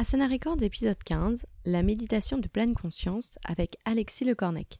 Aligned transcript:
Asana 0.00 0.28
Records 0.28 0.62
épisode 0.62 1.02
15, 1.02 1.44
la 1.64 1.82
méditation 1.82 2.38
de 2.38 2.46
pleine 2.46 2.72
conscience 2.72 3.36
avec 3.44 3.78
Alexis 3.84 4.24
Le 4.24 4.36
Cornec. 4.36 4.78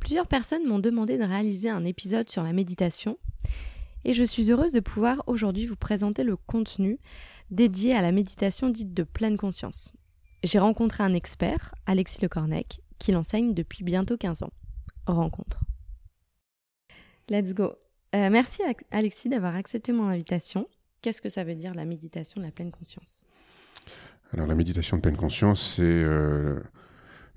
Plusieurs 0.00 0.26
personnes 0.26 0.66
m'ont 0.66 0.80
demandé 0.80 1.16
de 1.16 1.22
réaliser 1.22 1.70
un 1.70 1.84
épisode 1.84 2.28
sur 2.28 2.42
la 2.42 2.52
méditation 2.52 3.18
et 4.04 4.14
je 4.14 4.24
suis 4.24 4.50
heureuse 4.50 4.72
de 4.72 4.80
pouvoir 4.80 5.22
aujourd'hui 5.28 5.66
vous 5.66 5.76
présenter 5.76 6.24
le 6.24 6.36
contenu 6.36 6.98
dédié 7.52 7.94
à 7.94 8.02
la 8.02 8.10
méditation 8.10 8.68
dite 8.68 8.92
de 8.92 9.04
pleine 9.04 9.36
conscience. 9.36 9.92
J'ai 10.42 10.58
rencontré 10.58 11.04
un 11.04 11.14
expert, 11.14 11.76
Alexis 11.86 12.20
Le 12.20 12.28
Cornec, 12.28 12.80
qui 12.98 13.12
l'enseigne 13.12 13.54
depuis 13.54 13.84
bientôt 13.84 14.16
15 14.16 14.42
ans. 14.42 14.52
Rencontre. 15.06 15.60
Let's 17.28 17.54
go. 17.54 17.76
Euh, 18.16 18.28
merci 18.30 18.62
Alexis 18.90 19.28
d'avoir 19.28 19.54
accepté 19.54 19.92
mon 19.92 20.08
invitation. 20.08 20.68
Qu'est-ce 21.00 21.22
que 21.22 21.28
ça 21.28 21.44
veut 21.44 21.54
dire 21.54 21.74
la 21.76 21.84
méditation 21.84 22.40
de 22.40 22.46
la 22.46 22.50
pleine 22.50 22.72
conscience? 22.72 23.25
Alors 24.32 24.46
la 24.46 24.54
méditation 24.54 24.96
de 24.96 25.02
pleine 25.02 25.16
conscience, 25.16 25.74
c'est 25.76 25.82
euh, 25.84 26.60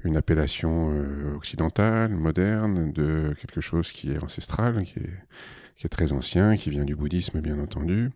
une 0.04 0.18
appellation 0.18 0.92
euh, 0.92 1.36
occidentale, 1.36 2.12
moderne, 2.12 2.92
de 2.92 3.34
quelque 3.40 3.62
chose 3.62 3.92
qui 3.92 4.12
est 4.12 4.24
ancestral, 4.24 4.84
qui 4.84 5.00
est, 5.00 5.90
très 5.90 6.12
ancien, 6.12 6.58
qui 6.58 6.70
vient 6.70 6.84
du 6.84 6.96
bouddhisme 6.96 7.40
bien 7.40 7.60
entendu. 7.60 8.12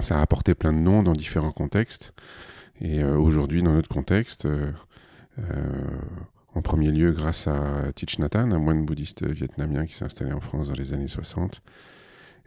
Ça 0.00 0.18
a 0.18 0.22
apporté 0.22 0.54
plein 0.54 0.72
de 0.72 0.78
noms 0.78 1.02
dans 1.02 1.12
différents 1.12 1.52
contextes. 1.52 2.14
Et 2.80 3.02
euh, 3.02 3.16
aujourd'hui, 3.16 3.62
dans 3.62 3.74
notre 3.74 3.88
contexte, 3.88 4.48
en 6.54 6.62
premier 6.62 6.90
lieu 6.90 7.12
grâce 7.12 7.46
à 7.46 7.92
Thich 7.94 8.18
Nhat 8.18 8.34
Hanh, 8.34 8.52
un 8.52 8.58
moine 8.58 8.84
bouddhiste 8.84 9.24
vietnamien 9.24 9.86
qui 9.86 9.94
s'est 9.94 10.04
installé 10.04 10.32
en 10.32 10.40
France 10.40 10.68
dans 10.68 10.74
les 10.74 10.92
années 10.92 11.08
60, 11.08 11.62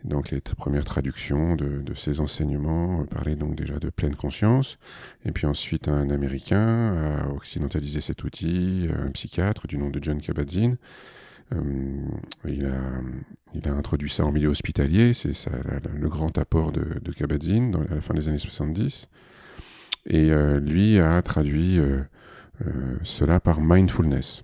donc 0.03 0.31
les 0.31 0.41
premières 0.41 0.85
traductions 0.85 1.55
de, 1.55 1.83
ces 1.95 2.19
enseignements 2.19 3.05
parlaient 3.05 3.35
donc 3.35 3.55
déjà 3.55 3.79
de 3.79 3.89
pleine 3.89 4.15
conscience. 4.15 4.77
Et 5.25 5.31
puis 5.31 5.45
ensuite 5.45 5.87
un 5.87 6.09
Américain 6.09 7.23
a 7.23 7.29
occidentalisé 7.29 8.01
cet 8.01 8.23
outil, 8.23 8.89
un 8.97 9.11
psychiatre 9.11 9.67
du 9.67 9.77
nom 9.77 9.89
de 9.89 10.03
John 10.03 10.19
Kabat-Zinn. 10.19 10.77
Euh, 11.53 11.61
il, 12.45 12.65
a, 12.65 13.73
introduit 13.73 14.09
ça 14.09 14.25
en 14.25 14.31
milieu 14.31 14.49
hospitalier, 14.49 15.13
c'est 15.13 15.33
le 15.93 16.09
grand 16.09 16.37
apport 16.37 16.71
de, 16.71 16.99
de 17.01 17.91
à 17.91 17.95
la 17.95 18.01
fin 18.01 18.13
des 18.13 18.27
années 18.27 18.37
70. 18.37 19.09
Et 20.05 20.31
euh, 20.31 20.59
lui 20.59 20.99
a 20.99 21.21
traduit 21.21 21.79
euh, 21.79 22.01
euh, 22.65 22.97
cela 23.03 23.39
par 23.39 23.61
mindfulness. 23.61 24.43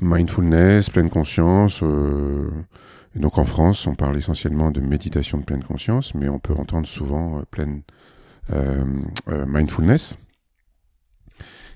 Mindfulness, 0.00 0.90
pleine 0.90 1.10
conscience, 1.10 1.82
euh, 1.82 2.50
donc 3.20 3.38
en 3.38 3.44
France, 3.44 3.86
on 3.86 3.94
parle 3.94 4.16
essentiellement 4.16 4.70
de 4.70 4.80
méditation 4.80 5.38
de 5.38 5.44
pleine 5.44 5.62
conscience, 5.62 6.14
mais 6.14 6.28
on 6.28 6.38
peut 6.38 6.54
entendre 6.54 6.86
souvent 6.86 7.38
euh, 7.38 7.42
pleine 7.50 7.82
euh, 8.52 8.84
euh, 9.28 9.44
mindfulness, 9.46 10.16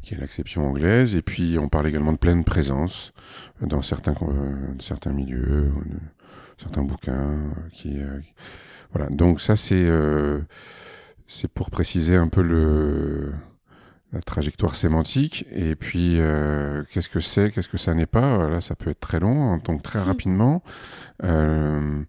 qui 0.03 0.14
est 0.14 0.19
l'acception 0.19 0.67
anglaise, 0.67 1.14
et 1.14 1.23
puis 1.23 1.59
on 1.59 1.69
parle 1.69 1.89
également 1.89 2.12
de 2.12 2.19
pleine 2.19 2.45
présence 2.45 3.12
dans 3.61 3.83
certains, 3.83 4.14
certains 4.79 5.12
milieux, 5.12 5.73
certains 6.59 6.83
bouquins. 6.83 7.39
Qui, 7.73 7.98
voilà. 8.92 9.11
Donc 9.11 9.41
ça 9.41 9.57
c'est 9.57 9.89
c'est 11.27 11.48
pour 11.48 11.70
préciser 11.70 12.14
un 12.14 12.29
peu 12.29 12.42
le 12.42 13.33
la 14.17 14.22
trajectoire 14.22 14.75
sémantique. 14.75 15.47
Et 15.53 15.77
puis, 15.77 16.19
euh, 16.19 16.83
qu'est-ce 16.91 17.09
que 17.09 17.20
c'est, 17.20 17.50
qu'est-ce 17.50 17.69
que 17.69 17.77
ça 17.77 17.95
n'est 17.95 18.06
pas? 18.06 18.48
Là, 18.48 18.61
ça 18.61 18.75
peut 18.75 18.91
être 18.91 19.00
très 19.00 19.20
long. 19.20 19.58
Donc, 19.58 19.83
très 19.83 20.00
mm. 20.00 20.03
rapidement, 20.03 20.62
euh, 21.23 22.03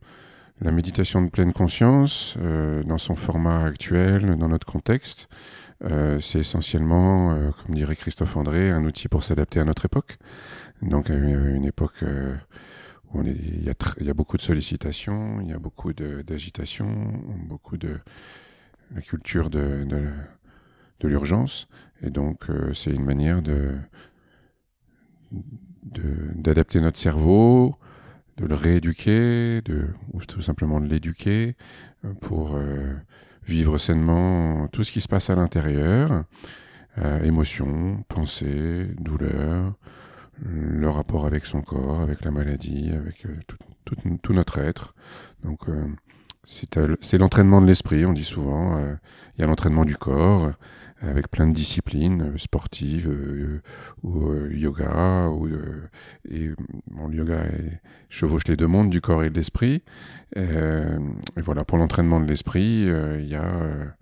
la 0.61 0.71
méditation 0.71 1.21
de 1.21 1.29
pleine 1.29 1.53
conscience, 1.53 2.35
euh, 2.41 2.83
dans 2.83 2.97
son 2.97 3.15
format 3.15 3.63
actuel, 3.63 4.35
dans 4.37 4.49
notre 4.49 4.65
contexte, 4.65 5.29
c'est 6.19 6.39
essentiellement, 6.39 7.37
comme 7.51 7.75
dirait 7.75 7.95
Christophe 7.95 8.35
André, 8.35 8.71
un 8.71 8.83
outil 8.83 9.07
pour 9.09 9.23
s'adapter 9.23 9.59
à 9.59 9.63
notre 9.63 9.85
époque. 9.85 10.17
Donc, 10.81 11.09
une 11.09 11.65
époque 11.65 12.03
où 13.13 13.21
il 13.21 13.61
y, 13.61 14.03
y, 14.03 14.09
a 14.09 14.13
beaucoup 14.15 14.37
de 14.37 14.41
sollicitations, 14.41 15.39
il 15.39 15.49
y 15.49 15.53
a 15.53 15.59
beaucoup 15.59 15.93
d'agitation, 15.93 16.87
beaucoup 17.47 17.77
de 17.77 17.99
la 18.95 19.01
culture 19.01 19.51
de, 19.51 19.85
de 19.85 20.09
de 20.99 21.07
l'urgence. 21.07 21.67
Et 22.01 22.09
donc, 22.09 22.49
euh, 22.49 22.73
c'est 22.73 22.91
une 22.91 23.05
manière 23.05 23.41
de 23.41 23.75
d'adapter 26.35 26.81
notre 26.81 26.97
cerveau, 26.97 27.75
de 28.37 28.45
le 28.45 28.55
rééduquer, 28.55 29.61
de, 29.61 29.87
ou 30.13 30.21
tout 30.21 30.41
simplement 30.41 30.79
de 30.79 30.87
l'éduquer 30.87 31.55
euh, 32.05 32.13
pour 32.21 32.55
euh, 32.55 32.93
vivre 33.45 33.77
sainement 33.77 34.67
tout 34.67 34.83
ce 34.83 34.91
qui 34.91 35.01
se 35.01 35.07
passe 35.07 35.29
à 35.29 35.35
l'intérieur, 35.35 36.23
euh, 36.99 37.23
émotions, 37.23 38.03
pensées, 38.07 38.87
douleurs, 38.99 39.73
le 40.43 40.87
rapport 40.87 41.25
avec 41.25 41.47
son 41.47 41.61
corps, 41.61 42.01
avec 42.01 42.23
la 42.23 42.29
maladie, 42.29 42.91
avec 42.91 43.25
tout, 43.47 43.57
tout, 43.85 43.95
tout, 44.21 44.33
notre 44.33 44.59
être. 44.59 44.93
Donc 45.43 45.61
c'est 46.49 47.17
l'entraînement 47.17 47.61
de 47.61 47.67
l'esprit, 47.67 48.05
on 48.05 48.13
dit 48.13 48.23
souvent. 48.23 48.79
Il 49.37 49.41
y 49.41 49.43
a 49.43 49.47
l'entraînement 49.47 49.83
du 49.83 49.97
corps, 49.97 50.53
avec 51.01 51.29
plein 51.29 51.47
de 51.47 51.53
disciplines 51.53 52.33
euh, 52.33 52.37
sportives 52.37 53.07
euh, 53.07 53.61
ou 54.03 54.29
euh, 54.29 54.49
yoga 54.53 55.29
et 56.29 56.49
bon, 56.87 57.07
le 57.07 57.17
yoga 57.17 57.43
chevauche 58.09 58.47
les 58.47 58.55
deux 58.55 58.67
mondes 58.67 58.89
du 58.89 59.01
corps 59.01 59.23
et 59.23 59.29
de 59.29 59.35
l'esprit 59.35 59.83
et 60.35 61.41
voilà 61.41 61.63
pour 61.63 61.77
l'entraînement 61.77 62.19
de 62.19 62.25
l'esprit 62.25 62.87
il 63.19 63.27
y 63.27 63.35
a 63.35 63.95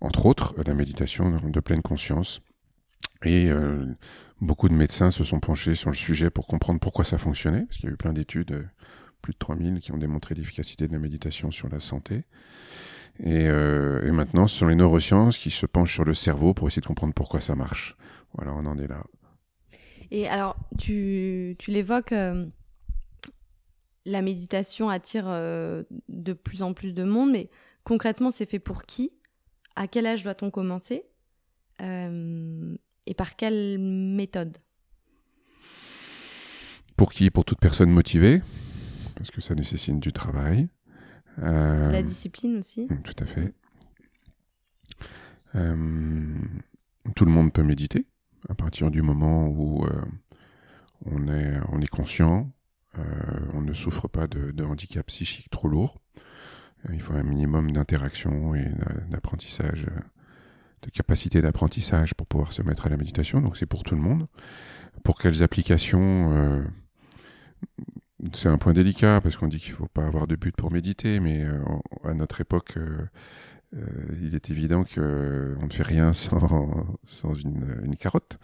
entre 0.00 0.26
autres 0.26 0.54
la 0.64 0.74
méditation 0.74 1.40
de 1.42 1.60
pleine 1.60 1.82
conscience 1.82 2.40
et 3.24 3.50
beaucoup 4.40 4.68
de 4.68 4.74
médecins 4.74 5.10
se 5.10 5.24
sont 5.24 5.40
penchés 5.40 5.74
sur 5.74 5.90
le 5.90 5.96
sujet 5.96 6.30
pour 6.30 6.46
comprendre 6.46 6.80
pourquoi 6.80 7.04
ça 7.04 7.18
fonctionnait 7.18 7.62
parce 7.62 7.78
qu'il 7.78 7.88
y 7.88 7.92
a 7.92 7.94
eu 7.94 7.96
plein 7.96 8.12
d'études 8.12 8.68
plus 9.24 9.32
de 9.32 9.38
3000 9.38 9.80
qui 9.80 9.90
ont 9.90 9.96
démontré 9.96 10.34
l'efficacité 10.34 10.86
de 10.86 10.92
la 10.92 10.98
méditation 10.98 11.50
sur 11.50 11.70
la 11.70 11.80
santé. 11.80 12.24
Et, 13.20 13.48
euh, 13.48 14.06
et, 14.06 14.10
maintenant, 14.10 14.46
ce 14.46 14.58
sont 14.58 14.66
les 14.66 14.74
neurosciences 14.74 15.38
qui 15.38 15.50
se 15.50 15.64
penchent 15.64 15.94
sur 15.94 16.04
le 16.04 16.12
cerveau 16.12 16.52
pour 16.52 16.68
essayer 16.68 16.82
de 16.82 16.86
comprendre 16.86 17.14
pourquoi 17.14 17.40
ça 17.40 17.54
marche. 17.54 17.96
Voilà, 18.34 18.52
on 18.54 18.66
en 18.66 18.76
est 18.76 18.86
là. 18.86 19.02
Et 20.10 20.28
alors, 20.28 20.56
tu, 20.78 21.56
tu 21.58 21.70
l'évoques, 21.70 22.12
euh, 22.12 22.44
la 24.04 24.20
méditation 24.20 24.90
attire 24.90 25.24
euh, 25.26 25.84
de 26.10 26.34
plus 26.34 26.62
en 26.62 26.74
plus 26.74 26.92
de 26.92 27.04
monde, 27.04 27.32
mais 27.32 27.48
concrètement, 27.82 28.30
c'est 28.30 28.46
fait 28.46 28.58
pour 28.58 28.84
qui? 28.84 29.10
À 29.74 29.88
quel 29.88 30.06
âge 30.06 30.22
doit-on 30.22 30.50
commencer? 30.50 31.06
Et 31.80 33.14
par 33.14 33.36
quelle 33.36 33.78
méthode? 33.78 34.58
Pour 36.96 37.12
qui? 37.12 37.30
Pour 37.30 37.44
toute 37.44 37.58
personne 37.58 37.90
motivée, 37.90 38.40
parce 39.14 39.30
que 39.30 39.40
ça 39.40 39.54
nécessite 39.54 40.00
du 40.00 40.12
travail. 40.12 40.68
Euh, 41.42 41.90
la 41.90 42.02
discipline 42.02 42.58
aussi. 42.58 42.86
Mm, 42.88 43.02
tout 43.02 43.16
à 43.18 43.26
fait. 43.26 43.52
Euh, 45.54 46.34
tout 47.14 47.24
le 47.24 47.30
monde 47.30 47.52
peut 47.52 47.62
méditer 47.62 48.06
à 48.48 48.54
partir 48.54 48.90
du 48.90 49.02
moment 49.02 49.46
où 49.48 49.84
euh, 49.84 50.04
on, 51.06 51.28
est, 51.28 51.58
on 51.70 51.80
est 51.80 51.88
conscient, 51.88 52.50
on 53.54 53.60
ne 53.60 53.72
souffre 53.72 54.06
pas 54.06 54.28
de, 54.28 54.52
de 54.52 54.62
handicap 54.62 55.06
psychique 55.06 55.50
trop 55.50 55.66
lourd. 55.66 56.00
Il 56.92 57.00
faut 57.00 57.14
un 57.14 57.24
minimum 57.24 57.72
d'interaction 57.72 58.54
et 58.54 58.70
d'apprentissage, 59.08 59.86
de 60.82 60.90
capacité 60.90 61.42
d'apprentissage 61.42 62.14
pour 62.14 62.28
pouvoir 62.28 62.52
se 62.52 62.62
mettre 62.62 62.86
à 62.86 62.90
la 62.90 62.96
méditation. 62.96 63.40
Donc 63.40 63.56
c'est 63.56 63.66
pour 63.66 63.82
tout 63.82 63.96
le 63.96 64.02
monde. 64.02 64.28
Pour 65.02 65.18
quelles 65.18 65.42
applications 65.42 66.64
c'est 68.34 68.48
un 68.48 68.58
point 68.58 68.72
délicat 68.72 69.20
parce 69.20 69.36
qu'on 69.36 69.46
dit 69.46 69.58
qu'il 69.58 69.72
ne 69.72 69.76
faut 69.76 69.86
pas 69.86 70.04
avoir 70.04 70.26
de 70.26 70.36
but 70.36 70.54
pour 70.54 70.72
méditer, 70.72 71.20
mais 71.20 71.44
euh, 71.44 71.62
à 72.04 72.14
notre 72.14 72.40
époque, 72.40 72.74
euh, 72.76 72.98
euh, 73.76 73.86
il 74.22 74.34
est 74.34 74.50
évident 74.50 74.84
qu'on 74.84 75.00
ne 75.00 75.72
fait 75.72 75.82
rien 75.82 76.12
sans, 76.12 77.34
une, 77.44 77.96
carotte, 77.98 78.38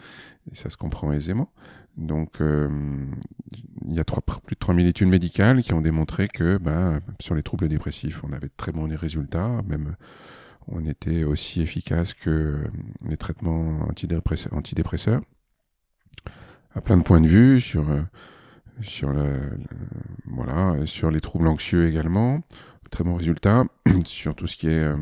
et 0.51 0.55
ça 0.55 0.71
se 0.71 0.77
comprend 0.77 1.13
aisément. 1.13 1.53
Donc, 1.97 2.41
il 2.41 3.93
y 3.93 4.01
a 4.01 4.05
plus 4.05 4.55
de 4.55 4.59
3000 4.59 4.87
études 4.87 5.09
médicales 5.09 5.61
qui 5.61 5.75
ont 5.75 5.81
démontré 5.81 6.29
que 6.29 6.57
ben, 6.57 7.01
sur 7.19 7.35
les 7.35 7.43
troubles 7.43 7.69
dépressifs, 7.69 8.23
on 8.25 8.33
avait 8.33 8.47
de 8.47 8.53
très 8.57 8.73
bons 8.73 8.89
résultats, 8.97 9.61
même 9.67 9.97
on 10.69 10.87
était 10.87 11.25
aussi 11.25 11.61
efficace 11.61 12.15
que 12.15 12.63
les 13.07 13.17
traitements 13.17 13.81
antidépresseurs, 13.89 14.55
antidépresseurs 14.55 15.21
à 16.75 16.81
plein 16.81 16.97
de 16.97 17.03
points 17.03 17.21
de 17.21 17.27
vue 17.27 17.61
sur 17.61 17.85
sur, 18.83 19.13
voilà, 20.27 20.75
sur 20.87 21.11
les 21.11 21.21
troubles 21.21 21.49
anxieux 21.49 21.89
également. 21.89 22.43
Très 22.91 23.05
bon 23.05 23.15
résultat 23.15 23.65
sur 24.05 24.35
tout 24.35 24.47
ce 24.47 24.57
qui 24.57 24.69
est 24.69 24.83
euh, 24.83 24.97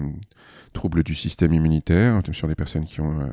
troubles 0.74 1.02
du 1.02 1.14
système 1.14 1.54
immunitaire, 1.54 2.20
sur 2.32 2.46
les 2.46 2.54
personnes 2.54 2.84
qui 2.84 3.00
ont 3.00 3.20
euh, 3.20 3.26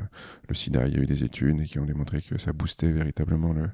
le 0.47 0.55
sida. 0.55 0.87
Il 0.87 0.95
y 0.95 0.97
a 0.97 1.01
eu 1.01 1.05
des 1.05 1.23
études 1.23 1.63
qui 1.65 1.77
ont 1.77 1.85
démontré 1.85 2.21
que 2.21 2.37
ça 2.37 2.53
boostait 2.53 2.91
véritablement 2.91 3.51
le, 3.51 3.69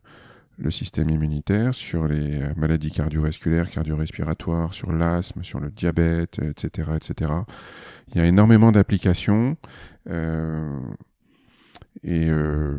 le 0.57 0.71
système 0.71 1.09
immunitaire, 1.09 1.75
sur 1.75 2.07
les 2.07 2.39
maladies 2.57 2.91
cardiovasculaires, 2.91 3.69
cardio-respiratoires, 3.69 4.73
sur 4.73 4.91
l'asthme, 4.91 5.44
sur 5.44 5.59
le 5.59 5.69
diabète, 5.69 6.39
etc., 6.39 6.91
etc. 6.95 7.31
Il 8.09 8.18
y 8.18 8.21
a 8.21 8.25
énormément 8.25 8.71
d'applications. 8.71 9.57
Euh, 10.09 10.79
et 12.03 12.29
euh, 12.29 12.77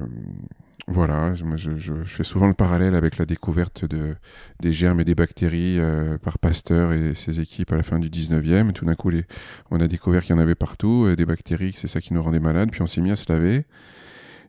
voilà, 0.88 1.32
moi 1.44 1.56
je, 1.56 1.92
fais 2.04 2.24
souvent 2.24 2.48
le 2.48 2.54
parallèle 2.54 2.96
avec 2.96 3.16
la 3.16 3.24
découverte 3.24 3.84
de, 3.84 4.16
des 4.60 4.72
germes 4.72 4.98
et 5.00 5.04
des 5.04 5.14
bactéries 5.14 5.78
euh, 5.78 6.18
par 6.18 6.38
Pasteur 6.40 6.92
et 6.92 7.14
ses 7.14 7.40
équipes 7.40 7.72
à 7.72 7.76
la 7.76 7.84
fin 7.84 8.00
du 8.00 8.10
19e. 8.10 8.72
Tout 8.72 8.84
d'un 8.84 8.94
coup, 8.94 9.10
les, 9.10 9.24
on 9.70 9.80
a 9.80 9.86
découvert 9.86 10.22
qu'il 10.22 10.34
y 10.34 10.38
en 10.38 10.42
avait 10.42 10.56
partout, 10.56 11.08
et 11.08 11.14
des 11.14 11.24
bactéries, 11.24 11.72
c'est 11.76 11.88
ça 11.88 12.00
qui 12.00 12.12
nous 12.14 12.22
rendait 12.22 12.40
malades, 12.40 12.70
puis 12.72 12.82
on 12.82 12.88
s'est 12.88 13.00
mis 13.00 13.12
à 13.12 13.16
se 13.16 13.32
laver, 13.32 13.64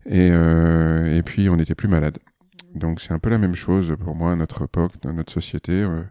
et, 0.07 0.31
euh, 0.31 1.15
et 1.15 1.21
puis 1.21 1.49
on 1.49 1.57
n'était 1.57 1.75
plus 1.75 1.87
malade. 1.87 2.17
Donc 2.73 2.99
c'est 2.99 3.13
un 3.13 3.19
peu 3.19 3.29
la 3.29 3.37
même 3.37 3.55
chose 3.55 3.95
pour 4.03 4.15
moi 4.15 4.35
notre 4.35 4.63
époque, 4.63 4.93
notre 5.05 5.31
société. 5.31 5.83
Euh, 5.83 6.01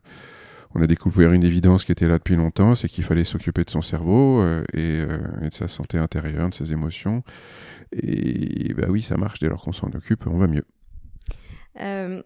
on 0.74 0.82
a 0.82 0.86
découvert 0.86 1.32
une 1.32 1.44
évidence 1.44 1.84
qui 1.84 1.92
était 1.92 2.08
là 2.08 2.18
depuis 2.18 2.36
longtemps, 2.36 2.74
c'est 2.74 2.88
qu'il 2.88 3.04
fallait 3.04 3.24
s'occuper 3.24 3.64
de 3.64 3.70
son 3.70 3.82
cerveau 3.82 4.40
euh, 4.40 4.64
et, 4.72 5.00
euh, 5.00 5.18
et, 5.42 5.48
de 5.48 5.54
sa 5.54 5.68
santé 5.68 5.98
intérieure, 5.98 6.48
de 6.48 6.54
ses 6.54 6.72
émotions. 6.72 7.22
Et 7.92 8.72
bah 8.74 8.86
oui, 8.88 9.02
ça 9.02 9.16
marche, 9.16 9.38
dès 9.38 9.48
lors 9.48 9.62
qu'on 9.62 9.72
s'en 9.72 9.88
occupe, 9.88 10.26
on 10.26 10.38
va 10.38 10.46
mieux. 10.46 10.64
Euh, 11.80 12.22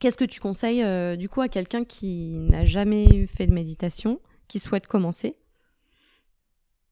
Qu'est-ce 0.00 0.16
que 0.16 0.24
tu 0.24 0.40
conseilles 0.40 1.16
du 1.18 1.28
coup 1.28 1.42
à 1.42 1.48
quelqu'un 1.48 1.84
qui 1.84 2.38
n'a 2.38 2.64
jamais 2.64 3.26
fait 3.26 3.46
de 3.46 3.52
méditation, 3.52 4.18
qui 4.48 4.58
souhaite 4.58 4.86
commencer? 4.86 5.36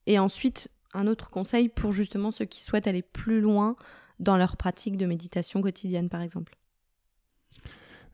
Et 0.07 0.19
ensuite, 0.19 0.69
un 0.93 1.07
autre 1.07 1.31
conseil 1.31 1.71
pour 1.71 1.93
justement 1.93 2.31
ceux 2.31 2.45
qui 2.45 2.63
souhaitent 2.63 2.87
aller 2.87 3.03
plus 3.03 3.41
loin 3.41 3.77
dans 4.21 4.37
leur 4.37 4.57
pratique 4.59 4.97
de 4.99 5.07
méditation 5.07 5.63
quotidienne, 5.63 6.11
par 6.11 6.21
exemple? 6.21 6.59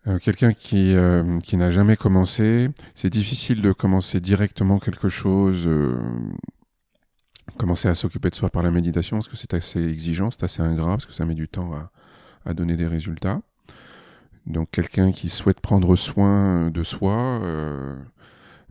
Euh, 0.06 0.18
Quelqu'un 0.18 0.52
qui, 0.52 0.94
euh, 0.94 1.38
qui 1.40 1.56
n'a 1.56 1.70
jamais 1.70 1.96
commencé, 1.96 2.68
c'est 2.94 3.10
difficile 3.10 3.62
de 3.62 3.72
commencer 3.72 4.20
directement 4.20 4.78
quelque 4.78 5.08
chose, 5.08 5.66
euh, 5.66 5.98
commencer 7.56 7.88
à 7.88 7.94
s'occuper 7.94 8.30
de 8.30 8.34
soi 8.34 8.50
par 8.50 8.62
la 8.62 8.70
méditation, 8.70 9.16
parce 9.18 9.28
que 9.28 9.36
c'est 9.36 9.54
assez 9.54 9.86
exigeant, 9.86 10.30
c'est 10.30 10.44
assez 10.44 10.62
ingrat, 10.62 10.92
parce 10.92 11.06
que 11.06 11.12
ça 11.12 11.24
met 11.24 11.34
du 11.34 11.48
temps 11.48 11.72
à, 11.72 11.90
à 12.44 12.54
donner 12.54 12.76
des 12.76 12.86
résultats. 12.86 13.40
Donc 14.46 14.70
quelqu'un 14.70 15.10
qui 15.12 15.30
souhaite 15.30 15.60
prendre 15.60 15.96
soin 15.96 16.70
de 16.70 16.82
soi, 16.82 17.40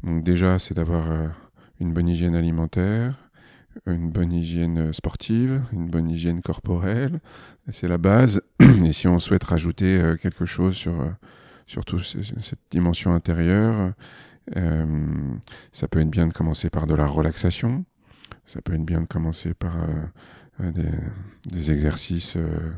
donc 0.04 0.24
déjà 0.24 0.60
c'est 0.60 0.76
d'avoir 0.76 1.32
une 1.80 1.94
bonne 1.94 2.08
hygiène 2.08 2.36
alimentaire, 2.36 3.23
une 3.86 4.12
bonne 4.12 4.32
hygiène 4.32 4.94
sportive, 4.94 5.64
une 5.72 5.90
bonne 5.90 6.10
hygiène 6.10 6.42
corporelle, 6.42 7.20
c'est 7.70 7.88
la 7.88 7.98
base. 7.98 8.42
Et 8.60 8.94
si 8.94 9.08
on 9.08 9.20
souhaite 9.20 9.44
rajouter 9.44 10.00
euh, 10.00 10.16
quelque 10.16 10.46
chose 10.46 10.76
sur 10.76 10.94
surtout 11.66 12.00
cette 12.00 12.60
dimension 12.72 13.14
intérieure, 13.14 13.94
euh, 14.58 15.36
ça 15.72 15.88
peut 15.88 16.00
être 16.00 16.10
bien 16.10 16.28
de 16.28 16.34
commencer 16.34 16.70
par 16.70 16.88
de 16.88 16.96
la 16.96 17.08
relaxation, 17.08 17.86
ça 18.46 18.62
peut 18.62 18.74
être 18.74 18.86
bien 18.86 19.02
de 19.02 19.08
commencer 19.08 19.54
par 19.54 19.76
euh, 20.62 20.72
des, 21.52 21.72
exercices 21.72 22.36
euh, 22.36 22.72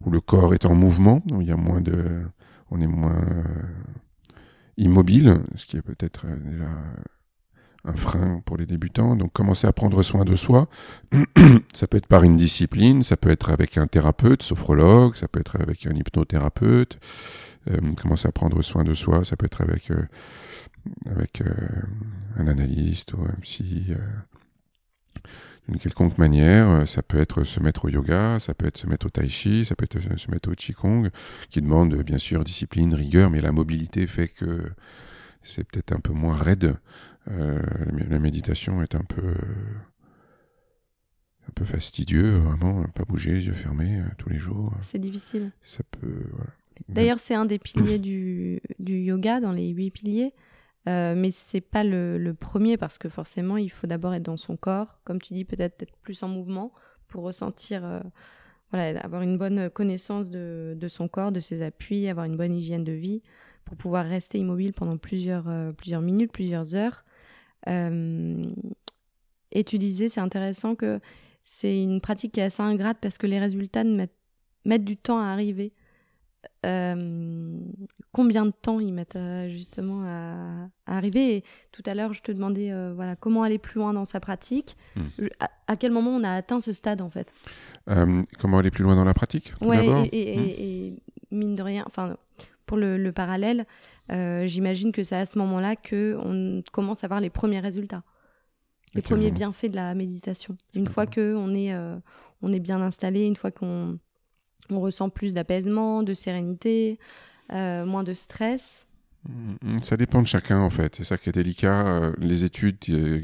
où 0.00 0.10
le 0.10 0.20
corps 0.20 0.54
est 0.54 0.64
en 0.64 0.74
mouvement, 0.74 1.22
où 1.30 1.40
il 1.40 1.48
y 1.48 1.52
a 1.52 1.56
moins 1.56 1.80
de, 1.80 2.22
on 2.70 2.80
est 2.80 2.86
moins 2.86 3.24
immobile, 4.76 5.40
ce 5.54 5.64
qui 5.64 5.76
est 5.76 5.82
peut-être 5.82 6.26
déjà 6.44 6.68
un 7.86 7.94
frein 7.94 8.42
pour 8.44 8.56
les 8.56 8.66
débutants. 8.66 9.16
Donc 9.16 9.32
commencer 9.32 9.66
à 9.66 9.72
prendre 9.72 10.02
soin 10.02 10.24
de 10.24 10.34
soi, 10.34 10.68
ça 11.72 11.86
peut 11.86 11.96
être 11.96 12.06
par 12.06 12.24
une 12.24 12.36
discipline, 12.36 13.02
ça 13.02 13.16
peut 13.16 13.30
être 13.30 13.50
avec 13.50 13.78
un 13.78 13.86
thérapeute, 13.86 14.42
sophrologue, 14.42 15.16
ça 15.16 15.28
peut 15.28 15.40
être 15.40 15.56
avec 15.60 15.86
un 15.86 15.94
hypnothérapeute. 15.94 16.98
Euh, 17.70 17.94
commencer 18.00 18.28
à 18.28 18.32
prendre 18.32 18.62
soin 18.62 18.84
de 18.84 18.94
soi, 18.94 19.24
ça 19.24 19.36
peut 19.36 19.46
être 19.46 19.60
avec 19.60 19.90
euh, 19.90 20.06
avec 21.06 21.40
euh, 21.40 21.52
un 22.36 22.46
analyste 22.46 23.14
ou 23.14 23.22
un 23.22 23.34
psy. 23.42 23.92
d'une 25.66 25.78
quelconque 25.78 26.16
manière, 26.18 26.86
ça 26.86 27.02
peut 27.02 27.18
être 27.18 27.42
se 27.42 27.58
mettre 27.58 27.86
au 27.86 27.88
yoga, 27.88 28.38
ça 28.38 28.54
peut 28.54 28.66
être 28.66 28.76
se 28.78 28.86
mettre 28.86 29.06
au 29.06 29.10
tai 29.10 29.28
chi, 29.28 29.64
ça 29.64 29.74
peut 29.74 29.84
être 29.84 29.98
se 30.16 30.30
mettre 30.30 30.48
au 30.48 30.54
qigong, 30.54 31.10
qui 31.50 31.60
demande 31.60 31.96
bien 32.04 32.18
sûr 32.18 32.44
discipline, 32.44 32.94
rigueur, 32.94 33.30
mais 33.30 33.40
la 33.40 33.50
mobilité 33.50 34.06
fait 34.06 34.28
que 34.28 34.70
c'est 35.42 35.64
peut-être 35.64 35.92
un 35.92 36.00
peu 36.00 36.12
moins 36.12 36.36
raide 36.36 36.76
euh, 37.30 37.60
la 38.08 38.18
méditation 38.18 38.82
est 38.82 38.94
un 38.94 39.04
peu 39.04 39.34
un 41.48 41.52
peu 41.54 41.64
fastidieux, 41.64 42.38
vraiment, 42.38 42.82
pas 42.94 43.04
bouger, 43.04 43.32
les 43.32 43.46
yeux 43.46 43.52
fermés 43.52 43.98
euh, 43.98 44.04
tous 44.18 44.28
les 44.28 44.38
jours. 44.38 44.72
C'est 44.80 44.98
difficile. 44.98 45.52
Ça 45.62 45.82
peut. 45.90 46.24
Voilà. 46.32 46.50
D'ailleurs, 46.88 47.18
c'est 47.18 47.34
un 47.34 47.46
des 47.46 47.58
piliers 47.58 47.98
du, 47.98 48.60
du, 48.78 48.98
yoga 48.98 49.40
dans 49.40 49.52
les 49.52 49.68
huit 49.68 49.90
piliers, 49.90 50.34
euh, 50.88 51.14
mais 51.16 51.30
c'est 51.30 51.60
pas 51.60 51.84
le, 51.84 52.18
le, 52.18 52.34
premier 52.34 52.76
parce 52.76 52.98
que 52.98 53.08
forcément, 53.08 53.56
il 53.56 53.70
faut 53.70 53.86
d'abord 53.86 54.14
être 54.14 54.22
dans 54.22 54.36
son 54.36 54.56
corps, 54.56 55.00
comme 55.04 55.20
tu 55.20 55.34
dis, 55.34 55.44
peut-être 55.44 55.82
être 55.82 55.96
plus 56.02 56.22
en 56.22 56.28
mouvement 56.28 56.72
pour 57.08 57.22
ressentir, 57.22 57.84
euh, 57.84 58.00
voilà, 58.70 59.00
avoir 59.00 59.22
une 59.22 59.38
bonne 59.38 59.70
connaissance 59.70 60.30
de, 60.30 60.76
de, 60.78 60.88
son 60.88 61.08
corps, 61.08 61.32
de 61.32 61.40
ses 61.40 61.62
appuis, 61.62 62.08
avoir 62.08 62.26
une 62.26 62.36
bonne 62.36 62.52
hygiène 62.52 62.84
de 62.84 62.92
vie 62.92 63.22
pour 63.64 63.76
pouvoir 63.76 64.06
rester 64.06 64.38
immobile 64.38 64.72
pendant 64.72 64.96
plusieurs, 64.96 65.48
euh, 65.48 65.72
plusieurs 65.72 66.02
minutes, 66.02 66.32
plusieurs 66.32 66.74
heures. 66.74 67.04
Euh, 67.68 68.44
et 69.52 69.64
tu 69.64 69.78
disais, 69.78 70.08
c'est 70.08 70.20
intéressant 70.20 70.74
que 70.74 71.00
c'est 71.42 71.80
une 71.82 72.00
pratique 72.00 72.32
qui 72.32 72.40
est 72.40 72.44
assez 72.44 72.62
ingrate 72.62 72.98
parce 73.00 73.18
que 73.18 73.26
les 73.26 73.38
résultats 73.38 73.84
mettent, 73.84 74.14
mettent 74.64 74.84
du 74.84 74.96
temps 74.96 75.18
à 75.18 75.26
arriver. 75.26 75.72
Euh, 76.64 77.58
combien 78.12 78.46
de 78.46 78.50
temps 78.52 78.80
ils 78.80 78.92
mettent 78.92 79.16
à, 79.16 79.48
justement 79.48 80.02
à, 80.04 80.68
à, 80.86 80.96
arriver? 80.96 81.36
Et 81.36 81.44
tout 81.72 81.82
à 81.86 81.94
l'heure 81.94 82.12
je 82.12 82.22
te 82.22 82.32
demandais 82.32 82.70
euh, 82.72 82.92
voilà 82.94 83.16
comment 83.16 83.42
aller 83.42 83.58
plus 83.58 83.78
loin 83.80 83.92
dans 83.92 84.04
sa 84.04 84.20
pratique 84.20 84.76
Hmm. 84.96 85.02
Je- 85.18 85.28
à, 85.40 85.50
à 85.66 85.76
quel 85.76 85.92
moment 85.92 86.10
on 86.10 86.24
a 86.24 86.30
atteint 86.30 86.60
ce 86.60 86.72
stade 86.72 87.00
en 87.02 87.10
fait? 87.10 87.32
Euh, 87.88 88.22
comment 88.38 88.58
aller 88.58 88.70
plus 88.70 88.82
loin 88.84 88.94
dans 88.96 89.04
la 89.04 89.14
pratique 89.14 89.52
ouais 89.60 90.08
et, 90.12 90.32
et- 90.32 90.36
Hmm. 90.38 90.44
et- 90.44 90.86
et 90.86 91.02
mine 91.30 91.54
de 91.56 91.62
rien 91.62 91.84
enfin 91.86 92.16
pour 92.64 92.76
le, 92.76 92.96
le 92.96 93.12
parallèle 93.12 93.66
euh, 94.12 94.46
j'imagine 94.46 94.92
que 94.92 95.02
c'est 95.02 95.16
à 95.16 95.26
ce 95.26 95.38
moment 95.38 95.60
là 95.60 95.76
que 95.76 96.16
on 96.22 96.62
commence 96.72 97.04
à 97.04 97.08
voir 97.08 97.20
les 97.20 97.30
premiers 97.30 97.60
résultats. 97.60 98.02
Les 98.94 99.02
premiers 99.02 99.30
bienfaits 99.30 99.66
de 99.66 99.76
la 99.76 99.94
méditation. 99.94 100.56
Une 100.74 100.86
fois 100.86 101.06
que 101.06 101.34
on 101.36 101.54
est 101.54 101.72
euh, 101.74 101.96
on 102.40 102.52
est 102.52 102.60
bien 102.60 102.80
installé 102.80 103.26
une 103.26 103.36
fois 103.36 103.50
qu'on 103.50 103.98
on 104.70 104.80
ressent 104.80 105.10
plus 105.10 105.34
d'apaisement 105.34 106.02
de 106.02 106.14
sérénité 106.14 106.98
euh, 107.52 107.84
moins 107.84 108.04
de 108.04 108.14
stress. 108.14 108.86
Mm, 109.28 109.78
Ça 109.82 109.96
dépend 109.96 110.22
de 110.22 110.26
chacun 110.26 110.60
en 110.60 110.70
fait, 110.70 110.94
c'est 110.96 111.04
ça 111.04 111.18
qui 111.18 111.28
est 111.28 111.32
délicat. 111.32 112.12
Les 112.18 112.44
études 112.44 112.78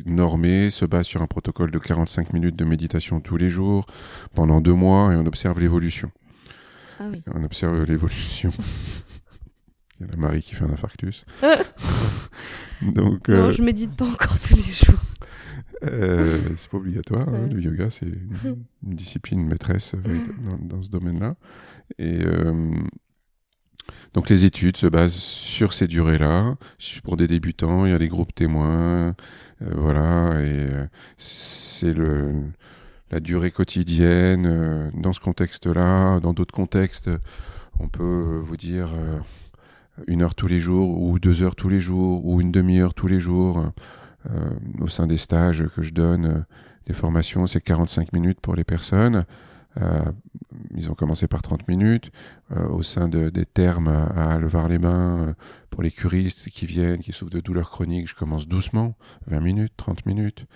normées 0.04 0.70
se 0.70 0.84
basent 0.84 1.06
sur 1.06 1.22
un 1.22 1.26
protocole 1.26 1.70
de 1.70 1.78
45 1.78 2.32
minutes 2.32 2.56
de 2.56 2.64
méditation 2.64 3.20
tous 3.20 3.36
les 3.36 3.48
jours 3.48 3.86
pendant 4.34 4.60
deux 4.60 4.74
mois 4.74 5.12
et 5.12 5.16
on 5.16 5.26
observe 5.26 5.58
l'évolution. 5.58 6.10
ah 6.98 7.04
oui. 7.10 7.22
On 7.32 7.42
observe 7.44 7.84
l'évolution. 7.84 8.50
Il 10.02 10.06
y 10.06 10.08
a 10.08 10.12
la 10.12 10.16
Marie 10.18 10.42
qui 10.42 10.54
fait 10.54 10.64
un 10.64 10.70
infarctus. 10.70 11.24
Donc, 12.82 13.28
non 13.28 13.46
euh, 13.46 13.50
je 13.52 13.62
médite 13.62 13.94
pas 13.94 14.06
encore 14.06 14.38
tous 14.40 14.56
les 14.56 14.62
jours 14.62 14.98
euh, 15.84 16.38
c'est 16.56 16.70
pas 16.70 16.76
obligatoire. 16.76 17.28
hein, 17.28 17.48
le 17.52 17.60
yoga, 17.60 17.90
c'est 17.90 18.06
une, 18.06 18.30
une 18.86 18.94
discipline 18.94 19.44
maîtresse 19.44 19.94
euh, 19.94 20.18
dans, 20.48 20.76
dans 20.76 20.82
ce 20.82 20.90
domaine-là. 20.90 21.34
Et 21.98 22.20
euh, 22.24 22.70
donc, 24.14 24.28
les 24.28 24.44
études 24.44 24.76
se 24.76 24.86
basent 24.86 25.12
sur 25.12 25.72
ces 25.72 25.88
durées-là. 25.88 26.56
Pour 27.02 27.16
des 27.16 27.26
débutants, 27.26 27.84
il 27.84 27.90
y 27.90 27.94
a 27.94 27.98
des 27.98 28.06
groupes 28.08 28.32
témoins. 28.34 29.08
euh, 29.62 29.70
voilà. 29.74 30.40
Et 30.42 30.68
c'est 31.16 31.94
le 31.94 32.32
la 33.10 33.18
durée 33.20 33.50
quotidienne. 33.50 34.90
dans 34.94 35.12
ce 35.12 35.20
contexte-là, 35.20 36.20
dans 36.20 36.32
d'autres 36.32 36.54
contextes, 36.54 37.10
on 37.80 37.88
peut 37.88 38.40
vous 38.42 38.56
dire 38.56 38.94
une 40.06 40.22
heure 40.22 40.34
tous 40.34 40.46
les 40.46 40.60
jours, 40.60 41.00
ou 41.00 41.18
deux 41.18 41.42
heures 41.42 41.56
tous 41.56 41.68
les 41.68 41.80
jours, 41.80 42.24
ou 42.24 42.40
une 42.40 42.52
demi-heure 42.52 42.94
tous 42.94 43.06
les 43.06 43.20
jours. 43.20 43.72
Euh, 44.30 44.50
au 44.80 44.88
sein 44.88 45.06
des 45.06 45.16
stages 45.16 45.66
que 45.74 45.82
je 45.82 45.92
donne, 45.92 46.26
euh, 46.26 46.40
des 46.86 46.92
formations, 46.92 47.46
c'est 47.46 47.60
45 47.60 48.12
minutes 48.12 48.40
pour 48.40 48.54
les 48.54 48.64
personnes. 48.64 49.24
Euh, 49.80 50.02
ils 50.74 50.90
ont 50.90 50.94
commencé 50.94 51.26
par 51.26 51.42
30 51.42 51.66
minutes. 51.68 52.10
Euh, 52.52 52.68
au 52.68 52.82
sein 52.82 53.08
de, 53.08 53.30
des 53.30 53.46
termes 53.46 53.88
à, 53.88 54.34
à 54.34 54.38
Levar-les-Bains, 54.38 55.34
pour 55.70 55.82
les 55.82 55.90
curistes 55.90 56.50
qui 56.50 56.66
viennent, 56.66 57.00
qui 57.00 57.12
souffrent 57.12 57.32
de 57.32 57.40
douleurs 57.40 57.70
chroniques, 57.70 58.08
je 58.08 58.14
commence 58.14 58.46
doucement, 58.46 58.94
20 59.28 59.40
minutes, 59.40 59.72
30 59.76 60.06
minutes. 60.06 60.46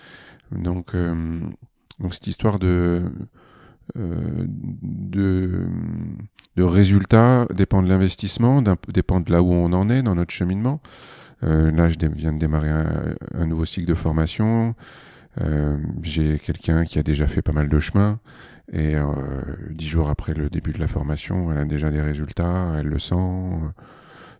Donc, 0.51 0.95
donc 1.99 2.13
cette 2.13 2.27
histoire 2.27 2.59
de, 2.59 3.11
de, 3.95 5.67
de 6.55 6.63
résultats 6.63 7.47
dépend 7.53 7.81
de 7.81 7.89
l'investissement, 7.89 8.61
dépend 8.89 9.19
de 9.19 9.31
là 9.31 9.41
où 9.41 9.51
on 9.51 9.71
en 9.73 9.89
est 9.89 10.01
dans 10.01 10.15
notre 10.15 10.33
cheminement. 10.33 10.81
Euh, 11.43 11.71
là, 11.71 11.89
je 11.89 11.97
viens 12.15 12.33
de 12.33 12.39
démarrer 12.39 12.69
un, 12.69 13.45
nouveau 13.45 13.65
cycle 13.65 13.87
de 13.87 13.93
formation. 13.93 14.75
Euh, 15.41 15.77
j'ai 16.01 16.39
quelqu'un 16.39 16.83
qui 16.83 16.97
a 16.97 17.03
déjà 17.03 17.27
fait 17.27 17.41
pas 17.41 17.51
mal 17.51 17.69
de 17.69 17.79
chemin 17.79 18.19
et 18.73 18.95
euh, 18.95 19.05
dix 19.69 19.87
jours 19.87 20.09
après 20.09 20.33
le 20.33 20.49
début 20.49 20.73
de 20.73 20.79
la 20.79 20.87
formation, 20.87 21.51
elle 21.51 21.59
a 21.59 21.65
déjà 21.65 21.91
des 21.91 22.01
résultats, 22.01 22.73
elle 22.79 22.87
le 22.87 22.99
sent 22.99 23.15
euh, 23.15 23.69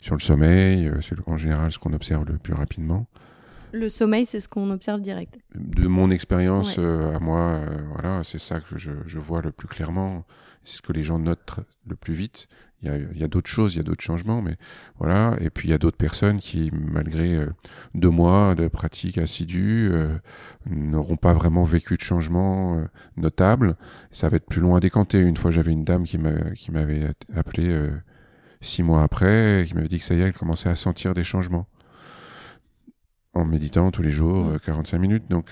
sur 0.01 0.15
le 0.15 0.21
sommeil, 0.21 0.91
c'est 1.01 1.15
en 1.27 1.37
général 1.37 1.71
ce 1.71 1.77
qu'on 1.77 1.93
observe 1.93 2.25
le 2.25 2.37
plus 2.37 2.53
rapidement. 2.53 3.07
Le 3.73 3.89
sommeil, 3.89 4.25
c'est 4.25 4.39
ce 4.39 4.47
qu'on 4.47 4.69
observe 4.71 5.01
direct. 5.01 5.39
De 5.55 5.87
mon 5.87 6.09
expérience 6.09 6.79
à 6.79 7.19
moi, 7.19 7.61
voilà, 7.93 8.23
c'est 8.23 8.39
ça 8.39 8.59
que 8.59 8.77
je, 8.77 8.91
je, 9.05 9.19
vois 9.19 9.41
le 9.41 9.51
plus 9.51 9.67
clairement. 9.67 10.25
C'est 10.63 10.77
ce 10.77 10.81
que 10.81 10.93
les 10.93 11.03
gens 11.03 11.19
notent 11.19 11.59
le 11.85 11.95
plus 11.95 12.13
vite. 12.13 12.47
Il 12.83 12.89
y 12.89 12.91
a, 12.91 12.97
y 12.97 13.23
a 13.23 13.27
d'autres 13.27 13.49
choses, 13.49 13.73
il 13.73 13.77
y 13.77 13.79
a 13.79 13.83
d'autres 13.83 14.03
changements, 14.03 14.41
mais 14.41 14.55
voilà. 14.99 15.35
Et 15.41 15.49
puis 15.49 15.67
il 15.67 15.71
y 15.71 15.73
a 15.73 15.79
d'autres 15.79 15.97
personnes 15.97 16.37
qui, 16.37 16.69
malgré 16.71 17.35
euh, 17.35 17.47
deux 17.95 18.09
mois 18.09 18.53
de 18.53 18.67
pratique 18.67 19.17
assidue, 19.17 19.89
euh, 19.91 20.15
n'auront 20.67 21.17
pas 21.17 21.33
vraiment 21.33 21.63
vécu 21.63 21.95
de 21.95 22.01
changement 22.01 22.77
euh, 22.77 22.85
notable. 23.15 23.75
Ça 24.11 24.29
va 24.29 24.37
être 24.37 24.45
plus 24.45 24.61
long 24.61 24.75
à 24.75 24.79
décanter. 24.79 25.19
Une 25.19 25.37
fois, 25.37 25.49
j'avais 25.49 25.71
une 25.71 25.85
dame 25.85 26.03
qui 26.03 26.19
m'avait 26.19 27.09
appelé 27.35 27.75
six 28.61 28.83
mois 28.83 29.01
après, 29.01 29.65
qui 29.67 29.73
m'avait 29.73 29.87
dit 29.87 29.97
que 29.97 30.05
ça 30.05 30.13
y 30.13 30.21
est, 30.21 30.25
elle 30.25 30.33
commençait 30.33 30.69
à 30.69 30.75
sentir 30.75 31.15
des 31.15 31.23
changements 31.23 31.67
en 33.37 33.45
méditant 33.45 33.91
tous 33.91 34.01
les 34.01 34.11
jours, 34.11 34.51
45 34.65 34.97
mm. 34.97 35.01
minutes. 35.01 35.23
Donc 35.29 35.51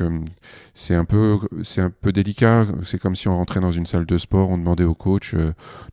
c'est 0.74 0.96
un 0.96 1.06
peu 1.06 1.38
c'est 1.64 1.82
un 1.82 1.90
peu 1.90 2.12
délicat. 2.12 2.66
C'est 2.84 3.00
comme 3.00 3.16
si 3.16 3.28
on 3.28 3.36
rentrait 3.36 3.60
dans 3.60 3.72
une 3.72 3.86
salle 3.86 4.06
de 4.06 4.18
sport, 4.18 4.50
on 4.50 4.58
demandait 4.58 4.84
au 4.84 4.96
coach 4.96 5.36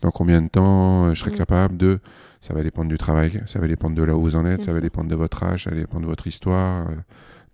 dans 0.01 0.11
combien 0.11 0.43
de 0.43 0.49
temps 0.49 1.15
je 1.15 1.21
serais 1.21 1.31
mm. 1.31 1.39
capable 1.39 1.77
de. 1.77 2.01
Ça 2.41 2.55
va 2.55 2.63
dépendre 2.65 2.89
du 2.89 2.99
travail, 2.99 3.41
ça 3.47 3.61
va 3.61 3.69
dépendre 3.69 3.95
de 3.95 4.03
là 4.03 4.17
où 4.17 4.23
vous 4.23 4.35
en 4.35 4.45
êtes, 4.45 4.63
ça 4.63 4.73
va 4.73 4.81
dépendre 4.81 5.09
de 5.09 5.15
votre 5.15 5.45
âge, 5.45 5.65
ça 5.65 5.71
va 5.71 5.77
dépendre 5.77 6.03
de 6.03 6.09
votre 6.09 6.27
histoire, 6.27 6.91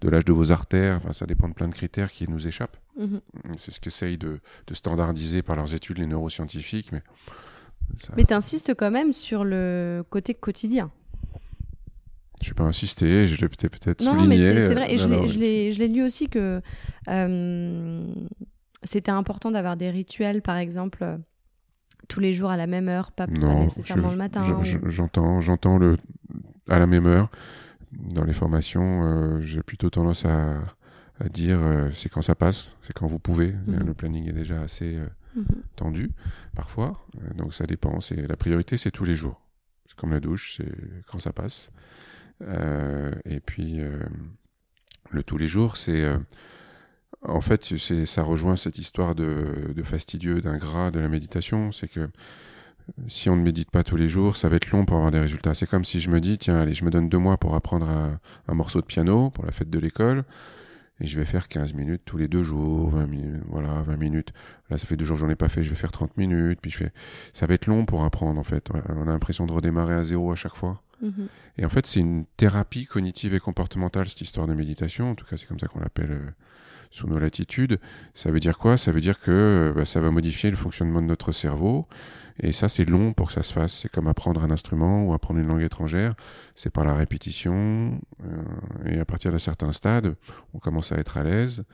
de 0.01 0.09
l'âge 0.09 0.25
de 0.25 0.33
vos 0.33 0.51
artères. 0.51 0.97
Enfin, 0.97 1.13
ça 1.13 1.27
dépend 1.27 1.49
de 1.49 1.55
plein 1.55 1.69
de 1.69 1.75
critères 1.75 2.11
qui 2.11 2.29
nous 2.29 2.47
échappent. 2.47 2.79
Mm-hmm. 2.99 3.21
C'est 3.57 3.71
ce 3.71 3.81
qu'essayent 3.81 4.19
de, 4.19 4.41
de, 4.67 4.75
standardiser 4.75 5.43
par 5.43 5.57
leurs 5.57 5.75
études 5.75 5.99
les 5.99 6.07
neuroscientifiques, 6.07 6.93
mais. 6.93 7.03
Mais 8.17 8.25
tu 8.25 8.35
insistes 8.35 8.75
quand 8.75 8.91
même 8.91 9.13
sur 9.15 9.45
le 9.45 10.05
côté 10.11 10.35
quotidien. 10.35 10.91
Je 12.43 12.49
vais 12.49 12.55
pas 12.55 12.65
insister, 12.65 13.27
je 13.27 13.41
l'ai 13.41 13.49
peut-être 13.49 14.03
non, 14.05 14.13
souligné. 14.13 14.39
Non, 14.39 14.55
mais 14.55 14.61
c'est 14.61 14.75
vrai, 14.75 14.93
et 14.93 14.99
je 14.99 15.79
l'ai 15.79 15.89
lu 15.89 16.05
aussi 16.05 16.29
que 16.29 16.61
euh, 17.09 18.15
c'était 18.83 19.11
important 19.11 19.51
d'avoir 19.51 19.77
des 19.77 19.91
rituels, 19.91 20.43
par 20.43 20.57
exemple, 20.57 20.99
euh, 21.03 21.17
tous 22.07 22.21
les 22.21 22.35
jours 22.35 22.51
à 22.51 22.57
la 22.57 22.67
même 22.67 22.89
heure, 22.89 23.13
pas, 23.13 23.27
nécessairement 23.27 24.11
le 24.11 24.17
matin. 24.17 24.43
J'entends, 24.87 25.41
j'entends 25.41 25.79
le 25.79 25.97
à 26.69 26.79
la 26.79 26.87
même 26.87 27.07
heure. 27.07 27.31
Dans 27.93 28.25
les 28.25 28.35
formations, 28.35 29.03
euh, 29.05 29.41
j'ai 29.41 29.63
plutôt 29.63 29.91
tendance 29.91 30.25
à, 30.25 30.59
à 31.19 31.29
dire 31.29 31.59
c'est 31.93 32.09
quand 32.11 32.23
ça 32.23 32.35
passe, 32.35 32.71
c'est 32.83 32.93
quand 32.93 33.07
vous 33.07 33.19
pouvez. 33.19 33.53
Mhm. 33.67 33.87
Le 33.87 33.95
planning 33.95 34.29
est 34.29 34.33
déjà 34.33 34.61
assez 34.61 34.99
mhm. 35.35 35.45
tendu 35.75 36.11
parfois, 36.55 37.05
donc 37.37 37.53
ça 37.53 37.65
dépend. 37.67 38.01
C'est 38.01 38.29
la 38.29 38.37
priorité, 38.37 38.77
c'est 38.77 38.93
tous 38.93 39.05
les 39.05 39.17
jours. 39.17 39.41
C'est 39.87 39.97
comme 39.97 40.11
la 40.11 40.21
douche, 40.21 40.59
c'est 40.59 40.71
quand 41.07 41.19
ça 41.19 41.33
passe. 41.33 41.73
Euh, 42.43 43.11
et 43.25 43.41
puis, 43.41 43.81
euh, 43.81 43.99
le 45.11 45.23
tous 45.23 45.39
les 45.39 45.49
jours, 45.49 45.77
c'est. 45.77 46.05
Euh, 46.05 46.19
en 47.23 47.41
fait, 47.41 47.65
c'est, 47.77 48.07
ça 48.07 48.23
rejoint 48.23 48.57
cette 48.57 48.79
histoire 48.79 49.15
de, 49.15 49.73
de 49.75 49.83
fastidieux, 49.83 50.41
d'ingrat 50.41 50.91
de 50.91 51.01
la 51.01 51.09
méditation. 51.09 51.73
C'est 51.73 51.89
que 51.89 52.09
si 53.07 53.29
on 53.29 53.37
ne 53.37 53.43
médite 53.43 53.71
pas 53.71 53.83
tous 53.85 53.97
les 53.97 54.09
jours, 54.09 54.37
ça 54.37 54.49
va 54.49 54.57
être 54.57 54.71
long 54.71 54.85
pour 54.85 54.97
avoir 54.97 55.11
des 55.11 55.19
résultats. 55.19 55.55
C'est 55.55 55.67
comme 55.67 55.85
si 55.85 56.01
je 56.01 56.11
me 56.11 56.21
dis, 56.21 56.39
tiens, 56.39 56.59
allez, 56.61 56.75
je 56.75 56.85
me 56.85 56.91
donne 56.91 57.09
deux 57.09 57.19
mois 57.19 57.37
pour 57.37 57.55
apprendre 57.55 57.89
un, 57.89 58.21
un 58.47 58.55
morceau 58.55 58.81
de 58.81 58.87
piano 58.87 59.31
pour 59.31 59.45
la 59.45 59.53
fête 59.53 59.71
de 59.71 59.79
l'école, 59.79 60.25
et 61.01 61.07
je 61.07 61.19
vais 61.19 61.25
faire 61.25 61.49
15 61.49 61.75
minutes 61.75 62.03
tous 62.05 62.17
les 62.17 62.29
deux 62.29 62.43
jours, 62.43 62.91
20 62.91 63.07
minutes, 63.07 63.43
voilà, 63.49 63.83
20 63.83 63.97
minutes. 63.97 64.33
Là, 64.71 64.79
ça 64.79 64.87
fait 64.87 64.97
deux 64.97 65.05
jours 65.05 65.17
que 65.17 65.23
j'en 65.23 65.31
ai 65.31 65.37
pas 65.37 65.49
fait, 65.49 65.63
je 65.63 65.71
vais 65.71 65.77
faire 65.77 65.93
30 65.93 66.17
minutes, 66.17 66.61
puis 66.61 66.71
je 66.71 66.79
fais... 66.79 66.93
Ça 67.33 67.47
va 67.47 67.55
être 67.55 67.67
long 67.67 67.85
pour 67.85 68.05
apprendre, 68.05 68.41
en 68.41 68.45
fait. 68.45 68.69
On 68.89 69.03
a 69.03 69.07
l'impression 69.07 69.47
de 69.47 69.53
redémarrer 69.53 69.95
à 69.95 70.03
zéro 70.05 70.33
à 70.33 70.37
chaque 70.37 70.57
fois. 70.57 70.83
Et 71.57 71.65
en 71.65 71.69
fait, 71.69 71.87
c'est 71.87 72.01
une 72.01 72.25
thérapie 72.37 72.87
cognitive 72.87 73.35
et 73.35 73.41
comportementale, 73.41 74.09
cette 74.09 74.21
histoire 74.21 74.47
de 74.47 74.55
méditation. 74.55 75.11
En 75.11 75.15
tout 75.15 75.25
cas, 75.25 75.37
c'est 75.37 75.47
comme 75.47 75.59
ça 75.59 75.69
qu'on 75.69 75.81
l'appelle 75.81 76.11
euh, 76.13 76.31
sous 76.91 77.07
nos 77.07 77.19
latitudes. 77.19 77.79
Ça 78.15 78.31
veut 78.31 78.41
dire 78.41 78.59
quoi? 78.59 78.77
Ça 78.77 78.93
veut 78.93 79.01
dire 79.01 79.21
que 79.21 79.31
euh, 79.31 79.73
bah, 79.75 79.85
ça 79.85 80.01
va 80.01 80.11
modifier 80.11 80.51
le 80.51 80.57
fonctionnement 80.57 81.03
de 81.03 81.07
notre 81.07 81.33
cerveau. 81.33 81.87
Et 82.41 82.53
ça, 82.53 82.69
c'est 82.69 82.85
long 82.85 83.13
pour 83.13 83.29
que 83.29 83.33
ça 83.33 83.43
se 83.43 83.53
fasse. 83.53 83.81
C'est 83.81 83.89
comme 83.89 84.07
apprendre 84.07 84.43
un 84.45 84.51
instrument 84.51 85.05
ou 85.05 85.13
apprendre 85.13 85.41
une 85.41 85.49
langue 85.49 85.63
étrangère. 85.63 86.15
C'est 86.55 86.71
par 86.71 86.85
la 86.85 86.95
répétition. 86.95 88.01
Euh, 88.25 88.43
et 88.87 88.99
à 88.99 89.05
partir 89.05 89.33
d'un 89.33 89.39
certain 89.39 89.73
stade, 89.73 90.15
on 90.55 90.59
commence 90.59 90.93
à 90.93 90.97
être 90.97 91.17
à 91.17 91.25
l'aise. 91.25 91.65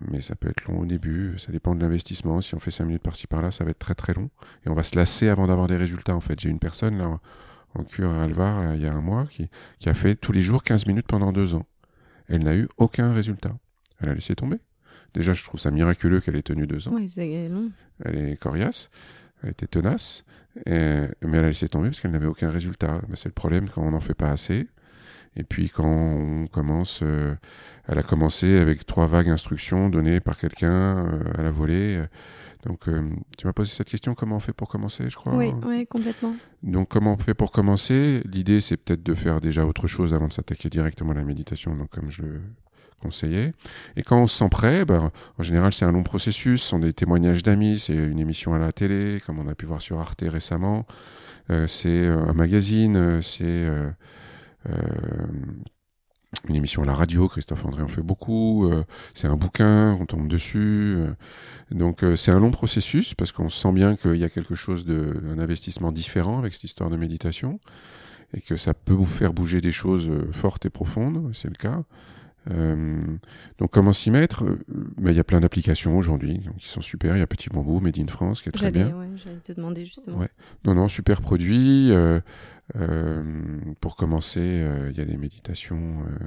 Mais 0.00 0.20
ça 0.20 0.34
peut 0.34 0.48
être 0.48 0.64
long 0.66 0.80
au 0.80 0.86
début. 0.86 1.38
Ça 1.38 1.52
dépend 1.52 1.74
de 1.74 1.80
l'investissement. 1.80 2.40
Si 2.40 2.54
on 2.54 2.60
fait 2.60 2.70
5 2.70 2.84
minutes 2.84 3.02
par-ci 3.02 3.26
par-là, 3.26 3.50
ça 3.50 3.64
va 3.64 3.70
être 3.70 3.78
très 3.78 3.94
très 3.94 4.12
long. 4.12 4.28
Et 4.66 4.68
on 4.68 4.74
va 4.74 4.82
se 4.82 4.96
lasser 4.96 5.28
avant 5.28 5.46
d'avoir 5.46 5.68
des 5.68 5.76
résultats. 5.76 6.16
En 6.16 6.20
fait, 6.20 6.38
j'ai 6.38 6.50
une 6.50 6.58
personne 6.58 6.98
là 6.98 7.20
en 7.74 7.84
cure 7.84 8.10
à 8.10 8.22
Alvar 8.22 8.74
il 8.74 8.82
y 8.82 8.86
a 8.86 8.92
un 8.92 9.00
mois 9.00 9.26
qui, 9.26 9.48
qui 9.78 9.88
a 9.88 9.94
fait 9.94 10.14
tous 10.14 10.32
les 10.32 10.42
jours 10.42 10.62
15 10.62 10.86
minutes 10.86 11.06
pendant 11.06 11.32
deux 11.32 11.54
ans. 11.54 11.66
Elle 12.28 12.44
n'a 12.44 12.56
eu 12.56 12.68
aucun 12.78 13.12
résultat. 13.12 13.56
Elle 14.00 14.08
a 14.08 14.14
laissé 14.14 14.34
tomber. 14.34 14.58
Déjà, 15.14 15.32
je 15.32 15.44
trouve 15.44 15.60
ça 15.60 15.70
miraculeux 15.70 16.20
qu'elle 16.20 16.36
ait 16.36 16.42
tenu 16.42 16.66
deux 16.66 16.88
ans. 16.88 16.92
Oui, 16.94 17.08
long. 17.48 17.70
Elle 18.04 18.30
est 18.30 18.36
coriace, 18.36 18.90
elle 19.42 19.50
était 19.50 19.68
tenace, 19.68 20.24
mais 20.66 21.08
elle 21.22 21.34
a 21.34 21.48
laissé 21.48 21.68
tomber 21.68 21.88
parce 21.88 22.00
qu'elle 22.00 22.10
n'avait 22.10 22.26
aucun 22.26 22.50
résultat. 22.50 23.00
c'est 23.14 23.28
le 23.28 23.32
problème 23.32 23.68
quand 23.68 23.82
on 23.82 23.92
n'en 23.92 24.00
fait 24.00 24.14
pas 24.14 24.30
assez. 24.30 24.66
Et 25.36 25.44
puis 25.44 25.70
quand 25.70 25.84
on 25.84 26.46
commence, 26.46 27.00
euh, 27.02 27.34
elle 27.86 27.98
a 27.98 28.02
commencé 28.02 28.58
avec 28.58 28.86
trois 28.86 29.06
vagues 29.06 29.28
instructions 29.28 29.88
données 29.88 30.20
par 30.20 30.38
quelqu'un 30.38 31.06
euh, 31.06 31.22
à 31.36 31.42
la 31.42 31.50
volée. 31.50 32.02
Donc, 32.64 32.88
euh, 32.88 33.02
tu 33.36 33.46
m'as 33.46 33.52
posé 33.52 33.72
cette 33.72 33.88
question, 33.88 34.14
comment 34.14 34.36
on 34.36 34.40
fait 34.40 34.54
pour 34.54 34.68
commencer, 34.68 35.10
je 35.10 35.16
crois 35.16 35.34
Oui, 35.34 35.52
oui, 35.66 35.86
complètement. 35.86 36.34
Donc, 36.62 36.88
comment 36.88 37.12
on 37.12 37.18
fait 37.18 37.34
pour 37.34 37.52
commencer? 37.52 38.22
L'idée, 38.24 38.60
c'est 38.62 38.78
peut-être 38.78 39.02
de 39.02 39.14
faire 39.14 39.40
déjà 39.40 39.66
autre 39.66 39.86
chose 39.86 40.14
avant 40.14 40.28
de 40.28 40.32
s'attaquer 40.32 40.70
directement 40.70 41.12
à 41.12 41.14
la 41.14 41.24
méditation, 41.24 41.76
donc 41.76 41.90
comme 41.90 42.10
je 42.10 42.22
le 42.22 42.40
conseillais. 43.02 43.52
Et 43.96 44.02
quand 44.02 44.18
on 44.18 44.26
se 44.26 44.38
sent 44.38 44.48
prêt, 44.48 44.86
ben, 44.86 45.10
en 45.38 45.42
général, 45.42 45.74
c'est 45.74 45.84
un 45.84 45.92
long 45.92 46.02
processus, 46.02 46.62
ce 46.62 46.68
sont 46.68 46.78
des 46.78 46.94
témoignages 46.94 47.42
d'amis, 47.42 47.78
c'est 47.78 47.94
une 47.94 48.18
émission 48.18 48.54
à 48.54 48.58
la 48.58 48.72
télé, 48.72 49.20
comme 49.26 49.38
on 49.38 49.46
a 49.46 49.54
pu 49.54 49.66
voir 49.66 49.82
sur 49.82 50.00
Arte 50.00 50.24
récemment, 50.26 50.86
euh, 51.50 51.66
c'est 51.66 52.06
un 52.06 52.32
magazine, 52.32 53.20
c'est 53.20 53.68
une 56.48 56.56
émission 56.56 56.82
à 56.82 56.86
la 56.86 56.94
radio, 56.94 57.28
Christophe 57.28 57.64
André 57.64 57.82
en 57.82 57.88
fait 57.88 58.02
beaucoup, 58.02 58.66
euh, 58.66 58.84
c'est 59.14 59.28
un 59.28 59.36
bouquin, 59.36 59.96
on 60.00 60.06
tombe 60.06 60.28
dessus. 60.28 60.96
Euh. 60.98 61.14
donc 61.70 62.02
euh, 62.02 62.16
c'est 62.16 62.30
un 62.30 62.40
long 62.40 62.50
processus 62.50 63.14
parce 63.14 63.32
qu'on 63.32 63.48
sent 63.48 63.72
bien 63.72 63.96
qu'il 63.96 64.16
y 64.16 64.24
a 64.24 64.28
quelque 64.28 64.54
chose 64.54 64.84
de, 64.84 65.22
un 65.28 65.38
investissement 65.38 65.92
différent 65.92 66.38
avec 66.38 66.54
cette 66.54 66.64
histoire 66.64 66.90
de 66.90 66.96
méditation 66.96 67.60
et 68.34 68.40
que 68.40 68.56
ça 68.56 68.74
peut 68.74 68.92
vous 68.92 69.06
faire 69.06 69.32
bouger 69.32 69.60
des 69.60 69.72
choses 69.72 70.10
fortes 70.32 70.66
et 70.66 70.70
profondes, 70.70 71.30
c'est 71.32 71.48
le 71.48 71.54
cas. 71.54 71.84
Donc 72.46 73.70
comment 73.70 73.92
s'y 73.92 74.10
mettre? 74.10 74.44
Ben, 74.98 75.10
Il 75.10 75.16
y 75.16 75.20
a 75.20 75.24
plein 75.24 75.40
d'applications 75.40 75.96
aujourd'hui 75.96 76.42
qui 76.58 76.68
sont 76.68 76.82
super. 76.82 77.16
Il 77.16 77.20
y 77.20 77.22
a 77.22 77.26
Petit 77.26 77.48
Bambou, 77.48 77.80
Made 77.80 77.98
in 77.98 78.08
France, 78.08 78.42
qui 78.42 78.48
est 78.48 78.52
très 78.52 78.70
bien. 78.70 78.96
Ouais, 78.96 79.06
J'allais 79.16 79.40
te 79.40 79.52
demander 79.52 79.86
justement. 79.86 80.18
Ouais. 80.18 80.28
Non, 80.64 80.74
non, 80.74 80.88
super 80.88 81.20
produit. 81.20 81.92
Euh, 82.76 83.22
pour 83.80 83.96
commencer, 83.96 84.40
euh, 84.40 84.88
il 84.90 84.96
y 84.96 85.00
a 85.00 85.04
des 85.04 85.16
méditations 85.16 86.00
euh, 86.00 86.26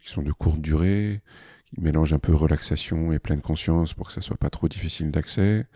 qui 0.00 0.08
sont 0.08 0.22
de 0.22 0.32
courte 0.32 0.60
durée, 0.60 1.20
qui 1.66 1.80
mélangent 1.80 2.12
un 2.12 2.18
peu 2.18 2.34
relaxation 2.34 3.12
et 3.12 3.18
pleine 3.18 3.42
conscience 3.42 3.92
pour 3.94 4.08
que 4.08 4.12
ça 4.12 4.20
soit 4.20 4.36
pas 4.36 4.50
trop 4.50 4.68
difficile 4.68 5.10
d'accès. 5.10 5.66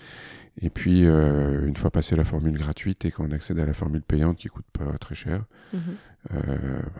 Et 0.62 0.70
puis, 0.70 1.02
une 1.02 1.76
fois 1.76 1.90
passé 1.90 2.16
la 2.16 2.24
formule 2.24 2.56
gratuite 2.56 3.04
et 3.04 3.10
qu'on 3.10 3.30
accède 3.30 3.58
à 3.58 3.66
la 3.66 3.74
formule 3.74 4.00
payante 4.00 4.38
qui 4.38 4.48
coûte 4.48 4.64
pas 4.72 4.96
très 4.96 5.14
cher, 5.14 5.44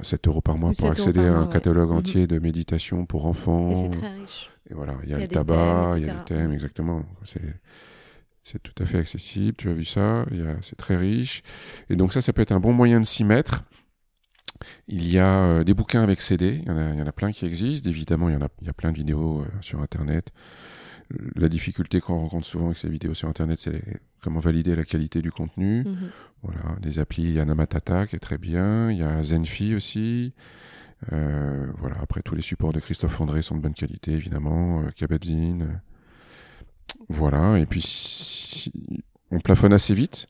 7 0.02 0.26
mhm. 0.26 0.30
euros 0.30 0.40
par 0.40 0.58
mois 0.58 0.72
pour 0.76 0.90
accéder 0.90 1.20
à 1.20 1.36
un 1.36 1.46
catalogue 1.46 1.90
mhm. 1.90 1.96
entier 1.96 2.26
de 2.26 2.38
méditation 2.38 3.06
pour 3.06 3.26
enfants. 3.26 3.70
Et 3.70 3.74
c'est 3.74 3.90
très 3.90 4.12
riche. 4.14 4.50
Et 4.70 4.74
voilà, 4.74 4.94
il 5.04 5.10
y 5.10 5.14
a, 5.14 5.18
le 5.18 5.28
tabac, 5.28 5.94
il 5.96 6.06
y 6.06 6.10
a 6.10 6.14
les 6.14 6.24
thèmes, 6.24 6.52
exactement. 6.52 7.04
C'est 7.24 7.40
c'est 8.46 8.62
tout 8.62 8.80
à 8.80 8.86
fait 8.86 8.98
accessible, 8.98 9.56
tu 9.56 9.68
as 9.68 9.72
vu 9.72 9.84
ça, 9.84 10.24
c'est 10.62 10.76
très 10.76 10.96
riche. 10.96 11.42
Et 11.90 11.96
donc 11.96 12.12
ça, 12.12 12.22
ça 12.22 12.32
peut 12.32 12.42
être 12.42 12.52
un 12.52 12.60
bon 12.60 12.72
moyen 12.72 13.00
de 13.00 13.04
s'y 13.04 13.24
mettre. 13.24 13.64
Il 14.86 15.10
y 15.10 15.18
a 15.18 15.44
euh, 15.44 15.64
des 15.64 15.74
bouquins 15.74 16.04
avec 16.04 16.20
CD, 16.20 16.60
il 16.62 16.68
y, 16.68 16.70
en 16.70 16.78
a, 16.78 16.92
il 16.92 16.98
y, 17.00 17.02
en 17.02 17.06
a, 17.08 17.12
plein 17.12 17.32
qui 17.32 17.44
existent. 17.44 17.90
Évidemment, 17.90 18.28
il 18.28 18.34
y, 18.34 18.36
en 18.36 18.42
a, 18.42 18.48
il 18.60 18.68
y 18.68 18.70
a 18.70 18.72
plein 18.72 18.92
de 18.92 18.96
vidéos 18.96 19.40
euh, 19.40 19.46
sur 19.60 19.80
Internet. 19.80 20.30
La 21.36 21.48
difficulté 21.48 22.00
qu'on 22.00 22.18
rencontre 22.18 22.46
souvent 22.46 22.66
avec 22.66 22.78
ces 22.78 22.88
vidéos 22.88 23.14
sur 23.14 23.28
Internet, 23.28 23.60
c'est 23.60 24.00
comment 24.22 24.40
valider 24.40 24.74
la 24.74 24.84
qualité 24.84 25.22
du 25.22 25.30
contenu. 25.30 25.84
Mhm. 25.84 26.10
Voilà, 26.42 26.76
des 26.80 26.98
applis, 26.98 27.22
il 27.22 27.32
y 27.32 27.40
a 27.40 27.44
Namatata 27.44 28.06
qui 28.06 28.16
est 28.16 28.20
très 28.20 28.38
bien, 28.38 28.90
il 28.90 28.98
y 28.98 29.02
a 29.02 29.22
Zenfi 29.22 29.74
aussi. 29.74 30.32
Euh, 31.12 31.66
voilà, 31.78 31.96
après 32.00 32.22
tous 32.22 32.34
les 32.34 32.42
supports 32.42 32.72
de 32.72 32.80
Christophe 32.80 33.20
André 33.20 33.42
sont 33.42 33.54
de 33.56 33.60
bonne 33.60 33.74
qualité, 33.74 34.12
évidemment. 34.12 34.82
Euh, 34.82 34.90
voilà, 37.08 37.58
et 37.58 37.66
puis 37.66 38.72
on 39.30 39.40
plafonne 39.40 39.72
assez 39.72 39.94
vite. 39.94 40.26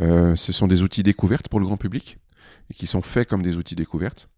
Euh, 0.00 0.36
ce 0.36 0.52
sont 0.52 0.66
des 0.66 0.82
outils 0.82 1.02
découvertes 1.02 1.48
pour 1.48 1.60
le 1.60 1.66
grand 1.66 1.76
public 1.76 2.18
et 2.70 2.74
qui 2.74 2.86
sont 2.86 3.02
faits 3.02 3.28
comme 3.28 3.42
des 3.42 3.56
outils 3.56 3.76
découvertes. 3.76 4.28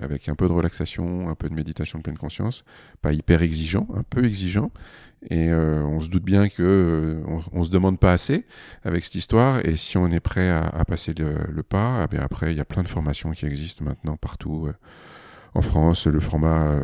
avec 0.00 0.28
un 0.28 0.36
peu 0.36 0.46
de 0.46 0.52
relaxation, 0.52 1.28
un 1.28 1.34
peu 1.34 1.48
de 1.48 1.54
méditation 1.54 1.98
de 1.98 2.04
pleine 2.04 2.16
conscience, 2.16 2.64
pas 3.02 3.12
hyper 3.12 3.42
exigeant, 3.42 3.88
un 3.96 4.04
peu 4.04 4.24
exigeant. 4.24 4.70
Et 5.22 5.48
euh, 5.50 5.82
on 5.84 6.00
se 6.00 6.08
doute 6.08 6.22
bien 6.22 6.48
que 6.48 6.62
euh, 6.62 7.40
on, 7.52 7.64
se 7.64 7.70
demande 7.70 7.98
pas 7.98 8.12
assez 8.12 8.46
avec 8.84 9.04
cette 9.04 9.16
histoire. 9.16 9.64
Et 9.66 9.76
si 9.76 9.98
on 9.98 10.06
est 10.08 10.20
prêt 10.20 10.48
à, 10.48 10.84
passer 10.84 11.12
le, 11.14 11.62
pas, 11.62 12.06
eh 12.12 12.18
après 12.18 12.52
il 12.52 12.56
y 12.56 12.60
a 12.60 12.64
plein 12.64 12.82
de 12.82 12.88
formations 12.88 13.32
qui 13.32 13.46
existent 13.46 13.84
maintenant 13.84 14.16
partout 14.16 14.66
euh, 14.68 14.74
en 15.54 15.62
France. 15.62 16.06
Le 16.06 16.20
format 16.20 16.80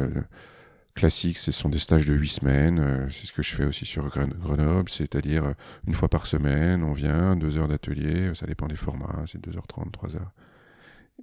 classique, 0.94 1.38
ce 1.38 1.52
sont 1.52 1.68
des 1.68 1.78
stages 1.78 2.06
de 2.06 2.14
8 2.14 2.28
semaines. 2.28 3.08
c'est 3.10 3.26
ce 3.26 3.32
que 3.32 3.42
je 3.42 3.54
fais 3.54 3.64
aussi 3.64 3.86
sur 3.86 4.08
Grenoble, 4.08 4.88
c'est-à-dire 4.88 5.54
une 5.86 5.94
fois 5.94 6.08
par 6.08 6.26
semaine, 6.26 6.82
on 6.82 6.92
vient, 6.92 7.36
deux 7.36 7.58
heures 7.58 7.68
d'atelier, 7.68 8.32
ça 8.34 8.46
dépend 8.46 8.66
des 8.66 8.76
formats, 8.76 9.24
c'est 9.26 9.44
2h30, 9.44 9.90
3h. 9.92 10.18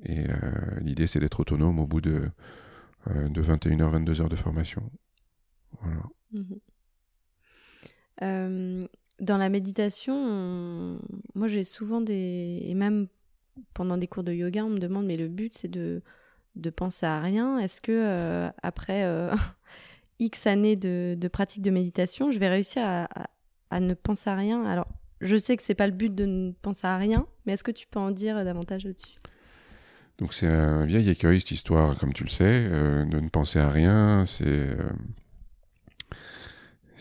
Et 0.05 0.23
l'idée, 0.81 1.07
c'est 1.07 1.19
d'être 1.19 1.39
autonome 1.39 1.79
au 1.79 1.87
bout 1.87 2.01
de, 2.01 2.29
de 3.07 3.41
21h, 3.41 4.03
22h 4.03 4.29
de 4.29 4.35
formation. 4.35 4.89
Voilà. 5.81 6.03
Mmh 6.33 6.43
euh, 8.21 8.87
dans 9.19 9.37
la 9.37 9.49
méditation, 9.49 10.99
moi 11.35 11.47
j'ai 11.47 11.63
souvent 11.63 12.01
des... 12.01 12.61
Et 12.63 12.73
même 12.73 13.07
pendant 13.73 13.97
des 13.97 14.07
cours 14.07 14.23
de 14.23 14.33
yoga, 14.33 14.63
on 14.65 14.69
me 14.69 14.79
demande, 14.79 15.05
mais 15.05 15.17
le 15.17 15.27
but 15.27 15.57
c'est 15.57 15.67
de, 15.67 16.01
de 16.55 16.69
penser 16.69 17.05
à 17.05 17.19
rien. 17.19 17.59
Est-ce 17.59 17.81
que 17.81 17.91
euh, 17.91 18.49
après 18.63 19.03
euh, 19.03 19.33
X 20.19 20.47
années 20.47 20.75
de, 20.75 21.15
de, 21.17 21.27
pratique 21.27 21.61
de 21.61 21.71
méditation, 21.71 22.31
je 22.31 22.39
vais 22.39 22.49
réussir 22.49 22.83
à, 22.83 23.07
à, 23.69 23.79
ne 23.79 23.93
penser 23.93 24.29
à 24.29 24.35
rien? 24.35 24.65
Alors, 24.65 24.87
je 25.19 25.37
sais 25.37 25.55
que 25.57 25.63
c'est 25.63 25.75
pas 25.75 25.87
le 25.87 25.93
but 25.93 26.13
de 26.13 26.25
ne 26.25 26.51
penser 26.51 26.87
à 26.87 26.97
rien, 26.97 27.27
mais 27.45 27.53
est-ce 27.53 27.63
que 27.63 27.71
tu 27.71 27.87
peux 27.87 27.99
en 27.99 28.11
dire 28.11 28.43
davantage 28.43 28.85
là-dessus? 28.85 29.17
Donc 30.17 30.33
c'est 30.33 30.47
un 30.47 30.85
vieil 30.85 31.09
écueil 31.09 31.39
cette 31.39 31.51
histoire, 31.51 31.97
comme 31.97 32.13
tu 32.13 32.23
le 32.23 32.29
sais, 32.29 32.69
de 32.69 33.19
ne 33.19 33.29
penser 33.29 33.59
à 33.59 33.69
rien, 33.69 34.25
c'est 34.27 34.77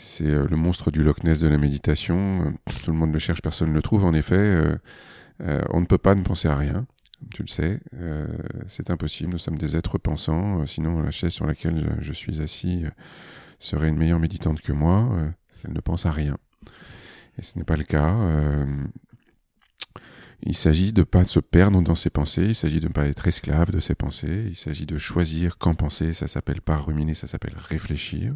c'est 0.01 0.27
euh, 0.27 0.47
le 0.49 0.57
monstre 0.57 0.91
du 0.91 1.03
Loch 1.03 1.23
Ness 1.25 1.41
de 1.41 1.49
la 1.49 1.59
méditation. 1.59 2.47
Euh, 2.47 2.73
tout 2.83 2.91
le 2.91 2.97
monde 2.97 3.13
le 3.13 3.19
cherche, 3.19 3.43
personne 3.43 3.69
ne 3.69 3.75
le 3.75 3.83
trouve. 3.83 4.05
En 4.05 4.15
effet, 4.15 4.35
euh, 4.35 5.63
on 5.71 5.81
ne 5.81 5.87
peut 5.87 5.99
pas 5.99 6.15
ne 6.15 6.23
penser 6.23 6.49
à 6.49 6.57
rien. 6.57 6.87
Tu 7.35 7.43
le 7.43 7.49
sais, 7.49 7.81
c'est 8.67 8.89
impossible. 8.89 9.33
Nous 9.33 9.39
sommes 9.39 9.59
des 9.59 9.77
êtres 9.77 9.99
pensants. 9.99 10.65
sinon, 10.65 11.03
la 11.03 11.11
chaise 11.11 11.33
sur 11.33 11.45
laquelle 11.45 11.99
je, 12.01 12.15
suis 12.15 12.41
assis 12.41 12.85
serait 13.59 13.91
une 13.91 13.99
meilleure 13.99 14.19
méditante 14.19 14.63
que 14.63 14.73
moi. 14.73 15.31
elle 15.65 15.75
ne 15.75 15.81
pense 15.81 16.07
à 16.07 16.13
rien. 16.13 16.39
Et 17.37 17.43
ce 17.43 17.59
n'est 17.59 17.65
pas 17.65 17.77
le 17.77 17.85
cas. 17.85 18.17
Il 20.45 20.57
s'agit 20.57 20.95
de 20.95 21.01
ne 21.01 21.05
pas 21.05 21.27
se 21.27 21.41
perdre 21.41 21.83
dans 21.83 21.95
ses 21.95 22.09
pensées, 22.09 22.47
il 22.47 22.55
s'agit 22.55 22.81
de 22.81 22.89
ne 22.89 22.93
pas 22.93 23.07
être 23.07 23.29
esclave 23.29 23.71
de 23.71 23.81
ses 23.81 23.95
pensées, 23.95 24.47
il 24.49 24.57
s'agit 24.57 24.87
de 24.87 24.97
choisir 24.97 25.59
quand 25.59 25.75
penser, 25.75 26.15
ça 26.15 26.27
s'appelle 26.27 26.63
pas 26.63 26.79
ruminer, 26.79 27.13
ça 27.13 27.27
s'appelle 27.27 27.57
réfléchir 27.69 28.35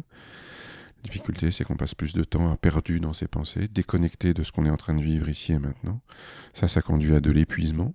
difficulté, 1.05 1.51
c'est 1.51 1.63
qu'on 1.63 1.75
passe 1.75 1.95
plus 1.95 2.13
de 2.13 2.23
temps 2.23 2.51
à 2.51 2.57
perdu 2.57 2.99
dans 2.99 3.13
ses 3.13 3.27
pensées, 3.27 3.67
déconnecté 3.67 4.33
de 4.33 4.43
ce 4.43 4.51
qu'on 4.51 4.65
est 4.65 4.69
en 4.69 4.77
train 4.77 4.95
de 4.95 5.01
vivre 5.01 5.29
ici 5.29 5.53
et 5.53 5.59
maintenant. 5.59 6.01
Ça, 6.53 6.67
ça 6.67 6.81
conduit 6.81 7.15
à 7.15 7.19
de 7.19 7.31
l'épuisement. 7.31 7.93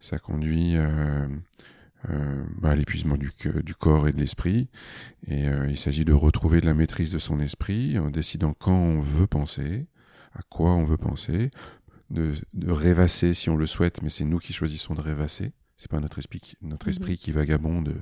Ça 0.00 0.18
conduit 0.18 0.76
euh, 0.76 1.28
euh, 2.08 2.44
à 2.62 2.74
l'épuisement 2.74 3.16
du, 3.16 3.30
du, 3.62 3.74
corps 3.74 4.08
et 4.08 4.12
de 4.12 4.16
l'esprit. 4.16 4.68
Et 5.26 5.46
euh, 5.46 5.66
il 5.68 5.78
s'agit 5.78 6.06
de 6.06 6.14
retrouver 6.14 6.60
de 6.60 6.66
la 6.66 6.74
maîtrise 6.74 7.10
de 7.12 7.18
son 7.18 7.38
esprit 7.40 7.98
en 7.98 8.10
décidant 8.10 8.54
quand 8.54 8.72
on 8.72 9.00
veut 9.00 9.26
penser, 9.26 9.86
à 10.34 10.40
quoi 10.42 10.72
on 10.72 10.84
veut 10.84 10.96
penser, 10.96 11.50
de, 12.08 12.32
de 12.54 12.72
rêvasser 12.72 13.34
si 13.34 13.50
on 13.50 13.56
le 13.56 13.66
souhaite, 13.66 14.02
mais 14.02 14.10
c'est 14.10 14.24
nous 14.24 14.38
qui 14.38 14.54
choisissons 14.54 14.94
de 14.94 15.02
rêvasser. 15.02 15.52
C'est 15.76 15.90
pas 15.90 16.00
notre 16.00 16.18
esprit, 16.18 16.54
notre 16.62 16.86
mhm. 16.86 16.90
esprit 16.90 17.18
qui 17.18 17.32
vagabonde 17.32 17.94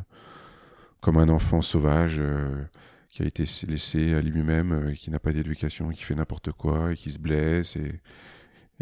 comme 1.01 1.17
un 1.17 1.29
enfant 1.29 1.63
sauvage 1.63 2.21
qui 3.09 3.23
a 3.23 3.27
été 3.27 3.45
laissé 3.67 4.15
à 4.15 4.21
lui-même, 4.21 4.73
euh, 4.73 4.93
qui 4.93 5.11
n'a 5.11 5.19
pas 5.19 5.33
d'éducation, 5.33 5.91
qui 5.91 6.03
fait 6.03 6.15
n'importe 6.15 6.53
quoi, 6.53 6.93
et 6.93 6.97
qui 6.97 7.11
se 7.11 7.19
blesse, 7.19 7.77
et, 7.77 8.01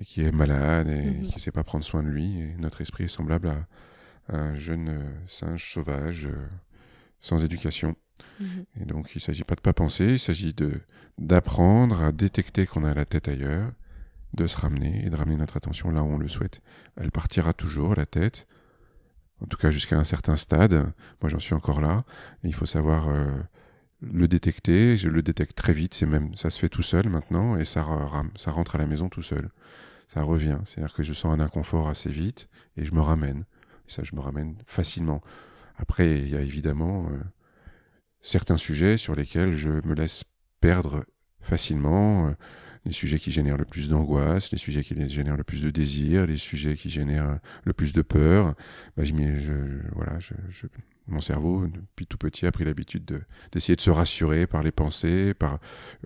qui 0.04 0.22
est 0.22 0.32
malade, 0.32 0.88
et 0.88 1.10
mhm. 1.10 1.26
qui 1.26 1.34
ne 1.36 1.40
sait 1.40 1.52
pas 1.52 1.64
prendre 1.64 1.84
soin 1.84 2.02
de 2.02 2.08
lui. 2.08 2.40
Et 2.40 2.54
notre 2.58 2.80
esprit 2.80 3.04
est 3.04 3.08
semblable 3.08 3.48
à, 3.48 3.66
un 4.28 4.56
jeune 4.56 4.88
euh, 4.88 5.12
singe 5.28 5.72
sauvage, 5.72 6.26
euh, 6.26 6.48
sans 7.20 7.44
éducation. 7.44 7.94
Mhm. 8.40 8.64
Et 8.80 8.84
donc, 8.84 9.14
il 9.14 9.18
ne 9.18 9.22
s'agit 9.22 9.44
pas 9.44 9.54
de 9.54 9.60
pas 9.60 9.72
penser, 9.72 10.12
il 10.14 10.18
s'agit 10.18 10.52
de 10.52 10.72
d'apprendre 11.18 12.02
à 12.02 12.12
détecter 12.12 12.66
qu'on 12.66 12.84
a 12.84 12.92
la 12.92 13.06
tête 13.06 13.26
ailleurs, 13.26 13.72
de 14.34 14.46
se 14.46 14.54
ramener 14.58 15.06
et 15.06 15.08
de 15.08 15.16
ramener 15.16 15.36
notre 15.36 15.56
attention 15.56 15.90
là 15.90 16.02
où 16.02 16.08
on 16.08 16.18
le 16.18 16.28
souhaite. 16.28 16.60
Elle 16.96 17.10
partira 17.10 17.54
toujours, 17.54 17.94
la 17.94 18.04
tête, 18.04 18.46
en 19.40 19.46
tout 19.46 19.56
cas 19.56 19.70
jusqu'à 19.70 19.96
un 19.96 20.04
certain 20.04 20.36
stade. 20.36 20.92
Moi, 21.22 21.30
j'en 21.30 21.38
suis 21.38 21.54
encore 21.54 21.80
là. 21.80 22.04
il 22.44 22.54
faut 22.54 22.66
savoir 22.66 23.08
le 24.00 24.28
détecter, 24.28 24.96
je 24.96 25.08
le 25.08 25.22
détecte 25.22 25.56
très 25.56 25.72
vite, 25.72 25.94
c'est 25.94 26.06
même 26.06 26.36
ça 26.36 26.50
se 26.50 26.58
fait 26.58 26.68
tout 26.68 26.82
seul 26.82 27.08
maintenant 27.08 27.56
et 27.56 27.64
ça, 27.64 27.86
ça 28.36 28.50
rentre 28.50 28.74
à 28.76 28.78
la 28.78 28.86
maison 28.86 29.08
tout 29.08 29.22
seul. 29.22 29.50
Ça 30.08 30.22
revient, 30.22 30.58
c'est-à-dire 30.64 30.94
que 30.94 31.02
je 31.02 31.12
sens 31.12 31.34
un 31.34 31.40
inconfort 31.40 31.88
assez 31.88 32.10
vite 32.10 32.48
et 32.76 32.84
je 32.84 32.94
me 32.94 33.00
ramène. 33.00 33.44
Ça, 33.88 34.02
je 34.02 34.14
me 34.14 34.20
ramène 34.20 34.56
facilement. 34.66 35.20
Après, 35.76 36.18
il 36.18 36.28
y 36.28 36.36
a 36.36 36.40
évidemment 36.40 37.08
euh, 37.10 37.18
certains 38.20 38.56
sujets 38.56 38.96
sur 38.96 39.14
lesquels 39.14 39.56
je 39.56 39.70
me 39.86 39.94
laisse 39.94 40.24
perdre 40.60 41.04
facilement. 41.40 42.28
Euh, 42.28 42.32
les 42.86 42.92
sujets 42.92 43.18
qui 43.18 43.32
génèrent 43.32 43.56
le 43.56 43.64
plus 43.64 43.88
d'angoisse, 43.88 44.52
les 44.52 44.58
sujets 44.58 44.82
qui 44.82 45.08
génèrent 45.08 45.36
le 45.36 45.44
plus 45.44 45.60
de 45.60 45.70
désir, 45.70 46.26
les 46.26 46.36
sujets 46.36 46.76
qui 46.76 46.88
génèrent 46.88 47.40
le 47.64 47.72
plus 47.72 47.92
de 47.92 48.00
peur. 48.00 48.54
Bah, 48.96 49.04
je, 49.04 49.12
je, 49.12 49.52
voilà, 49.92 50.18
je, 50.20 50.34
mon 51.08 51.20
cerveau, 51.20 51.66
depuis 51.66 52.06
tout 52.06 52.16
petit, 52.16 52.46
a 52.46 52.52
pris 52.52 52.64
l'habitude 52.64 53.04
d'essayer 53.52 53.74
de, 53.74 53.80
se 53.80 53.90
rassurer 53.90 54.46
par 54.46 54.62
les 54.62 54.70
pensées, 54.70 55.34
par 55.34 55.58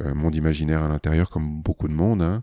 un 0.02 0.14
monde 0.14 0.34
imaginaire 0.34 0.82
à 0.82 0.88
l'intérieur, 0.88 1.28
comme 1.28 1.60
beaucoup 1.60 1.86
de 1.86 1.92
monde. 1.92 2.22
Hein. 2.22 2.42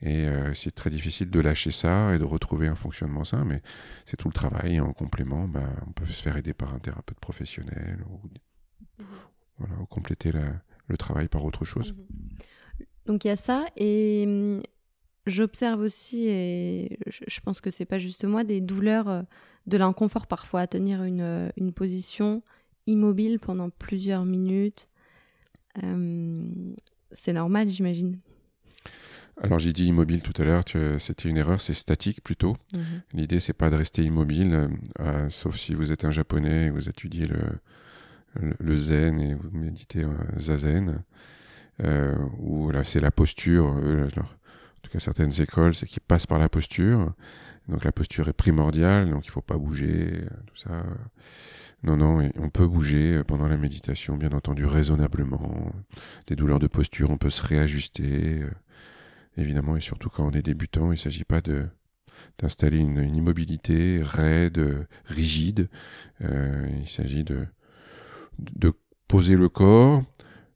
Et 0.00 0.26
euh, 0.26 0.54
c'est 0.54 0.74
très 0.74 0.90
difficile 0.90 1.30
de 1.30 1.40
lâcher 1.40 1.70
ça 1.70 2.14
et 2.14 2.18
de 2.18 2.24
retrouver 2.24 2.68
un 2.68 2.74
fonctionnement 2.74 3.24
sain, 3.24 3.44
mais 3.44 3.60
c'est 4.06 4.16
tout 4.16 4.28
le 4.28 4.34
travail. 4.34 4.76
Et 4.76 4.80
en 4.80 4.94
complément, 4.94 5.46
ben, 5.46 5.68
on 5.86 5.92
peut 5.92 6.06
se 6.06 6.22
faire 6.22 6.38
aider 6.38 6.54
par 6.54 6.74
un 6.74 6.78
thérapeute 6.78 7.20
professionnel 7.20 8.02
ou, 8.08 8.20
mmh 8.98 9.04
voilà, 9.58 9.74
ou 9.80 9.86
compléter 9.86 10.32
le 10.88 10.96
travail 10.96 11.28
par 11.28 11.44
autre 11.44 11.64
chose. 11.64 11.92
Mmh 11.92 12.44
Donc 13.06 13.24
il 13.24 13.28
y 13.28 13.30
a 13.30 13.36
ça, 13.36 13.66
et 13.76 14.24
hum, 14.26 14.62
j'observe 15.26 15.80
aussi, 15.80 16.26
et 16.26 16.98
je, 17.06 17.40
pense 17.40 17.60
que 17.60 17.70
c'est 17.70 17.84
pas 17.84 17.98
juste 17.98 18.24
moi, 18.24 18.44
des 18.44 18.60
douleurs 18.60 19.08
euh, 19.08 19.22
de 19.66 19.76
l'inconfort 19.76 20.26
parfois 20.26 20.60
à 20.62 20.66
tenir 20.66 21.02
une, 21.04 21.20
euh, 21.20 21.48
une, 21.56 21.72
position 21.72 22.42
immobile 22.86 23.38
pendant 23.38 23.70
plusieurs 23.70 24.24
minutes. 24.24 24.88
Euh, 25.82 26.44
c'est 27.12 27.32
normal, 27.32 27.68
j'imagine. 27.68 28.18
Alors 29.42 29.58
j'ai 29.58 29.72
dit 29.72 29.86
immobile 29.86 30.22
tout 30.22 30.40
à 30.40 30.44
l'heure, 30.44 30.62
c'était 30.98 31.28
une 31.28 31.36
erreur, 31.36 31.60
c'est 31.60 31.74
statique 31.74 32.22
plutôt. 32.22 32.56
Mhm. 32.72 33.02
L'idée 33.14 33.40
c'est 33.40 33.52
pas 33.52 33.68
de 33.68 33.74
rester 33.74 34.02
immobile, 34.02 34.70
euh, 35.00 35.28
sauf 35.28 35.56
si 35.56 35.74
vous 35.74 35.90
êtes 35.90 36.04
un 36.04 36.12
japonais 36.12 36.66
et 36.66 36.70
vous 36.70 36.88
étudiez 36.88 37.26
le, 37.26 37.40
le, 38.60 38.76
zen 38.76 39.20
et 39.20 39.34
vous 39.34 39.50
méditez 39.50 40.04
zazen, 40.38 41.02
euh, 41.82 42.16
où 42.38 42.70
là 42.70 42.84
c'est 42.84 43.00
la 43.00 43.10
posture. 43.10 43.66
en 43.66 44.06
tout 44.82 44.90
cas 44.90 44.98
certaines 44.98 45.40
écoles, 45.40 45.74
c'est 45.74 45.86
qu'ils 45.86 46.02
passent 46.02 46.26
par 46.26 46.38
la 46.38 46.48
posture. 46.48 47.12
Donc 47.68 47.84
la 47.84 47.92
posture 47.92 48.28
est 48.28 48.34
primordiale, 48.34 49.10
donc 49.10 49.26
il 49.26 49.30
faut 49.30 49.40
pas 49.40 49.56
bouger, 49.56 50.24
tout 50.46 50.56
ça. 50.56 50.84
Non, 51.82 51.96
non, 51.96 52.28
on 52.38 52.48
peut 52.48 52.66
bouger 52.66 53.22
pendant 53.24 53.46
la 53.46 53.56
méditation, 53.56 54.16
bien 54.16 54.32
entendu, 54.32 54.64
raisonnablement. 54.64 55.72
Des 56.26 56.36
douleurs 56.36 56.58
de 56.58 56.66
posture, 56.66 57.10
on 57.10 57.18
peut 57.18 57.30
se 57.30 57.42
réajuster. 57.42 58.42
Évidemment, 59.36 59.76
et 59.76 59.80
surtout 59.80 60.08
quand 60.10 60.26
on 60.26 60.30
est 60.30 60.42
débutant, 60.42 60.86
il 60.86 60.96
ne 60.96 60.96
s'agit 60.96 61.24
pas 61.24 61.40
de 61.40 61.66
d'installer 62.38 62.78
une, 62.78 63.14
immobilité 63.14 64.00
raide, 64.02 64.86
rigide. 65.06 65.68
Euh, 66.22 66.68
il 66.80 66.88
s'agit 66.88 67.24
de, 67.24 67.46
de 68.38 68.72
poser 69.08 69.36
le 69.36 69.48
corps. 69.48 70.02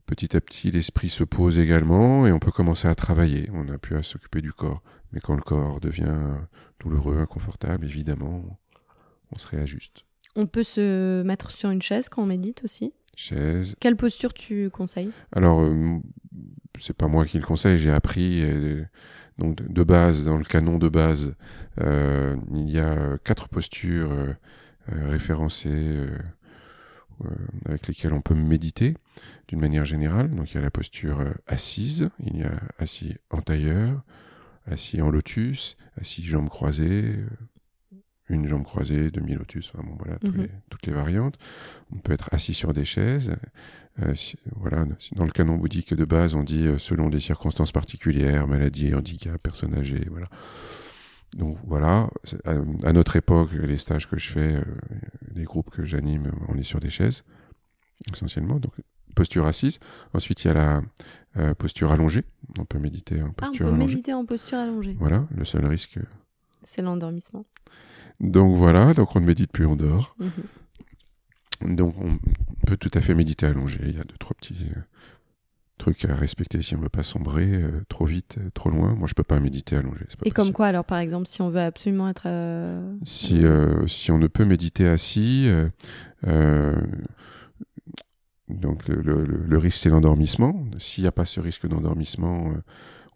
Petit 0.09 0.35
à 0.35 0.41
petit, 0.41 0.71
l'esprit 0.71 1.11
se 1.11 1.23
pose 1.23 1.59
également 1.59 2.27
et 2.27 2.33
on 2.33 2.39
peut 2.39 2.51
commencer 2.51 2.89
à 2.89 2.95
travailler. 2.95 3.51
On 3.53 3.65
n'a 3.65 3.77
plus 3.77 3.95
à 3.95 4.03
s'occuper 4.03 4.41
du 4.41 4.55
corps. 4.55 4.83
Mais 5.13 5.21
quand 5.21 5.35
le 5.35 5.43
corps 5.43 5.81
devient 5.81 6.17
douloureux, 6.81 7.19
inconfortable, 7.19 7.85
évidemment, 7.85 8.59
on 9.31 9.39
se 9.39 9.47
réajuste. 9.47 10.07
On 10.35 10.47
peut 10.47 10.63
se 10.63 11.23
mettre 11.25 11.51
sur 11.51 11.69
une 11.69 11.83
chaise 11.83 12.09
quand 12.09 12.23
on 12.23 12.27
médite 12.27 12.65
aussi? 12.65 12.95
Chaise. 13.17 13.77
Quelle 13.81 13.97
posture 13.97 14.33
tu 14.33 14.71
conseilles? 14.71 15.11
Alors, 15.33 15.61
euh, 15.61 15.99
c'est 16.79 16.97
pas 16.97 17.07
moi 17.07 17.27
qui 17.27 17.39
le 17.39 17.45
conseille, 17.45 17.79
j'ai 17.79 17.93
appris. 17.93 18.43
donc, 19.37 19.57
de 19.61 19.83
base, 19.83 20.25
dans 20.25 20.39
le 20.39 20.45
canon 20.45 20.79
de 20.79 20.89
base, 20.89 21.35
euh, 21.83 22.35
il 22.55 22.71
y 22.71 22.79
a 22.79 23.19
quatre 23.25 23.51
postures 23.51 24.13
euh, 24.13 24.35
référencées 24.89 25.97
avec 27.67 27.87
lesquelles 27.89 28.13
on 28.13 28.21
peut 28.21 28.35
méditer 28.35 28.95
d'une 29.49 29.61
manière 29.61 29.85
générale. 29.85 30.31
Donc, 30.35 30.53
il 30.53 30.55
y 30.57 30.59
a 30.59 30.63
la 30.63 30.71
posture 30.71 31.23
assise, 31.47 32.11
il 32.25 32.39
y 32.39 32.43
a 32.43 32.61
assis 32.79 33.15
en 33.31 33.41
tailleur, 33.41 34.03
assis 34.67 35.01
en 35.01 35.11
lotus, 35.11 35.77
assis 36.01 36.23
jambes 36.23 36.49
croisées, 36.51 37.17
une 38.29 38.47
jambe 38.47 38.65
croisée, 38.65 39.11
demi-lotus, 39.11 39.71
enfin 39.73 39.83
bon, 39.87 39.97
voilà, 39.99 40.19
Mhm. 40.23 40.43
les- 40.43 40.51
toutes 40.69 40.87
les 40.87 40.93
variantes. 40.93 41.39
On 41.95 41.99
peut 41.99 42.13
être 42.13 42.29
assis 42.33 42.53
sur 42.53 42.75
des 42.75 42.85
chaises. 42.85 43.35
Euh, 44.03 44.15
si- 44.15 44.37
voilà, 44.55 44.85
dans 45.17 45.25
le 45.25 45.31
canon 45.31 45.57
bouddhique 45.57 45.95
de 45.95 46.05
base, 46.05 46.35
on 46.35 46.45
dit 46.45 46.67
euh, 46.67 46.79
selon 46.79 47.09
des 47.09 47.21
circonstances 47.21 47.73
particulières, 47.73 48.47
maladie, 48.47 48.95
handicap, 48.95 49.41
personne 49.43 49.75
âgée, 49.75 50.07
voilà. 50.11 50.29
Donc 51.37 51.59
voilà, 51.67 52.09
à, 52.45 52.93
notre 52.93 53.17
époque, 53.17 53.53
les 53.53 53.77
stages 53.77 54.09
que 54.09 54.19
je 54.19 54.31
fais, 54.31 54.55
euh, 54.57 54.65
les 55.35 55.45
groupes 55.45 55.71
que 55.71 55.85
j'anime, 55.85 56.33
on 56.49 56.57
est 56.57 56.63
sur 56.63 56.81
des 56.81 56.91
chaises, 56.91 57.25
essentiellement. 58.13 58.59
Donc 58.59 58.73
posture 59.15 59.47
assise. 59.47 59.79
Ensuite, 60.15 60.45
il 60.45 60.49
y 60.49 60.51
a 60.51 60.55
la 60.55 60.83
euh, 61.37 61.55
posture 61.55 61.93
allongée. 61.93 62.25
On 62.59 62.65
peut 62.65 62.79
méditer 62.79 63.21
en 63.23 63.27
Ah, 63.27 63.29
on 63.29 63.33
posture 63.33 63.67
peut 63.67 63.75
allongée. 63.75 63.87
méditer 63.95 64.13
en 64.15 64.25
posture 64.25 64.59
allongée. 64.59 64.97
Voilà, 64.99 65.27
le 65.37 65.45
seul 65.45 65.67
risque. 65.67 65.99
C'est 66.65 66.83
l'endormissement. 66.83 67.45
Donc 68.21 68.55
voilà, 68.57 68.95
donc 68.95 69.15
on 69.15 69.21
ne 69.21 69.27
médite 69.27 69.53
plus, 69.53 69.67
on 69.67 69.77
dort. 69.77 70.17
Mhm. 70.19 71.77
Donc 71.77 71.95
on 71.99 72.19
peut 72.67 72.77
tout 72.77 72.91
à 72.95 73.01
fait 73.01 73.15
méditer 73.15 73.47
allongé. 73.47 73.81
Il 73.83 73.97
y 73.97 74.01
a 74.01 74.05
deux, 74.05 74.17
trois 74.19 74.35
petits 74.35 74.69
euh, 74.77 74.81
trucs 75.79 76.05
à 76.05 76.15
respecter 76.15 76.61
si 76.63 76.77
on 76.77 76.81
veut 76.81 76.89
pas 76.89 77.03
sombrer 77.03 77.47
euh, 77.63 77.83
trop 77.89 78.05
vite, 78.05 78.37
euh, 78.39 78.51
trop 78.53 78.69
loin. 78.71 78.95
Moi, 78.95 79.09
je 79.09 79.15
peux 79.15 79.23
pas 79.25 79.41
méditer 79.41 79.77
allongé. 79.77 80.05
pas 80.05 80.27
Et 80.27 80.31
comme 80.31 80.53
quoi, 80.53 80.67
alors, 80.67 80.85
par 80.85 80.99
exemple, 80.99 81.27
si 81.27 81.41
on 81.43 81.49
veut 81.51 81.61
absolument 81.61 82.09
être. 82.09 82.25
euh, 82.27 82.95
Si, 83.05 83.43
si 83.87 84.11
on 84.13 84.19
ne 84.19 84.27
peut 84.27 84.45
méditer 84.45 84.87
assis, 84.87 85.51
donc 88.49 88.89
le, 88.89 88.97
le- 89.03 89.25
le- 89.25 89.45
le 89.47 89.59
risque 89.59 89.79
c'est 89.79 89.91
l'endormissement. 89.91 90.65
S'il 90.79 91.05
n'y 91.05 91.09
a 91.09 91.13
pas 91.13 91.25
ce 91.27 91.41
risque 91.41 91.67
d'endormissement, 91.69 92.53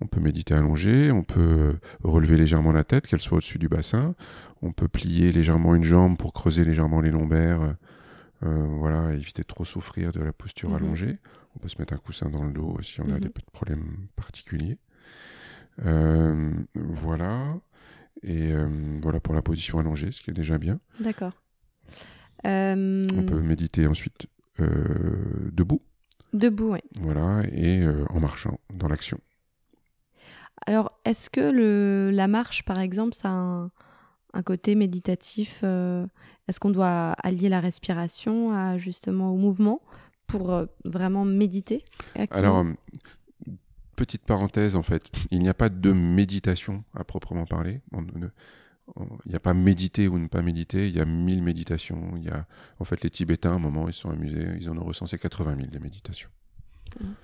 on 0.01 0.07
peut 0.07 0.20
méditer 0.20 0.55
allongé, 0.55 1.11
on 1.11 1.22
peut 1.22 1.77
relever 2.05 2.37
légèrement 2.37 2.72
la 2.72 2.85
tête, 2.85 3.07
qu'elle 3.07 3.20
soit 3.20 3.38
au-dessus 3.38 3.59
du 3.59 3.68
bassin, 3.68 4.14
on 4.61 4.72
peut 4.72 4.88
plier 4.88 5.33
légèrement 5.33 5.75
une 5.75 5.85
jambe 5.85 6.16
pour 6.18 6.33
creuser 6.33 6.64
légèrement 6.64 7.01
les 7.01 7.11
lombaires, 7.11 7.75
voilà, 8.42 9.14
éviter 9.14 9.42
de 9.42 9.46
trop 9.46 9.64
souffrir 9.64 10.12
de 10.12 10.20
la 10.20 10.33
posture 10.33 10.70
Mhm. 10.70 10.77
allongée. 10.77 11.18
On 11.57 11.59
peut 11.59 11.69
se 11.69 11.79
mettre 11.79 11.93
un 11.95 11.99
coussin 11.99 12.29
dans 12.29 12.45
le 12.45 12.53
dos 12.53 12.77
si 12.83 13.01
on 13.01 13.05
a 13.11 13.15
Mhm. 13.15 13.21
des 13.21 13.29
petits 13.29 13.51
problèmes 13.53 14.09
particuliers. 14.17 14.79
Euh, 15.85 16.51
voilà. 16.75 17.57
Et 18.23 18.53
euh, 18.53 18.69
voilà 19.03 19.21
pour 19.21 19.35
la 19.35 19.43
position 19.43 19.79
allongée, 19.79 20.12
ce 20.12 20.21
qui 20.21 20.31
est 20.31 20.35
déjà 20.35 20.59
bien. 20.59 20.79
D'accord. 21.01 21.33
Euh, 22.47 23.07
On 23.17 23.23
peut 23.25 23.41
méditer 23.41 23.87
ensuite 23.87 24.27
euh, 24.61 25.51
debout, 25.53 25.81
Debout, 26.33 26.73
oui. 26.73 26.81
voilà, 27.01 27.43
et 27.53 27.81
euh, 27.83 28.05
en 28.11 28.21
marchant 28.21 28.59
dans 28.73 28.88
l'action. 28.88 29.19
Alors, 30.67 30.93
est-ce 31.05 31.29
que 31.31 31.41
le, 31.41 32.11
la 32.12 32.29
marche, 32.29 32.65
par 32.65 32.79
exemple, 32.79 33.15
ça 33.15 33.29
a 33.29 33.33
un, 33.33 33.71
un 34.35 34.43
côté 34.43 34.75
méditatif 34.75 35.61
euh, 35.65 36.07
Est-ce 36.49 36.61
qu'on 36.61 36.71
doit 36.71 37.12
allier 37.23 37.49
la 37.49 37.61
respiration 37.61 38.53
à, 38.53 38.79
justement 38.79 39.33
au 39.33 39.37
mouvement? 39.37 39.81
Pour 40.33 40.53
euh, 40.53 40.66
vraiment 40.85 41.25
méditer 41.25 41.85
Alors, 42.31 42.59
euh, 42.59 42.73
petite 43.97 44.23
parenthèse, 44.25 44.75
en 44.77 44.83
fait, 44.83 45.11
il 45.31 45.40
n'y 45.40 45.49
a 45.49 45.55
pas 45.55 45.68
de 45.68 45.92
méditation 45.92 46.85
à 46.95 47.05
proprement 47.05 47.45
parler. 47.47 47.81
On 47.92 48.03
ne- 48.03 48.09
on- 48.97 49.07
Il 49.25 49.31
n'y 49.31 49.37
a 49.37 49.40
pas 49.40 49.55
méditer 49.55 50.09
ou 50.09 50.18
ne 50.18 50.27
pas 50.27 50.42
méditer, 50.42 50.88
il 50.88 50.97
y 50.97 51.01
a 51.01 51.05
mille 51.05 51.42
méditations. 51.42 52.12
Il 52.16 52.25
y 52.25 52.29
a, 52.31 52.47
en 52.81 52.85
fait, 52.85 53.03
les 53.03 53.11
Tibétains, 53.11 53.53
à 53.53 53.55
un 53.55 53.59
moment, 53.59 53.88
ils 53.88 53.92
se 53.92 54.01
sont 54.01 54.11
amusés, 54.11 54.47
ils 54.61 54.68
en 54.68 54.77
ont 54.77 54.85
recensé 54.85 55.18
80 55.18 55.55
000 55.57 55.68
des 55.68 55.79
méditations. 55.79 56.31
Mhm. 57.01 57.14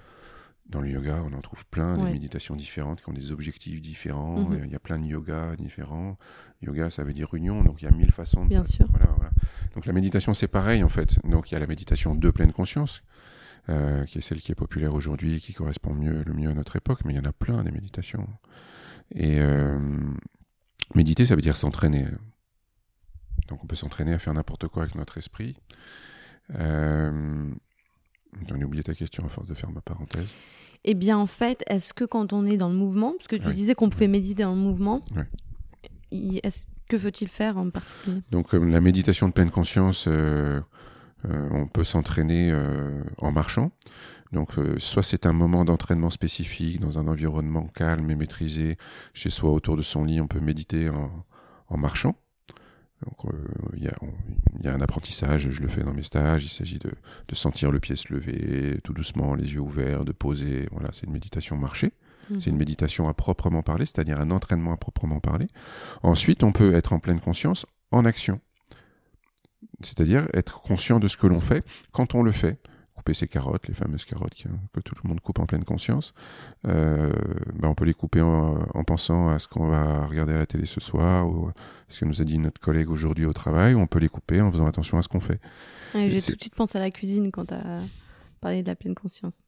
Dans 0.66 0.82
le 0.82 0.90
yoga, 0.90 1.22
on 1.24 1.32
en 1.34 1.40
trouve 1.40 1.66
plein, 1.66 1.96
des 1.96 2.12
méditations 2.12 2.54
différentes 2.54 3.00
qui 3.00 3.08
ont 3.08 3.14
des 3.14 3.32
objectifs 3.32 3.80
différents. 3.80 4.38
Mhm. 4.50 4.64
Il 4.66 4.70
y 4.70 4.74
a 4.76 4.78
plein 4.78 4.98
de 4.98 5.06
yoga 5.06 5.56
différents. 5.56 6.16
Yoga, 6.60 6.90
ça 6.90 7.04
veut 7.04 7.14
dire 7.14 7.32
union, 7.34 7.64
donc 7.64 7.80
il 7.80 7.86
y 7.86 7.88
a 7.88 7.90
mille 7.90 8.12
façons 8.12 8.44
de 8.44 8.50
Bien 8.50 8.64
sûr. 8.64 8.86
Voilà. 8.90 9.06
Donc 9.74 9.86
la 9.86 9.92
méditation, 9.92 10.34
c'est 10.34 10.48
pareil 10.48 10.82
en 10.82 10.88
fait. 10.88 11.18
Donc 11.26 11.50
il 11.50 11.54
y 11.54 11.56
a 11.56 11.60
la 11.60 11.66
méditation 11.66 12.14
de 12.14 12.30
pleine 12.30 12.52
conscience, 12.52 13.02
euh, 13.68 14.04
qui 14.04 14.18
est 14.18 14.20
celle 14.22 14.40
qui 14.40 14.52
est 14.52 14.54
populaire 14.56 14.94
aujourd'hui, 14.94 15.40
qui 15.40 15.52
correspond 15.52 15.94
mieux, 15.94 16.22
le 16.24 16.32
mieux 16.32 16.50
à 16.50 16.54
notre 16.54 16.76
époque, 16.76 17.00
mais 17.04 17.12
il 17.12 17.16
y 17.16 17.20
en 17.20 17.24
a 17.28 17.32
plein 17.32 17.62
des 17.64 17.70
méditations. 17.70 18.26
Et 19.14 19.38
euh, 19.40 19.78
méditer, 20.94 21.26
ça 21.26 21.34
veut 21.34 21.42
dire 21.42 21.56
s'entraîner. 21.56 22.06
Donc 23.48 23.62
on 23.64 23.66
peut 23.66 23.76
s'entraîner 23.76 24.12
à 24.12 24.18
faire 24.18 24.34
n'importe 24.34 24.68
quoi 24.68 24.82
avec 24.82 24.94
notre 24.94 25.16
esprit. 25.18 25.56
Euh, 26.54 27.50
J'en 28.46 28.56
ai 28.56 28.64
oublié 28.64 28.82
ta 28.84 28.94
question 28.94 29.24
à 29.24 29.28
force 29.28 29.46
de 29.46 29.54
faire 29.54 29.70
ma 29.70 29.80
parenthèse. 29.80 30.28
Eh 30.84 30.94
bien, 30.94 31.16
en 31.16 31.26
fait, 31.26 31.64
est-ce 31.66 31.94
que 31.94 32.04
quand 32.04 32.32
on 32.34 32.44
est 32.44 32.56
dans 32.58 32.68
le 32.68 32.74
mouvement, 32.76 33.12
parce 33.16 33.26
que 33.26 33.36
tu 33.36 33.46
Oui. 33.48 33.54
disais 33.54 33.74
qu'on 33.74 33.88
pouvait 33.88 34.06
méditer 34.06 34.42
dans 34.42 34.54
le 34.54 34.60
mouvement, 34.60 35.02
Oui. 35.16 35.22
il- 36.10 36.40
est-ce- 36.42 36.66
que 36.88 36.98
faut-il 36.98 37.28
faire 37.28 37.58
en 37.58 37.70
particulier? 37.70 38.22
Donc 38.30 38.54
euh, 38.54 38.58
la 38.64 38.80
méditation 38.80 39.28
de 39.28 39.32
pleine 39.32 39.50
conscience, 39.50 40.06
euh, 40.08 40.60
euh, 41.28 41.48
on 41.52 41.66
peut 41.66 41.84
s'entraîner 41.84 42.52
en 43.18 43.32
marchant. 43.32 43.72
Donc 44.32 44.50
soit 44.76 45.02
c'est 45.02 45.24
un 45.24 45.32
moment 45.32 45.64
d'entraînement 45.64 46.10
spécifique 46.10 46.80
dans 46.80 46.98
un 46.98 47.08
environnement 47.08 47.66
calme 47.66 48.10
et 48.10 48.16
maîtrisé 48.16 48.76
chez 49.14 49.30
soi 49.30 49.50
autour 49.50 49.76
de 49.76 49.82
son 49.82 50.04
lit, 50.04 50.20
on 50.20 50.26
peut 50.28 50.40
méditer 50.40 50.90
en, 50.90 51.78
marchant. 51.78 52.14
Donc 53.04 53.32
il 53.76 53.84
y, 53.84 53.88
a, 53.88 53.94
on- 54.02 54.12
il 54.58 54.64
y 54.66 54.68
a 54.68 54.74
un 54.74 54.80
apprentissage, 54.80 55.48
je 55.50 55.62
le 55.62 55.68
fais 55.68 55.82
dans 55.82 55.94
mes 55.94 56.02
stages, 56.02 56.44
il 56.44 56.50
s'agit 56.50 56.78
de, 56.78 56.90
de 57.28 57.34
sentir 57.34 57.70
le 57.70 57.80
pied 57.80 57.96
se 57.96 58.12
lever 58.12 58.78
tout 58.84 58.92
doucement, 58.92 59.34
les 59.34 59.54
yeux 59.54 59.60
ouverts, 59.60 60.04
de 60.04 60.12
poser. 60.12 60.68
Voilà, 60.72 60.90
c'est 60.92 61.06
une 61.06 61.12
méditation 61.12 61.56
marchée. 61.56 61.92
C'est 62.40 62.50
une 62.50 62.56
méditation 62.56 63.08
à 63.08 63.14
proprement 63.14 63.62
parler, 63.62 63.86
c'est-à-dire 63.86 64.20
un 64.20 64.30
entraînement 64.30 64.72
à 64.72 64.76
proprement 64.76 65.20
parler. 65.20 65.46
Ensuite, 66.02 66.42
on 66.42 66.52
peut 66.52 66.74
être 66.74 66.92
en 66.92 66.98
pleine 66.98 67.20
conscience 67.20 67.66
en 67.90 68.04
action. 68.04 68.40
C'est-à-dire 69.82 70.26
être 70.34 70.60
conscient 70.60 70.98
de 70.98 71.08
ce 71.08 71.16
que 71.16 71.26
l'on 71.26 71.40
fait 71.40 71.64
quand 71.92 72.14
on 72.14 72.22
le 72.22 72.32
fait. 72.32 72.58
Couper 72.94 73.14
ses 73.14 73.28
carottes, 73.28 73.68
les 73.68 73.74
fameuses 73.74 74.04
carottes 74.04 74.34
qui- 74.34 74.48
que 74.72 74.80
tout 74.80 74.94
le 75.04 75.08
monde 75.08 75.20
coupe 75.20 75.38
en 75.38 75.46
pleine 75.46 75.62
conscience. 75.64 76.14
Euh, 76.66 77.12
ben, 77.54 77.68
on 77.68 77.74
peut 77.74 77.84
les 77.84 77.94
couper 77.94 78.20
en, 78.20 78.58
en 78.74 78.84
pensant 78.84 79.28
à 79.28 79.38
ce 79.38 79.46
qu'on 79.46 79.68
va 79.68 80.04
regarder 80.06 80.32
à 80.34 80.38
la 80.38 80.46
télé 80.46 80.66
ce 80.66 80.80
soir 80.80 81.28
ou 81.28 81.52
ce 81.86 82.00
que 82.00 82.04
nous 82.06 82.20
a 82.20 82.24
dit 82.24 82.38
notre 82.38 82.60
collègue 82.60 82.90
aujourd'hui 82.90 83.24
au 83.24 83.32
travail. 83.32 83.74
Ou 83.74 83.78
on 83.78 83.86
peut 83.86 84.00
les 84.00 84.08
couper 84.08 84.40
en 84.40 84.50
faisant 84.50 84.66
attention 84.66 84.98
à 84.98 85.02
ce 85.02 85.08
qu'on 85.08 85.20
fait. 85.20 85.40
Ouais, 85.94 86.10
J'ai 86.10 86.20
tout 86.20 86.32
de 86.32 86.40
suite 86.40 86.56
pensé 86.56 86.76
à 86.76 86.80
la 86.80 86.90
cuisine 86.90 87.30
quand 87.30 87.46
tu 87.46 87.54
as 87.54 87.80
parlé 88.40 88.62
de 88.62 88.66
la 88.68 88.74
pleine 88.74 88.96
conscience. 88.96 89.42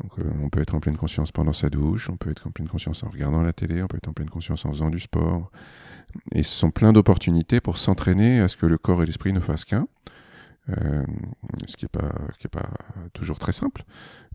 Donc, 0.00 0.18
euh, 0.18 0.30
on 0.42 0.48
peut 0.48 0.60
être 0.60 0.74
en 0.74 0.80
pleine 0.80 0.96
conscience 0.96 1.32
pendant 1.32 1.52
sa 1.52 1.70
douche, 1.70 2.08
on 2.10 2.16
peut 2.16 2.30
être 2.30 2.46
en 2.46 2.50
pleine 2.50 2.68
conscience 2.68 3.02
en 3.04 3.08
regardant 3.10 3.42
la 3.42 3.52
télé, 3.52 3.82
on 3.82 3.86
peut 3.86 3.96
être 3.96 4.08
en 4.08 4.12
pleine 4.12 4.30
conscience 4.30 4.64
en 4.64 4.70
faisant 4.72 4.90
du 4.90 4.98
sport. 5.00 5.50
Et 6.32 6.42
ce 6.42 6.52
sont 6.52 6.70
plein 6.70 6.92
d'opportunités 6.92 7.60
pour 7.60 7.78
s'entraîner 7.78 8.40
à 8.40 8.48
ce 8.48 8.56
que 8.56 8.66
le 8.66 8.78
corps 8.78 9.02
et 9.02 9.06
l'esprit 9.06 9.32
ne 9.32 9.40
fassent 9.40 9.64
qu'un. 9.64 9.86
Euh, 10.68 11.04
ce 11.66 11.76
qui 11.76 11.84
n'est 11.84 11.88
pas, 11.88 12.12
qui 12.38 12.46
est 12.46 12.50
pas 12.50 12.70
toujours 13.14 13.38
très 13.38 13.52
simple, 13.52 13.84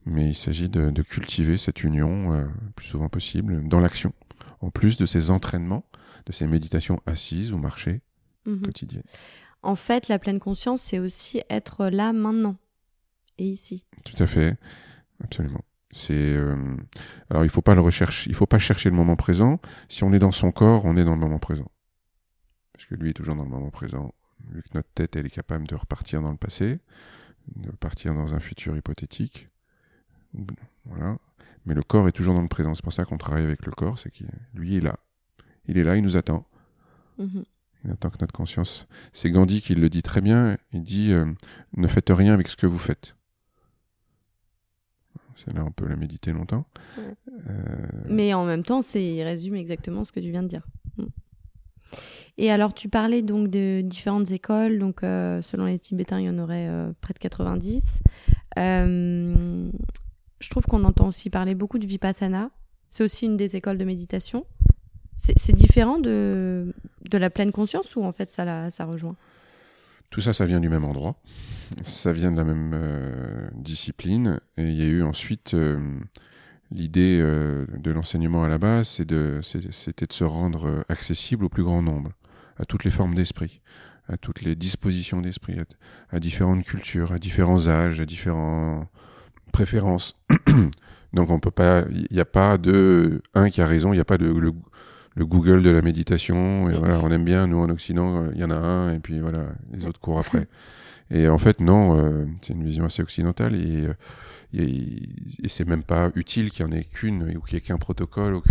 mais 0.06 0.28
il 0.30 0.36
s'agit 0.36 0.70
de, 0.70 0.90
de 0.90 1.02
cultiver 1.02 1.58
cette 1.58 1.84
union 1.84 2.34
euh, 2.34 2.44
le 2.44 2.72
plus 2.76 2.88
souvent 2.88 3.08
possible 3.10 3.68
dans 3.68 3.80
l'action, 3.80 4.14
en 4.62 4.70
plus 4.70 4.98
de 4.98 5.06
ces 5.06 5.32
entraînements, 5.32 5.86
de 6.26 6.32
ces 6.34 6.48
méditations 6.48 7.00
assises 7.06 7.52
ou 7.54 7.58
marchées 7.58 8.02
Mhm. 8.46 8.62
quotidiennes. 8.62 9.04
En 9.62 9.76
fait, 9.76 10.08
la 10.08 10.20
pleine 10.20 10.40
conscience, 10.40 10.82
c'est 10.82 11.00
aussi 11.00 11.42
être 11.50 11.88
là 11.88 12.14
maintenant 12.14 12.56
et 13.38 13.46
ici. 13.46 13.86
Tout 14.06 14.22
à 14.24 14.28
fait, 14.28 14.58
absolument. 15.24 15.64
C'est 15.90 16.36
euh, 16.36 16.76
alors 17.30 17.46
il 17.46 17.50
faut 17.50 17.62
pas 17.62 17.76
le 17.76 17.82
rechercher, 17.82 18.30
il 18.30 18.36
faut 18.36 18.46
pas 18.46 18.60
chercher 18.60 18.90
le 18.90 18.96
moment 18.96 19.16
présent. 19.16 19.60
Si 19.88 20.04
on 20.04 20.12
est 20.12 20.20
dans 20.20 20.32
son 20.32 20.52
corps, 20.52 20.86
on 20.86 20.98
est 20.98 21.06
dans 21.06 21.14
le 21.14 21.20
moment 21.20 21.40
présent. 21.40 21.72
Parce 22.74 22.86
que 22.86 22.96
lui 22.96 23.10
est 23.10 23.14
toujours 23.14 23.36
dans 23.36 23.44
le 23.44 23.50
moment 23.50 23.72
présent. 23.72 24.14
Vu 24.52 24.62
que 24.62 24.70
notre 24.76 24.90
tête, 24.94 25.16
elle 25.16 25.26
est 25.26 25.32
capable 25.32 25.68
de 25.68 25.76
repartir 25.76 26.22
dans 26.22 26.32
le 26.32 26.38
passé, 26.38 26.80
de 27.56 27.72
partir 27.72 28.14
dans 28.14 28.36
un 28.36 28.40
futur 28.40 28.76
hypothétique. 28.78 29.50
Voilà. 30.86 31.18
Mais 31.66 31.74
le 31.74 31.84
corps 31.84 32.08
est 32.08 32.12
toujours 32.12 32.34
dans 32.34 32.42
le 32.42 32.48
présent. 32.48 32.76
C'est 32.76 32.84
pour 32.84 32.94
ça 32.94 33.04
qu'on 33.04 33.18
travaille 33.18 33.44
avec 33.44 33.66
le 33.66 33.72
corps, 33.72 34.00
c'est 34.00 34.12
qu'il 34.12 34.30
lui 34.54 34.78
est 34.78 34.82
là. 34.82 34.98
Il 35.66 35.78
est 35.78 35.84
là, 35.84 35.98
il 35.98 36.04
nous 36.04 36.16
attend. 36.16 36.48
Mhm. 37.18 37.44
Il 37.84 37.92
attend 37.92 38.10
que 38.10 38.18
notre 38.22 38.34
conscience. 38.34 38.88
C'est 39.12 39.32
Gandhi 39.32 39.62
qui 39.62 39.76
le 39.76 39.90
dit 39.90 40.02
très 40.02 40.22
bien. 40.22 40.58
Il 40.72 40.84
dit 40.84 41.14
euh, 41.14 41.26
ne 41.76 41.88
faites 41.88 42.10
rien 42.10 42.34
avec 42.34 42.48
ce 42.48 42.56
que 42.56 42.68
vous 42.68 42.78
faites. 42.78 43.17
C'est 45.38 45.54
là 45.54 45.64
on 45.66 45.72
peut 45.72 45.88
la 45.88 45.96
méditer 45.96 46.34
longtemps. 46.34 46.66
Ouais. 46.98 47.16
Euh, 47.50 47.88
Mais 48.10 48.34
en 48.34 48.46
même 48.46 48.64
temps, 48.64 48.82
c'est 48.82 49.04
il 49.04 49.24
résume 49.24 49.56
exactement 49.56 50.04
ce 50.04 50.12
que 50.12 50.20
tu 50.20 50.32
viens 50.32 50.44
de 50.44 50.48
dire. 50.48 50.68
Mm. 50.98 51.06
Et 52.38 52.52
alors, 52.52 52.74
tu 52.74 52.88
parlais 52.90 53.22
donc 53.22 53.50
de 53.50 53.82
différentes 53.82 54.32
écoles. 54.32 54.78
Donc, 54.80 55.04
euh, 55.04 55.42
selon 55.42 55.66
les 55.66 55.80
Tibétains, 55.80 56.20
il 56.20 56.26
y 56.26 56.30
en 56.30 56.38
aurait 56.38 56.68
euh, 56.68 56.92
près 57.02 57.14
de 57.14 57.20
90. 57.20 58.00
Euh, 58.60 59.70
je 60.40 60.50
trouve 60.50 60.66
qu'on 60.66 60.84
entend 60.84 61.08
aussi 61.08 61.30
parler 61.30 61.56
beaucoup 61.56 61.80
de 61.80 61.88
Vipassana. 61.88 62.52
C'est 62.90 63.04
aussi 63.04 63.26
une 63.26 63.38
des 63.38 63.56
écoles 63.56 63.78
de 63.78 63.86
méditation. 63.86 64.46
C'est 65.16 65.38
c'est 65.38 65.54
différent 65.54 66.00
de, 66.00 66.74
de 67.10 67.18
la 67.18 67.32
pleine 67.32 67.52
conscience 67.52 67.96
ou 67.96 68.04
en 68.04 68.12
fait 68.12 68.30
ça, 68.30 68.46
la, 68.46 68.70
ça 68.70 68.86
rejoint? 68.86 69.16
Tout 70.10 70.22
ça, 70.22 70.34
ça 70.34 70.46
vient 70.46 70.60
du 70.60 70.70
même 70.70 70.86
endroit. 70.86 71.16
Ça 71.84 72.14
vient 72.14 72.32
de 72.32 72.38
la 72.38 72.44
même 72.44 72.72
euh, 72.74 73.50
discipline. 73.56 74.40
Et 74.58 74.64
il 74.64 74.76
y 74.76 74.82
a 74.82 74.86
eu 74.86 75.04
ensuite 75.04 75.54
euh, 75.54 76.00
l'idée 76.72 77.20
euh, 77.22 77.66
de 77.78 77.92
l'enseignement 77.92 78.44
à 78.44 78.48
la 78.48 78.58
base, 78.58 78.88
c'était 78.88 80.08
de 80.08 80.14
se 80.14 80.24
rendre 80.24 80.84
accessible 80.90 81.46
au 81.46 81.50
plus 81.50 81.64
grand 81.64 81.82
nombre. 81.82 82.12
à 82.58 82.66
toutes 82.66 82.86
les 82.86 82.92
formes 82.92 83.14
d'esprit, 83.14 83.62
à 84.08 84.18
toutes 84.18 84.42
les 84.42 84.56
dispositions 84.56 85.22
d'esprit, 85.22 85.58
à, 86.10 86.20
différentes 86.20 86.64
cultures, 86.64 87.12
à 87.12 87.20
différents 87.20 87.68
âges, 87.68 88.00
à 88.00 88.06
différentes 88.06 88.88
préférences. 89.52 90.18
Donc 91.14 91.30
on 91.30 91.40
peut 91.40 91.52
pas, 91.52 91.84
il 91.92 92.08
n'y 92.12 92.20
a 92.20 92.26
pas 92.26 92.58
de 92.58 93.22
un 93.34 93.50
qui 93.50 93.62
a 93.62 93.68
raison, 93.68 93.94
il 93.94 93.98
n'y 93.98 94.02
a 94.02 94.06
pas 94.06 94.18
de 94.18 94.28
Google 95.24 95.64
de 95.64 95.70
la 95.70 95.82
méditation. 95.82 96.70
Et 96.70 96.78
voilà, 96.78 97.00
on 97.04 97.12
aime 97.12 97.26
bien 97.26 97.48
nous 97.48 97.60
en 97.60 97.70
Occident, 97.70 98.26
il 98.34 98.40
y 98.40 98.44
en 98.44 98.52
a 98.52 98.56
un 98.56 98.94
et 98.94 99.00
puis 99.00 99.20
voilà, 99.20 99.46
les 99.72 99.86
autres 99.86 100.00
courent 100.00 100.20
après. 100.20 100.48
Et 101.10 101.30
en 101.30 101.38
fait 101.38 101.62
non, 101.62 101.98
euh, 101.98 102.26
c'est 102.42 102.52
une 102.52 102.66
vision 102.66 102.84
assez 102.84 103.02
occidentale 103.02 103.56
et 103.56 103.86
euh, 103.86 103.94
et, 104.54 105.50
c'est 105.50 105.68
même 105.68 105.84
pas 105.84 106.12
utile 106.16 106.52
qu'il 106.52 106.66
y 106.66 106.68
en 106.68 106.72
ait 106.72 106.84
qu'une 106.84 107.24
ou 107.38 107.42
qu'il 107.42 107.56
n'y 107.56 107.58
ait 107.58 107.62
qu'un 107.62 107.78
protocole. 107.78 108.36
Ou 108.36 108.42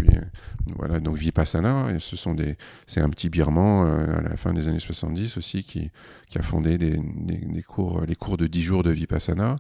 voilà, 0.77 1.01
donc 1.01 1.17
Vipassana, 1.17 1.99
ce 1.99 2.17
sont 2.17 2.35
des, 2.35 2.57
c'est 2.87 3.01
un 3.01 3.09
petit 3.09 3.29
birman 3.29 3.89
euh, 3.89 4.19
à 4.19 4.23
la 4.23 4.37
fin 4.37 4.53
des 4.53 4.69
années 4.69 4.81
70 4.81 5.37
aussi 5.39 5.63
qui, 5.63 5.91
qui 6.29 6.39
a 6.39 6.43
fondé 6.43 6.79
des, 6.79 6.99
des, 6.99 7.63
cours, 7.63 8.03
les 8.03 8.15
cours 8.15 8.37
de 8.37 8.47
10 8.47 8.63
jours 8.63 8.83
de 8.83 8.91
Vipassana, 8.91 9.57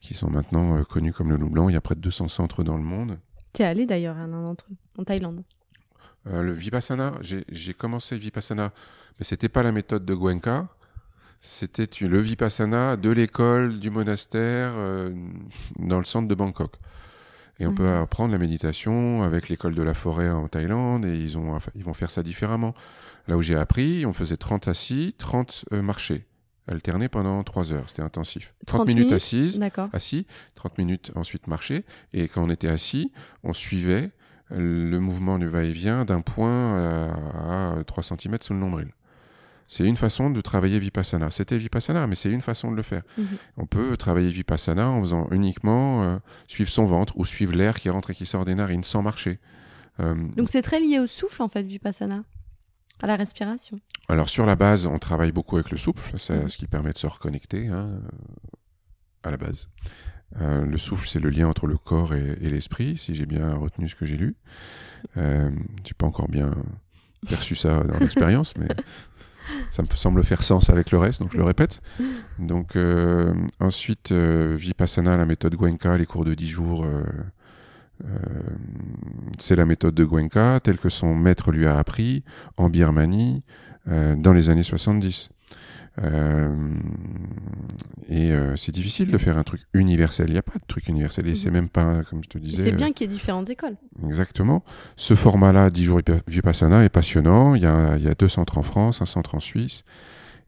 qui 0.00 0.14
sont 0.14 0.30
maintenant 0.30 0.76
euh, 0.76 0.82
connus 0.82 1.12
comme 1.12 1.30
le 1.30 1.36
loup 1.36 1.50
blanc. 1.50 1.68
Il 1.68 1.72
y 1.72 1.76
a 1.76 1.80
près 1.80 1.94
de 1.94 2.00
200 2.00 2.28
centres 2.28 2.62
dans 2.62 2.76
le 2.76 2.84
monde. 2.84 3.18
Tu 3.52 3.62
es 3.62 3.64
allé 3.64 3.86
d'ailleurs 3.86 4.16
à 4.16 4.26
l'un 4.26 4.42
d'entre 4.42 4.66
eux, 4.70 4.76
en 4.98 5.04
Thaïlande. 5.04 5.42
Euh, 6.28 6.42
le 6.42 6.52
Vipassana, 6.52 7.14
j'ai 7.20 7.74
commencé 7.74 8.16
Vipassana, 8.16 8.72
mais 9.18 9.24
c'était 9.24 9.48
pas 9.48 9.62
la 9.62 9.72
méthode 9.72 10.04
de 10.04 10.14
Gwenka. 10.14 10.68
C'était 11.40 11.88
le 12.06 12.20
Vipassana 12.20 12.96
de 12.96 13.10
l'école, 13.10 13.80
du 13.80 13.90
monastère, 13.90 14.72
euh, 14.76 15.10
dans 15.78 15.98
le 15.98 16.04
centre 16.04 16.28
de 16.28 16.34
Bangkok. 16.34 16.74
Et 17.58 17.66
on 17.66 17.74
peut 17.74 17.82
mhm. 17.82 18.02
apprendre 18.02 18.32
la 18.32 18.38
méditation 18.38 19.22
avec 19.22 19.48
l'école 19.48 19.74
de 19.74 19.82
la 19.82 19.94
forêt 19.94 20.30
en 20.30 20.48
Thaïlande 20.48 21.04
et 21.04 21.16
ils, 21.16 21.36
ont, 21.38 21.58
ils 21.74 21.84
vont 21.84 21.94
faire 21.94 22.10
ça 22.10 22.22
différemment. 22.22 22.74
Là 23.28 23.36
où 23.36 23.42
j'ai 23.42 23.56
appris, 23.56 24.06
on 24.06 24.12
faisait 24.12 24.36
30 24.36 24.68
assis, 24.68 25.14
30 25.18 25.66
euh, 25.72 25.82
marchés, 25.82 26.26
alternés 26.66 27.08
pendant 27.08 27.42
3 27.42 27.72
heures. 27.72 27.84
C'était 27.88 28.02
intensif. 28.02 28.54
30, 28.66 28.86
minutes, 28.86 29.12
assises, 29.12 29.60
assis, 29.92 30.26
30 30.54 30.78
minutes 30.78 31.12
ensuite 31.14 31.46
marcher. 31.46 31.84
Et 32.12 32.28
quand 32.28 32.42
on 32.42 32.50
était 32.50 32.68
assis, 32.68 33.12
on 33.42 33.52
suivait 33.52 34.10
le 34.54 34.98
mouvement 34.98 35.38
du 35.38 35.48
va-et-vient 35.48 36.04
d'un 36.04 36.20
point 36.20 36.78
à, 36.78 37.78
à 37.78 37.84
3 37.84 38.02
cm 38.02 38.38
sous 38.40 38.52
le 38.52 38.58
nombril. 38.58 38.92
C'est 39.72 39.86
une 39.86 39.96
façon 39.96 40.28
de 40.28 40.40
travailler 40.42 40.78
Vipassana. 40.78 41.30
C'était 41.30 41.56
Vipassana, 41.56 42.06
mais 42.06 42.14
c'est 42.14 42.30
une 42.30 42.42
façon 42.42 42.70
de 42.70 42.76
le 42.76 42.82
faire. 42.82 43.00
Mhm. 43.16 43.26
On 43.56 43.64
peut 43.64 43.96
travailler 43.96 44.30
Vipassana 44.30 44.90
en 44.90 45.00
faisant 45.00 45.28
uniquement 45.30 46.02
euh, 46.02 46.18
suivre 46.46 46.68
son 46.70 46.84
ventre 46.84 47.16
ou 47.16 47.24
suivre 47.24 47.54
l'air 47.54 47.80
qui 47.80 47.88
rentre 47.88 48.10
et 48.10 48.14
qui 48.14 48.26
sort 48.26 48.44
des 48.44 48.54
narines 48.54 48.84
sans 48.84 49.00
marcher. 49.00 49.38
Euh, 50.00 50.14
Donc 50.36 50.50
c'est 50.50 50.60
très 50.60 50.78
lié 50.78 50.98
au 50.98 51.06
souffle 51.06 51.40
en 51.40 51.48
fait, 51.48 51.62
Vipassana, 51.62 52.22
à 53.00 53.06
la 53.06 53.16
respiration. 53.16 53.78
Alors 54.10 54.28
sur 54.28 54.44
la 54.44 54.56
base, 54.56 54.84
on 54.84 54.98
travaille 54.98 55.32
beaucoup 55.32 55.56
avec 55.56 55.70
le 55.70 55.78
souffle, 55.78 56.18
c'est 56.18 56.42
mhm. 56.42 56.48
ce 56.50 56.58
qui 56.58 56.66
permet 56.66 56.92
de 56.92 56.98
se 56.98 57.06
reconnecter 57.06 57.68
hein, 57.68 57.98
à 59.22 59.30
la 59.30 59.38
base. 59.38 59.70
Euh, 60.40 60.64
le 60.64 60.78
souffle, 60.78 61.08
c'est 61.08 61.20
le 61.20 61.30
lien 61.30 61.46
entre 61.46 61.66
le 61.66 61.76
corps 61.76 62.14
et, 62.14 62.36
l'esprit, 62.40 62.96
si 62.96 63.14
j'ai 63.14 63.26
bien 63.26 63.54
retenu 63.54 63.88
ce 63.88 63.94
que 63.94 64.06
j'ai 64.06 64.16
lu. 64.16 64.34
Euh, 65.16 65.50
j'ai 65.84 65.94
pas 65.94 66.06
encore 66.06 66.28
bien 66.28 66.52
perçu 67.28 67.54
ça 67.54 67.82
dans 67.82 67.98
l'expérience, 68.00 68.54
mais 68.56 68.68
ça 69.70 69.82
me 69.82 69.88
semble 69.88 70.24
faire 70.24 70.42
sens 70.42 70.70
avec 70.70 70.90
le 70.90 70.98
reste, 70.98 71.20
donc 71.20 71.32
je 71.32 71.36
le 71.36 71.44
répète. 71.44 71.80
Donc 72.38 72.76
euh, 72.76 73.34
ensuite, 73.60 74.12
euh, 74.12 74.56
Vipassana, 74.58 75.16
la 75.16 75.26
méthode 75.26 75.54
Gwenka, 75.54 75.96
les 75.96 76.06
cours 76.06 76.24
de 76.24 76.34
10 76.34 76.48
jours, 76.48 76.84
euh, 76.84 77.02
c'est 79.38 79.56
la 79.56 79.66
méthode 79.66 79.94
de 79.94 80.04
Gwenka 80.04 80.60
telle 80.60 80.78
que 80.78 80.88
son 80.88 81.14
maître 81.14 81.52
lui 81.52 81.66
a 81.66 81.78
appris 81.78 82.24
en 82.56 82.68
Birmanie 82.68 83.42
dans 83.86 84.32
les 84.32 84.48
années 84.48 84.62
70. 84.62 85.30
Euh, 86.00 86.54
et 88.08 88.32
euh, 88.32 88.56
c'est 88.56 88.72
difficile 88.72 89.10
de 89.10 89.18
faire 89.18 89.36
un 89.36 89.42
truc 89.42 89.62
universel. 89.74 90.28
Il 90.28 90.32
n'y 90.32 90.38
a 90.38 90.42
pas 90.42 90.58
de 90.58 90.64
truc 90.66 90.88
universel. 90.88 91.26
Et 91.28 91.34
c'est 91.34 91.48
mhm. 91.48 91.54
même 91.54 91.68
pas, 91.68 92.02
comme 92.08 92.22
je 92.24 92.28
te 92.28 92.38
disais. 92.38 92.64
C'est 92.64 92.72
bien 92.72 92.88
euh, 92.88 92.92
qu'il 92.92 93.06
y 93.06 93.10
ait 93.10 93.12
différentes 93.12 93.50
écoles. 93.50 93.76
Exactement. 94.06 94.64
Ce 94.96 95.14
format-là, 95.14 95.70
10 95.70 95.84
jours 95.84 96.00
Vipassana, 96.26 96.84
est 96.84 96.88
passionnant. 96.88 97.54
Il 97.54 97.62
y, 97.62 97.66
a, 97.66 97.96
il 97.96 98.04
y 98.04 98.08
a 98.08 98.14
deux 98.14 98.28
centres 98.28 98.58
en 98.58 98.62
France, 98.62 99.02
un 99.02 99.06
centre 99.06 99.34
en 99.34 99.40
Suisse. 99.40 99.84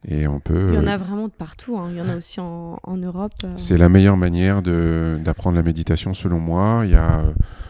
Et 0.06 0.26
on 0.26 0.40
peut. 0.40 0.70
Il 0.72 0.74
y 0.74 0.78
en 0.78 0.86
a 0.86 0.96
vraiment 0.96 1.28
de 1.28 1.32
partout. 1.32 1.78
Hein. 1.78 1.88
Il 1.90 1.96
y 1.96 2.00
en 2.00 2.08
a 2.08 2.16
aussi 2.16 2.40
en, 2.40 2.78
en 2.82 2.96
Europe. 2.96 3.32
C'est 3.56 3.78
la 3.78 3.88
meilleure 3.88 4.16
manière 4.16 4.62
d'apprendre 4.62 5.56
la 5.56 5.62
méditation, 5.62 6.14
selon 6.14 6.40
moi. 6.40 6.82
Il 6.84 6.90
y 6.90 6.96
a 6.96 7.22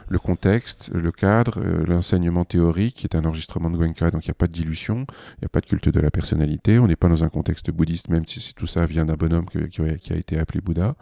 le 0.08 0.18
contexte, 0.18 0.90
le 0.92 1.12
cadre, 1.12 1.60
euh, 1.60 1.84
l'enseignement 1.86 2.44
théorique, 2.44 2.96
qui 2.96 3.06
est 3.06 3.16
un 3.16 3.24
enregistrement 3.24 3.70
de 3.70 3.76
Gwenka, 3.76 4.10
donc 4.10 4.24
il 4.26 4.28
n'y 4.28 4.32
a 4.32 4.34
pas 4.34 4.46
de 4.46 4.52
dilution, 4.52 5.06
il 5.36 5.42
n'y 5.42 5.46
a 5.46 5.48
pas 5.48 5.60
de 5.60 5.66
culte 5.66 5.88
de 5.88 6.00
la 6.00 6.10
personnalité, 6.10 6.78
on 6.78 6.86
n'est 6.86 6.96
pas 6.96 7.08
dans 7.08 7.24
un 7.24 7.28
contexte 7.28 7.70
bouddhiste, 7.70 8.08
même 8.08 8.26
si 8.26 8.54
tout 8.54 8.66
ça 8.66 8.86
vient 8.86 9.04
d'un 9.04 9.14
bonhomme 9.14 9.46
qui, 9.46 9.80
a 9.80 10.16
été 10.16 10.38
appelé 10.38 10.60
Bouddha. 10.60 10.94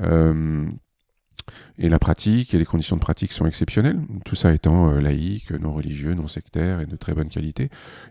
Euh, 0.00 0.66
et 1.78 1.88
la 1.88 1.98
pratique 1.98 2.54
et 2.54 2.58
les 2.58 2.64
conditions 2.64 2.96
de 2.96 3.00
pratique 3.00 3.32
sont 3.32 3.46
exceptionnelles, 3.46 4.00
tout 4.24 4.34
ça 4.34 4.52
étant 4.52 4.90
euh, 4.90 5.00
laïque, 5.00 5.50
non 5.50 5.72
religieux, 5.72 6.14
non 6.14 6.28
sectaire 6.28 6.80
et 6.80 6.86
de 6.86 6.96
très 6.96 7.14
bonne 7.14 7.28
qualité. 7.28 7.68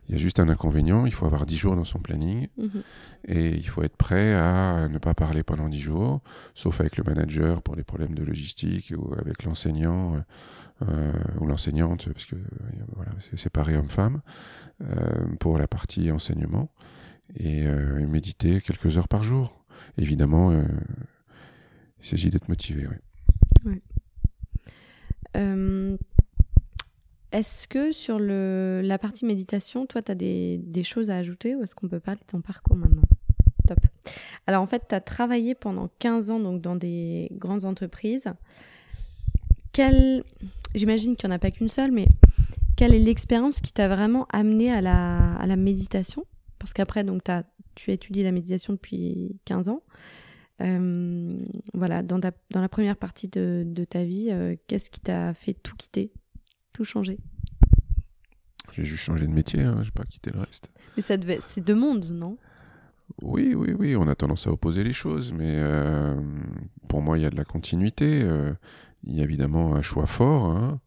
Il 0.07 0.13
y 0.13 0.15
a 0.15 0.17
juste 0.17 0.39
un 0.39 0.49
inconvénient, 0.49 1.05
il 1.05 1.13
faut 1.13 1.25
avoir 1.25 1.45
10 1.45 1.57
jours 1.57 1.75
dans 1.75 1.83
son 1.83 1.99
planning 1.99 2.47
mhm. 2.57 2.83
et 3.27 3.55
il 3.55 3.67
faut 3.67 3.83
être 3.83 3.95
prêt 3.95 4.33
à 4.33 4.87
ne 4.89 4.97
pas 4.97 5.13
parler 5.13 5.43
pendant 5.43 5.69
10 5.69 5.79
jours, 5.79 6.21
sauf 6.55 6.81
avec 6.81 6.97
le 6.97 7.03
manager 7.03 7.61
pour 7.61 7.75
des 7.75 7.83
problèmes 7.83 8.15
de 8.15 8.23
logistique 8.23 8.93
ou 8.97 9.13
avec 9.17 9.43
l'enseignant 9.43 10.21
euh, 10.81 11.11
ou 11.39 11.47
l'enseignante, 11.47 12.09
parce 12.11 12.25
que 12.25 12.35
voilà, 12.95 13.11
c'est 13.19 13.39
séparé 13.39 13.77
homme-femme, 13.77 14.21
euh, 14.81 15.25
pour 15.39 15.57
la 15.57 15.67
partie 15.67 16.11
enseignement 16.11 16.69
et 17.37 17.65
méditer 17.65 18.61
quelques 18.61 18.97
heures 18.97 19.07
par 19.07 19.23
jour. 19.23 19.65
Évidemment, 19.97 20.51
il 20.51 22.05
s'agit 22.05 22.29
d'être 22.29 22.47
motivé. 22.47 22.85
Oui. 22.85 22.97
Euh, 25.35 25.97
est-ce 27.31 27.67
que 27.67 27.91
sur 27.91 28.19
le, 28.19 28.81
la 28.83 28.97
partie 28.99 29.25
méditation, 29.25 29.85
toi, 29.85 30.01
tu 30.01 30.11
as 30.11 30.15
des, 30.15 30.59
des, 30.59 30.83
choses 30.83 31.09
à 31.09 31.17
ajouter 31.17 31.55
ou 31.55 31.63
est-ce 31.63 31.73
qu'on 31.73 31.87
peut 31.87 31.99
parler 31.99 32.19
de 32.19 32.25
ton 32.25 32.41
parcours 32.41 32.77
maintenant? 32.77 33.01
Top. 33.67 33.79
Alors 34.45 34.61
en 34.61 34.67
fait, 34.67 34.83
tu 34.87 34.95
as 34.95 35.01
travaillé 35.01 35.55
pendant 35.55 35.89
15 35.99 36.29
ans 36.31 36.39
donc, 36.39 36.61
dans 36.61 36.75
des 36.75 37.29
grandes 37.33 37.65
entreprises. 37.65 38.27
Quelle... 39.71 40.23
J'imagine 40.75 41.15
qu'il 41.15 41.27
n'y 41.29 41.33
en 41.33 41.35
a 41.35 41.39
pas 41.39 41.51
qu'une 41.51 41.69
seule, 41.69 41.91
mais 41.91 42.07
quelle 42.75 42.93
est 42.93 42.99
l'expérience 42.99 43.61
qui 43.61 43.71
t'a 43.71 43.87
vraiment 43.87 44.27
amené 44.31 44.71
à 44.71 44.81
la, 44.81 45.35
à 45.35 45.47
la 45.47 45.55
méditation? 45.55 46.25
Parce 46.59 46.73
qu'après, 46.73 47.03
donc, 47.03 47.21
tu 47.75 47.91
étudies 47.91 48.23
la 48.23 48.31
méditation 48.31 48.73
depuis 48.73 49.37
15 49.45 49.69
ans. 49.69 49.81
Euh, 50.61 51.37
voilà, 51.73 52.03
dans, 52.03 52.19
dans, 52.19 52.61
la 52.61 52.69
première 52.69 52.97
partie 52.97 53.27
de, 53.27 53.85
ta 53.89 54.03
vie, 54.03 54.29
euh, 54.31 54.55
qu'est-ce 54.67 54.89
qui 54.89 54.99
t'a 54.99 55.33
fait 55.33 55.53
tout 55.53 55.75
quitter, 55.75 56.11
tout 56.73 56.83
changer? 56.83 57.17
J'ai 58.73 58.85
juste 58.85 59.03
changé 59.03 59.27
de 59.27 59.31
métier, 59.31 59.61
hein, 59.61 59.81
j'ai 59.83 59.91
pas 59.91 60.05
quitté 60.05 60.31
le 60.31 60.39
reste. 60.39 60.71
Mais 60.95 61.03
ça 61.03 61.17
devait, 61.17 61.39
c'est 61.41 61.61
deux 61.61 61.75
mondes, 61.75 62.09
non? 62.11 62.37
Oui, 63.21 63.53
oui, 63.53 63.73
oui, 63.77 63.95
on 63.95 64.07
a 64.07 64.15
tendance 64.15 64.47
à 64.47 64.51
opposer 64.51 64.83
les 64.83 64.93
choses, 64.93 65.31
mais 65.33 65.55
euh, 65.57 66.19
pour 66.87 67.01
moi, 67.01 67.17
il 67.17 67.21
y 67.21 67.25
a 67.25 67.29
de 67.29 67.35
la 67.35 67.45
continuité. 67.45 68.25
il 69.03 69.15
y 69.15 69.21
a 69.21 69.23
évidemment 69.23 69.75
un 69.75 69.81
choix 69.81 70.05
fort. 70.05 70.45
Hein. 70.45 70.79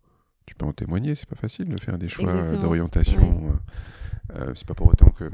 Tu 0.46 0.54
peux 0.54 0.64
en 0.64 0.72
témoigner, 0.72 1.14
c'est 1.14 1.28
pas 1.28 1.36
facile 1.36 1.68
de 1.68 1.78
faire 1.78 1.98
des 1.98 2.08
choix 2.08 2.56
d'orientation. 2.56 3.58
c'est 4.54 4.66
pas 4.66 4.74
pour 4.74 4.88
autant 4.88 5.10
que. 5.10 5.30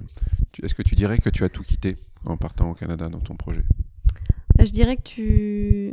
Est-ce 0.62 0.74
que 0.74 0.82
tu 0.82 0.94
dirais 0.94 1.18
que 1.18 1.30
tu 1.30 1.44
as 1.44 1.48
tout 1.48 1.62
quitté 1.62 1.96
en 2.24 2.36
partant 2.36 2.70
au 2.70 2.74
Canada 2.74 3.08
dans 3.08 3.20
ton 3.20 3.36
projet? 3.36 3.64
Bah, 4.62 4.66
je 4.66 4.72
dirais 4.72 4.96
que 4.96 5.02
tu. 5.02 5.92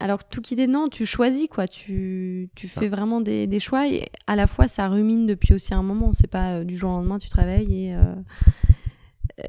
Alors, 0.00 0.26
tout 0.26 0.40
qui 0.40 0.54
est 0.54 0.66
non, 0.66 0.88
tu 0.88 1.06
choisis, 1.06 1.46
quoi. 1.48 1.68
Tu, 1.68 2.48
tu 2.56 2.66
fais 2.68 2.88
vraiment 2.88 3.20
des, 3.20 3.46
des, 3.46 3.60
choix 3.60 3.86
et 3.86 4.08
à 4.26 4.34
la 4.34 4.48
fois, 4.48 4.66
ça 4.66 4.88
rumine 4.88 5.24
depuis 5.26 5.54
aussi 5.54 5.72
un 5.72 5.84
moment. 5.84 6.12
C'est 6.12 6.26
pas 6.26 6.54
euh, 6.54 6.64
du 6.64 6.76
jour 6.76 6.90
au 6.90 6.94
lendemain, 6.94 7.18
tu 7.18 7.28
travailles 7.28 7.86
et, 7.86 7.94
euh, 7.94 8.14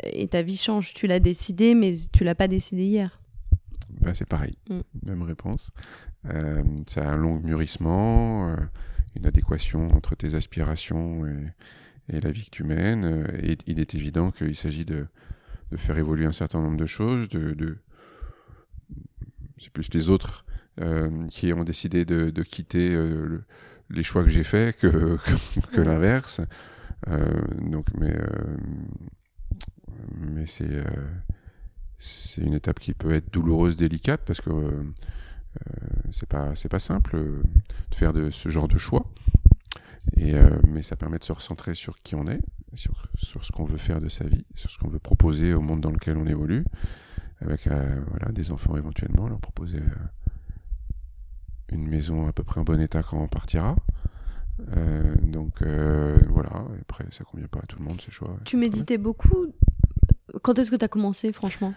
et 0.04 0.28
ta 0.28 0.44
vie 0.44 0.58
change. 0.58 0.94
Tu 0.94 1.08
l'as 1.08 1.20
décidé, 1.20 1.74
mais 1.74 1.94
tu 2.14 2.24
l'as 2.24 2.36
pas 2.36 2.48
décidé 2.48 2.84
hier. 2.84 3.20
Bah, 4.02 4.14
c'est 4.14 4.28
pareil. 4.28 4.54
Mm. 4.70 4.82
Même 5.06 5.24
réponse. 5.24 5.72
Euh, 6.26 6.64
c'est 6.86 7.02
un 7.02 7.16
long 7.16 7.40
mûrissement, 7.40 8.50
euh, 8.50 8.58
une 9.16 9.26
adéquation 9.26 9.90
entre 9.96 10.16
tes 10.16 10.36
aspirations 10.36 11.26
et, 11.26 12.18
et, 12.18 12.22
la 12.22 12.32
vie 12.32 12.46
que 12.46 12.52
tu 12.52 12.64
mènes. 12.66 13.26
Et 13.42 13.58
il 13.66 13.80
est 13.80 13.96
évident 13.96 14.30
qu'il 14.30 14.56
s'agit 14.56 14.86
de 14.86 15.08
de 15.72 15.78
faire 15.78 15.98
évoluer 15.98 16.26
un 16.26 16.32
certain 16.32 16.62
nombre 16.62 16.78
de 16.78 16.86
choses, 16.86 17.30
de, 17.30 17.54
de... 17.54 17.78
c'est 19.58 19.72
plus 19.72 19.94
les 19.94 20.10
autres 20.10 20.46
euh, 20.80 21.28
qui 21.28 21.52
ont 21.54 21.64
décidé 21.64 22.06
de, 22.06 22.30
de 22.30 22.44
quitter 22.44 22.96
euh, 22.96 23.44
les 23.90 24.04
choix 24.04 24.24
que 24.24 24.30
j'ai 24.30 24.44
faits 24.44 24.78
que, 24.78 25.18
que, 25.74 25.82
l'inverse. 25.82 26.42
Euh, 27.10 27.42
donc, 27.60 27.88
mais, 28.00 28.16
mais 30.18 30.46
c'est 30.46 30.84
c'est 32.00 32.42
une 32.42 32.54
étape 32.54 32.80
qui 32.80 32.94
peut 32.94 33.12
être 33.12 33.32
douloureuse, 33.32 33.76
délicate, 33.78 34.22
parce 34.26 34.42
que 34.42 34.52
c'est 36.12 36.28
pas 36.28 36.56
c'est 36.56 36.70
pas 36.70 36.80
simple 36.80 37.18
de 37.18 37.96
faire 37.96 38.14
de 38.14 38.32
ce 38.32 38.50
genre 38.50 38.68
de 38.68 38.78
choix. 38.78 39.06
Et, 40.18 40.34
mais 40.68 40.82
ça 40.82 40.96
permet 40.96 41.20
de 41.20 41.24
se 41.24 41.34
recentrer 41.34 41.76
sur 41.76 42.02
qui 42.02 42.16
on 42.16 42.28
est, 42.28 42.40
sur, 42.76 43.08
sur 43.16 43.46
ce 43.46 43.52
qu'on 43.52 43.66
veut 43.66 43.78
faire 43.78 44.02
de 44.02 44.10
sa 44.10 44.26
vie, 44.26 44.46
sur 44.56 44.70
ce 44.72 44.78
qu'on 44.78 44.88
veut 44.88 45.00
proposer 45.00 45.54
au 45.54 45.62
monde 45.62 45.82
dans 45.82 45.92
lequel 45.92 46.18
on 46.18 46.26
évolue, 46.26 46.66
avec 47.42 47.68
euh, 47.68 48.02
voilà, 48.10 48.32
des 48.32 48.52
enfants 48.52 48.78
éventuellement, 48.78 49.28
leur 49.28 49.40
proposer 49.40 49.80
euh, 49.80 49.96
une 51.70 51.88
maison 51.88 52.28
à 52.28 52.34
peu 52.34 52.44
près 52.44 52.60
en 52.60 52.64
bon 52.64 52.80
état 52.80 53.04
quand 53.04 53.22
on 53.22 53.28
partira. 53.28 53.76
Euh, 54.76 55.16
donc 55.24 55.64
voilà, 55.64 56.66
après 56.82 57.06
ça 57.12 57.24
convient 57.24 57.48
pas 57.48 57.60
à 57.60 57.66
tout 57.66 57.80
le 57.80 57.86
monde, 57.86 58.02
c'est 58.04 58.12
choix. 58.12 58.38
Tu 58.46 58.58
méditais 58.58 58.98
beaucoup 58.98 59.48
Quand 60.44 60.60
est-ce 60.60 60.70
que 60.70 60.76
tu 60.76 60.86
as 60.86 60.90
commencé, 60.90 61.32
franchement? 61.32 61.74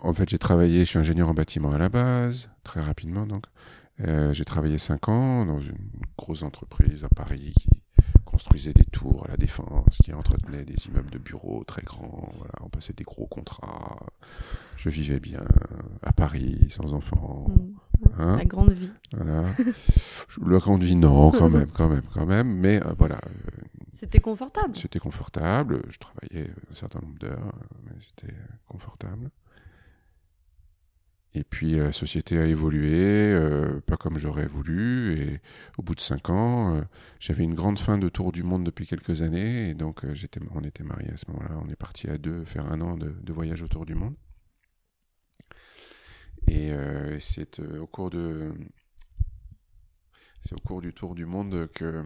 En 0.00 0.12
fait, 0.12 0.28
j'ai 0.28 0.38
travaillé, 0.38 0.80
je 0.80 0.84
suis 0.84 0.98
ingénieur 0.98 1.28
en 1.28 1.34
bâtiment 1.34 1.72
à 1.72 1.78
la 1.78 1.88
base, 1.88 2.50
très 2.62 2.80
rapidement 2.80 3.26
donc. 3.26 3.44
J'ai 3.98 4.44
travaillé 4.44 4.76
5 4.78 5.08
ans 5.08 5.46
dans 5.46 5.60
une 5.60 5.78
grosse 6.18 6.42
entreprise 6.42 7.04
à 7.04 7.08
Paris 7.08 7.52
qui 7.56 7.68
construisait 8.34 8.72
des 8.72 8.84
tours 8.84 9.24
à 9.26 9.28
la 9.28 9.36
défense, 9.36 9.96
qui 10.02 10.12
entretenait 10.12 10.64
des 10.64 10.88
immeubles 10.88 11.10
de 11.10 11.18
bureaux 11.18 11.62
très 11.62 11.82
grands. 11.82 12.32
Voilà, 12.36 12.54
on 12.62 12.68
passait 12.68 12.92
des 12.92 13.04
gros 13.04 13.28
contrats. 13.28 14.06
Je 14.76 14.88
vivais 14.90 15.20
bien 15.20 15.44
à 16.02 16.12
Paris, 16.12 16.66
sans 16.68 16.92
enfants. 16.94 17.46
Mm. 17.48 17.74
Hein 18.18 18.36
La 18.38 18.44
grande 18.44 18.72
vie. 18.72 18.92
voilà. 19.12 19.44
La 20.44 20.58
grande 20.58 20.82
vie, 20.82 20.96
non, 20.96 21.30
quand 21.30 21.48
même, 21.48 21.70
quand 21.70 21.88
même, 21.88 22.02
quand 22.12 22.26
même. 22.26 22.48
Mais 22.48 22.84
euh, 22.84 22.92
voilà, 22.98 23.20
euh, 23.24 23.62
C'était 23.92 24.18
confortable. 24.18 24.74
c'était 24.76 24.98
confortable. 24.98 25.82
Je 25.88 25.98
travaillais 25.98 26.50
un 26.72 26.74
certain 26.74 26.98
nombre 27.02 27.18
d'heures, 27.20 27.54
mais 27.84 27.92
c'était 28.00 28.34
confortable. 28.66 29.30
Et 31.36 31.42
puis 31.42 31.72
la 31.72 31.90
société 31.90 32.38
a 32.38 32.46
évolué, 32.46 32.92
euh, 32.94 33.80
pas 33.80 33.96
comme 33.96 34.18
j'aurais 34.18 34.46
voulu. 34.46 35.18
Et 35.18 35.40
au 35.78 35.82
bout 35.82 35.96
de 35.96 36.00
cinq 36.00 36.30
ans, 36.30 36.76
euh, 36.76 36.82
j'avais 37.18 37.42
une 37.42 37.54
grande 37.54 37.80
fin 37.80 37.98
de 37.98 38.08
tour 38.08 38.30
du 38.30 38.44
monde 38.44 38.62
depuis 38.62 38.86
quelques 38.86 39.22
années. 39.22 39.70
Et 39.70 39.74
donc 39.74 40.04
euh, 40.04 40.14
on 40.54 40.62
était 40.62 40.84
mariés 40.84 41.10
à 41.12 41.16
ce 41.16 41.28
moment-là. 41.32 41.60
On 41.64 41.68
est 41.68 41.76
parti 41.76 42.08
à 42.08 42.18
deux 42.18 42.44
faire 42.44 42.70
un 42.70 42.80
an 42.80 42.96
de, 42.96 43.32
voyage 43.32 43.62
autour 43.62 43.84
du 43.84 43.96
monde. 43.96 44.14
Et 46.46 46.70
euh, 46.70 47.18
c'est 47.18 47.58
euh, 47.58 47.80
au 47.80 47.86
cours 47.88 48.10
de, 48.10 48.52
c'est 50.40 50.54
au 50.54 50.60
cours 50.64 50.82
du 50.82 50.92
tour 50.92 51.16
du 51.16 51.26
monde 51.26 51.68
que 51.74 52.04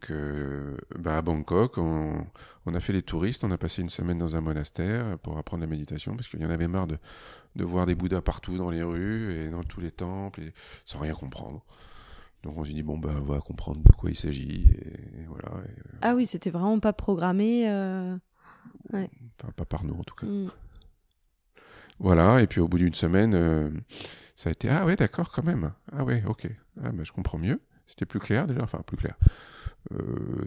que 0.00 0.76
bah, 0.98 1.18
à 1.18 1.22
Bangkok, 1.22 1.78
on, 1.78 2.26
on 2.66 2.74
a 2.74 2.80
fait 2.80 2.92
les 2.92 3.02
touristes, 3.02 3.44
on 3.44 3.50
a 3.52 3.58
passé 3.58 3.80
une 3.80 3.88
semaine 3.88 4.18
dans 4.18 4.34
un 4.34 4.40
monastère 4.40 5.16
pour 5.20 5.38
apprendre 5.38 5.60
la 5.60 5.68
méditation 5.68 6.16
parce 6.16 6.28
qu'il 6.28 6.40
y 6.40 6.46
en 6.46 6.50
avait 6.50 6.66
marre 6.66 6.88
de, 6.88 6.98
de 7.56 7.64
voir 7.64 7.86
des 7.86 7.94
bouddhas 7.94 8.20
partout 8.22 8.56
dans 8.56 8.70
les 8.70 8.82
rues 8.82 9.32
et 9.34 9.48
dans 9.50 9.62
tous 9.62 9.80
les 9.80 9.90
temples 9.90 10.40
et 10.40 10.52
sans 10.84 10.98
rien 11.00 11.12
comprendre. 11.14 11.64
Donc 12.42 12.56
on 12.58 12.64
s'est 12.64 12.72
dit 12.72 12.82
bon 12.82 12.98
bah 12.98 13.10
on 13.20 13.24
va 13.24 13.40
comprendre 13.40 13.80
de 13.82 13.92
quoi 13.92 14.10
il 14.10 14.16
s'agit 14.16 14.66
et, 14.70 15.20
et 15.20 15.26
voilà. 15.28 15.48
Et, 15.64 15.70
euh, 15.70 15.98
Ah 16.02 16.14
oui, 16.14 16.26
c'était 16.26 16.50
vraiment 16.50 16.80
pas 16.80 16.92
programmé. 16.92 17.68
euh, 17.68 18.16
enfin, 18.92 19.06
pas 19.56 19.64
par 19.64 19.84
nous 19.84 19.94
en 19.94 20.02
tout 20.02 20.14
cas. 20.16 20.26
mm. 20.26 20.50
Voilà, 21.98 22.40
et 22.42 22.46
puis 22.46 22.60
au 22.60 22.66
bout 22.68 22.78
d'une 22.78 22.94
semaine, 22.94 23.34
euh, 23.34 23.70
ça 24.34 24.48
a 24.48 24.52
été 24.52 24.68
Ah 24.68 24.84
ouais, 24.84 24.96
d'accord, 24.96 25.30
quand 25.30 25.44
même. 25.44 25.72
Ah 25.92 26.04
ouais, 26.04 26.24
ok. 26.26 26.48
Ah 26.82 26.90
bah, 26.90 27.04
je 27.04 27.12
comprends 27.12 27.38
mieux. 27.38 27.60
C'était 27.86 28.06
plus 28.06 28.18
clair 28.18 28.46
déjà, 28.46 28.62
enfin 28.62 28.82
plus 28.84 28.96
clair. 28.96 29.14
Euh, 29.92 30.44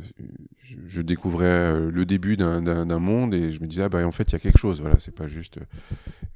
je, 0.87 1.01
découvrais 1.01 1.45
euh, 1.45 1.91
le 1.91 2.05
début 2.05 2.37
d'un- 2.37 2.99
monde 2.99 3.33
et 3.33 3.51
je 3.51 3.61
me 3.61 3.67
disais, 3.67 3.83
ah 3.83 3.89
bah 3.89 4.05
en 4.07 4.11
fait, 4.11 4.31
il 4.31 4.33
y 4.33 4.35
a 4.35 4.39
quelque 4.39 4.57
chose. 4.57 4.79
Voilà, 4.79 4.99
c'est 4.99 5.13
pas 5.13 5.27
juste. 5.27 5.57
euh, 5.57 5.65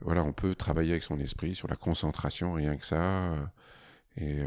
voilà, 0.02 0.24
on 0.24 0.34
peut 0.34 0.56
travailler 0.56 0.92
avec 0.92 1.04
son 1.04 1.20
esprit 1.20 1.56
sur 1.56 1.68
la 1.68 1.76
concentration, 1.76 2.54
rien 2.54 2.78
que 2.78 2.86
ça. 2.86 3.52
Et, 4.18 4.40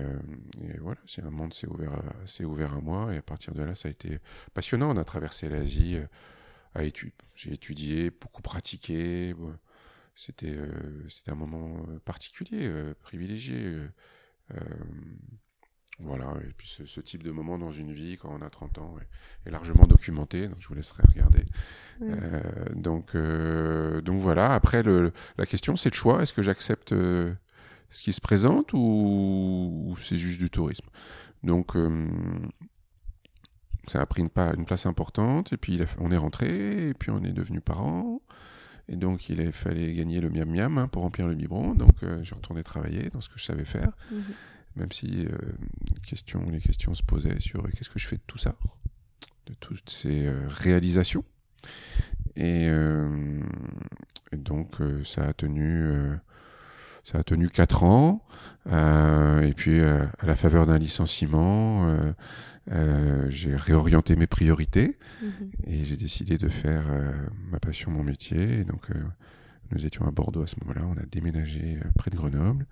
voilà, 0.80 1.00
c'est 1.06 1.22
un 1.22 1.30
monde 1.30 1.54
s'est 1.54 1.66
ouvert, 1.66 1.92
à- 1.94 2.26
s'est 2.26 2.44
ouvert 2.44 2.74
à 2.74 2.80
moi 2.80 3.14
et 3.14 3.18
à 3.18 3.22
partir 3.22 3.54
de 3.54 3.62
là, 3.62 3.74
ça 3.74 3.88
a 3.88 3.90
été 3.90 4.18
passionnant. 4.54 4.94
On 4.94 4.98
a 4.98 5.04
traversé 5.04 5.48
l'Asie 5.48 5.98
euh, 6.76 6.82
études. 6.82 7.12
J'ai 7.34 7.52
étudié, 7.54 8.10
beaucoup 8.10 8.42
pratiqué. 8.42 9.34
bon, 9.34 9.54
c'était 10.14 10.58
un 11.28 11.34
moment 11.34 11.84
particulier, 12.04 12.70
privilégié. 13.02 13.76
Voilà, 16.02 16.32
et 16.42 16.52
puis 16.56 16.68
ce, 16.68 16.84
ce 16.86 17.00
type 17.00 17.22
de 17.22 17.30
moment 17.30 17.58
dans 17.58 17.72
une 17.72 17.92
vie, 17.92 18.16
quand 18.20 18.30
on 18.38 18.42
a 18.44 18.50
30 18.50 18.78
ans, 18.78 18.94
est, 19.00 19.48
est 19.48 19.52
largement 19.52 19.86
documenté, 19.86 20.48
donc 20.48 20.56
je 20.60 20.68
vous 20.68 20.74
laisserai 20.74 21.02
regarder. 21.08 21.44
Euh, 22.02 22.40
donc, 22.74 23.14
euh, 23.14 24.00
donc 24.00 24.20
voilà, 24.20 24.52
après, 24.54 24.82
le, 24.82 25.12
la 25.38 25.46
question 25.46 25.76
c'est 25.76 25.90
le 25.90 25.94
choix, 25.94 26.22
est-ce 26.22 26.32
que 26.32 26.42
j'accepte 26.42 26.92
euh, 26.92 27.32
ce 27.90 28.02
qui 28.02 28.12
se 28.12 28.20
présente 28.20 28.72
ou, 28.72 29.86
ou 29.88 29.96
c'est 29.98 30.16
juste 30.18 30.38
du 30.40 30.50
tourisme? 30.50 30.86
Donc, 31.42 31.76
ça 33.88 34.00
a 34.00 34.06
pris 34.06 34.22
une, 34.22 34.30
place 34.30 34.86
importante, 34.86 35.52
et 35.52 35.56
puis 35.56 35.74
il 35.74 35.82
a- 35.82 35.86
on 35.98 36.12
est 36.12 36.16
rentré, 36.16 36.88
et 36.88 36.94
puis 36.94 37.10
on 37.10 37.22
est 37.24 37.32
devenu 37.32 37.60
parents. 37.60 38.22
Et 38.88 38.96
donc, 38.96 39.28
il 39.28 39.40
a 39.40 39.50
fallu 39.52 39.92
gagner 39.92 40.20
le 40.20 40.28
miam 40.30 40.48
miam 40.50 40.78
hein, 40.78 40.88
pour 40.88 41.02
remplir 41.02 41.26
le 41.26 41.34
biberon. 41.34 41.74
Donc, 41.74 42.02
euh, 42.02 42.22
j'ai 42.22 42.34
retourné 42.34 42.62
travailler 42.62 43.10
dans 43.10 43.20
ce 43.20 43.28
que 43.28 43.38
je 43.38 43.44
savais 43.44 43.64
faire, 43.64 43.92
Mhm. 44.10 44.22
Même 44.76 44.92
si 44.92 45.26
euh, 45.26 45.36
question, 46.02 46.48
les 46.50 46.60
questions 46.60 46.94
se 46.94 47.02
posaient 47.02 47.40
sur 47.40 47.64
euh, 47.64 47.68
qu'est-ce 47.76 47.90
que 47.90 47.98
je 47.98 48.06
fais 48.06 48.16
de 48.16 48.22
tout 48.26 48.38
ça, 48.38 48.54
de 49.46 49.54
toutes 49.54 49.90
ces 49.90 50.26
euh, 50.26 50.46
réalisations. 50.48 51.24
Et, 52.36 52.66
euh, 52.68 53.40
et 54.32 54.36
donc, 54.36 54.76
ça 55.04 55.28
a 55.28 55.32
tenu, 55.34 55.92
ça 57.04 57.18
a 57.18 57.22
tenu 57.22 57.50
quatre 57.50 57.84
ans. 57.84 58.24
Et 58.66 59.52
puis, 59.54 59.82
à 59.82 60.10
la 60.22 60.34
faveur 60.34 60.66
d'un 60.66 60.78
licenciement, 60.78 61.94
j'ai 63.28 63.54
réorienté 63.54 64.16
mes 64.16 64.26
priorités. 64.26 64.98
Mhm. 65.22 65.50
Et 65.66 65.84
j'ai 65.84 65.98
décidé 65.98 66.38
de 66.38 66.48
faire 66.48 66.84
ma 67.50 67.60
passion, 67.60 67.90
mon 67.90 68.02
métier. 68.02 68.60
Et 68.60 68.64
donc, 68.64 68.88
nous 69.70 69.84
étions 69.84 70.06
à 70.06 70.10
Bordeaux 70.10 70.42
à 70.42 70.46
ce 70.46 70.56
moment-là. 70.62 70.86
On 70.86 70.98
a 70.98 71.04
déménagé 71.04 71.78
près 71.98 72.10
de 72.10 72.16
Grenoble 72.16 72.66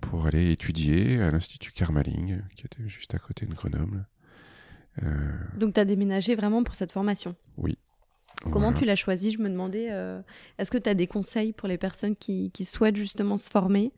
pour 0.00 0.26
aller 0.26 0.50
étudier 0.52 1.20
à 1.20 1.30
l'Institut 1.30 1.72
Carmaling, 1.72 2.40
qui 2.54 2.66
était 2.66 2.88
juste 2.88 3.14
à 3.14 3.18
côté 3.18 3.46
de 3.46 3.54
Grenoble. 3.54 4.06
Euh, 5.02 5.32
Donc, 5.56 5.74
tu 5.74 5.80
as 5.80 5.84
déménagé 5.84 6.34
vraiment 6.34 6.64
pour 6.64 6.74
cette 6.74 6.92
formation. 6.92 7.34
Comment 8.42 8.66
voilà. 8.66 8.72
tu 8.78 8.84
l'as 8.84 8.96
choisi? 8.96 9.30
Je 9.30 9.38
me 9.38 9.48
demandais, 9.48 9.88
euh, 9.90 10.20
est-ce 10.58 10.70
que 10.70 10.78
tu 10.78 10.88
as 10.88 10.94
des 10.94 11.06
conseils 11.06 11.52
pour 11.52 11.68
les 11.68 11.78
personnes 11.78 12.16
qui, 12.16 12.50
qui 12.52 12.64
souhaitent 12.64 12.96
justement 12.96 13.36
se 13.36 13.50
former? 13.50 13.92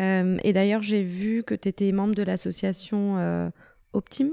Euh, 0.00 0.38
Et 0.44 0.52
d'ailleurs, 0.52 0.82
j'ai 0.82 1.02
vu 1.02 1.42
que 1.42 1.54
tu 1.54 1.68
étais 1.68 1.92
membre 1.92 2.14
de 2.14 2.22
l'association 2.22 3.18
euh, 3.18 3.50
Optime, 3.92 4.32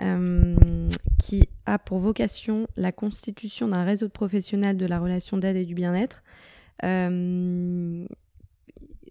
euh, 0.00 0.56
qui 1.22 1.48
a 1.66 1.78
pour 1.78 1.98
vocation 2.00 2.66
la 2.76 2.92
constitution 2.92 3.68
d'un 3.68 3.84
réseau 3.84 4.06
de 4.06 4.12
professionnels 4.12 4.76
de 4.76 4.86
la 4.86 4.98
relation 4.98 5.38
d'aide 5.38 5.56
et 5.56 5.64
du 5.64 5.74
bien-être. 5.74 6.22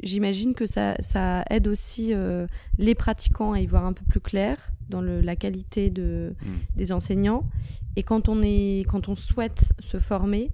J'imagine 0.03 0.53
que 0.53 0.65
ça, 0.65 0.95
ça 0.99 1.43
aide 1.49 1.67
aussi 1.67 2.13
euh, 2.13 2.45
les 2.77 2.93
pratiquants 2.95 3.53
à 3.53 3.59
y 3.59 3.65
voir 3.65 3.85
un 3.85 3.93
peu 3.93 4.03
plus 4.05 4.19
clair 4.19 4.71
dans 4.89 5.01
le- 5.01 5.21
la 5.21 5.35
qualité 5.35 5.89
de, 5.89 6.35
Mm. 6.41 6.47
des 6.75 6.91
enseignants. 6.91 7.43
Et 7.95 8.03
quand 8.03 8.27
on, 8.29 8.41
est, 8.43 8.85
quand 8.89 9.07
on 9.09 9.15
souhaite 9.15 9.71
se 9.79 9.99
former, 9.99 10.51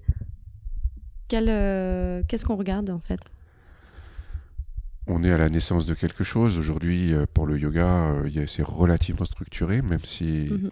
euh, 1.33 2.21
qu'est-ce 2.27 2.45
qu'on 2.45 2.55
regarde 2.55 2.89
en 2.89 2.99
fait? 2.99 3.19
On 5.07 5.23
est 5.23 5.31
à 5.31 5.37
la 5.37 5.49
naissance 5.49 5.85
de 5.85 5.93
quelque 5.95 6.23
chose. 6.23 6.57
Aujourd'hui, 6.57 7.13
euh, 7.13 7.25
pour 7.33 7.47
le 7.47 7.57
yoga, 7.57 8.13
c'est 8.47 8.63
relativement 8.63 9.25
structuré, 9.25 9.81
même 9.81 10.03
si 10.03 10.47
Mhm. 10.51 10.69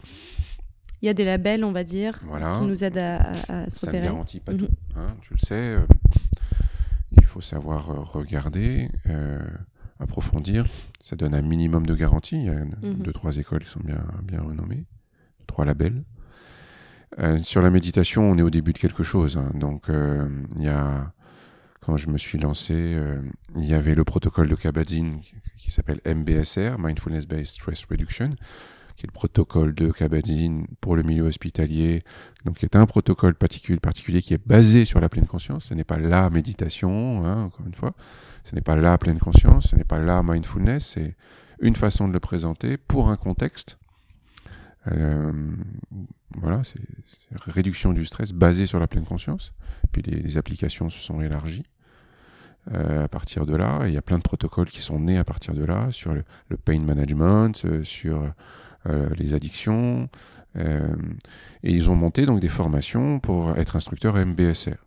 Il 1.04 1.06
y 1.06 1.10
a 1.10 1.14
des 1.14 1.26
labels, 1.26 1.64
on 1.64 1.72
va 1.72 1.84
dire, 1.84 2.20
Voilà. 2.26 2.54
qui 2.58 2.66
nous 2.66 2.84
aident 2.84 2.98
à, 2.98 3.18
à- 3.18 3.62
à 3.66 3.70
se 3.70 3.78
ça 3.86 3.92
ne 3.92 4.02
garantit 4.02 4.40
pas 4.40 4.54
Mhm. 4.54 4.58
tout. 4.60 4.68
hein, 4.96 5.16
tu 5.22 5.34
le 5.34 5.38
sais. 5.40 5.76
Il 7.18 7.26
faut 7.26 7.42
savoir 7.42 7.90
euh, 7.92 8.00
regarder, 8.00 8.90
euh, 9.08 9.40
approfondir. 10.00 10.66
Ça 11.02 11.16
donne 11.16 11.34
un 11.34 11.42
minimum 11.42 11.86
de 11.86 11.96
garantie. 11.96 12.38
Il 12.38 12.44
y 12.46 12.50
a 12.50 12.54
une- 12.54 12.76
Mhm. 12.82 12.94
deux, 13.04 13.14
trois 13.14 13.38
écoles 13.38 13.64
qui 13.64 13.70
sont 13.70 13.80
bien, 13.84 14.04
bien 14.24 14.42
renommées, 14.42 14.86
trois 15.48 15.66
labels. 15.66 16.04
Euh, 17.20 17.38
sur 17.42 17.62
la 17.62 17.72
méditation, 17.72 18.30
on 18.30 18.38
est 18.38 18.42
au 18.42 18.50
début 18.50 18.74
de 18.74 18.78
quelque 18.80 19.04
chose. 19.04 19.38
hein. 19.38 19.52
donc, 19.56 19.90
euh, 19.90 20.28
il 20.58 20.64
y 20.64 20.68
a, 20.68 21.12
quand 21.80 21.98
je 21.98 22.10
me 22.10 22.18
suis 22.18 22.38
lancé, 22.38 22.98
il 23.56 23.66
y 23.66 23.74
avait 23.74 23.96
le 23.96 24.04
protocole 24.04 24.50
de 24.50 24.56
Kabat-Zinn 24.56 25.20
qui, 25.22 25.36
qui 25.58 25.72
s'appelle 25.72 26.00
MBSR, 26.06 26.78
Mindfulness 26.78 27.26
Based 27.28 27.46
Stress 27.54 27.86
Reduction, 27.90 28.32
qui 28.98 29.06
est 29.06 29.08
le 29.08 29.14
protocole 29.14 29.76
de 29.76 29.92
Kabat-Zinn 29.92 30.66
pour 30.82 30.96
le 30.96 31.04
milieu 31.04 31.24
hospitalier, 31.24 32.04
donc 32.46 32.58
qui 32.58 32.66
est 32.66 32.76
un 32.76 32.88
protocole 32.88 33.36
particulier, 33.36 34.22
qui 34.24 34.34
est 34.34 34.48
basé 34.48 34.86
sur 34.86 35.00
la 35.00 35.08
pleine 35.08 35.28
conscience. 35.28 35.66
Ce 35.66 35.76
n'est 35.76 35.84
pas 35.84 36.00
la 36.00 36.32
méditation, 36.32 37.24
hein, 37.24 37.44
encore 37.44 37.68
une 37.68 37.76
fois. 37.76 37.94
Ce 38.44 38.56
n'est 38.56 38.62
pas 38.62 38.76
la 38.76 38.98
pleine 38.98 39.20
conscience, 39.20 39.68
ce 39.68 39.76
n'est 39.76 39.84
pas 39.84 40.00
la 40.00 40.24
mindfulness. 40.24 40.94
C'est 40.96 41.16
une 41.62 41.76
façon 41.76 42.08
de 42.08 42.14
le 42.14 42.20
présenter 42.20 42.78
pour 42.78 43.10
un 43.10 43.18
contexte. 43.18 43.78
Euh, 44.88 45.32
voilà, 46.36 46.64
c'est 46.64 46.82
réduction 47.36 47.94
du 47.94 48.04
stress 48.04 48.34
basé 48.34 48.66
sur 48.66 48.80
la 48.80 48.88
pleine 48.88 49.06
conscience. 49.06 49.54
Puis 49.92 50.02
les, 50.02 50.38
applications 50.38 50.90
se 50.90 51.00
sont 51.00 51.22
élargies 51.22 51.66
euh, 52.74 53.04
à 53.04 53.08
partir 53.08 53.46
de 53.46 53.56
là. 53.56 53.84
Il 53.86 53.94
y 53.94 53.98
a 53.98 54.02
plein 54.02 54.18
de 54.18 54.24
protocoles 54.24 54.70
qui 54.70 54.82
sont 54.82 55.00
nés 55.00 55.20
à 55.20 55.24
partir 55.24 55.54
de 55.54 55.64
là 55.64 55.92
sur 55.92 56.16
le, 56.16 56.24
le 56.50 56.58
pain 56.58 56.80
management, 56.80 57.64
euh, 57.66 57.84
sur 57.84 58.34
les 59.16 59.34
addictions. 59.34 60.10
et 60.56 61.72
ils 61.72 61.90
ont 61.90 61.96
monté 61.96 62.26
donc 62.26 62.40
des 62.40 62.50
formations 62.50 63.20
pour 63.20 63.58
être 63.58 63.76
instructeur 63.76 64.16
MBSR. 64.16 64.78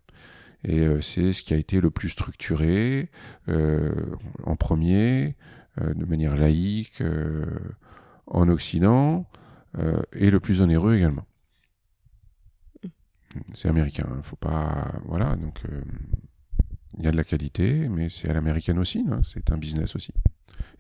Et 0.65 0.87
c'est 1.01 1.33
ce 1.33 1.43
qui 1.43 1.55
a 1.55 1.57
été 1.57 1.81
le 1.81 1.91
plus 1.91 2.11
structuré 2.11 3.11
en 3.49 4.57
premier, 4.57 5.37
de 5.79 6.05
manière 6.05 6.37
laïque, 6.37 7.03
en 8.27 8.49
Occident, 8.49 9.27
et 10.13 10.31
le 10.31 10.41
plus 10.41 10.61
onéreux 10.61 10.97
également 10.97 11.25
c'est 13.55 13.69
américain. 13.69 14.07
Hein. 14.11 14.21
Faut 14.23 14.37
pas, 14.37 14.93
voilà. 15.05 15.37
Donc, 15.37 15.61
euh, 15.69 15.83
il 16.99 17.05
y 17.05 17.09
a 17.09 17.11
de 17.11 17.17
la 17.17 17.25
qualité, 17.25 17.89
mais 17.89 18.09
c'est 18.09 18.29
à 18.29 18.35
l'américaine 18.35 18.79
aussi. 18.79 19.05
Hein. 19.11 19.21
c'est 19.25 19.51
un 19.51 19.57
business 19.57 19.95
aussi. 19.97 20.13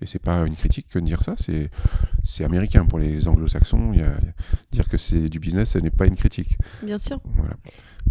Et 0.02 0.06
c'est 0.06 0.22
pas 0.22 0.46
une 0.46 0.56
critique 0.56 0.88
que 0.88 0.98
de 0.98 1.04
dire 1.04 1.22
ça. 1.22 1.34
C'est 1.36 1.70
c'est 2.24 2.44
américain 2.44 2.84
pour 2.86 2.98
les 2.98 3.28
Anglo-Saxons. 3.28 3.92
Il 3.92 4.00
y 4.00 4.02
a, 4.02 4.12
dire 4.72 4.88
que 4.88 4.96
c'est 4.96 5.28
du 5.28 5.38
business, 5.38 5.70
ce 5.70 5.78
n'est 5.78 5.90
pas 5.90 6.06
une 6.06 6.16
critique. 6.16 6.56
Bien 6.82 6.98
sûr. 6.98 7.20
Voilà. 7.36 7.54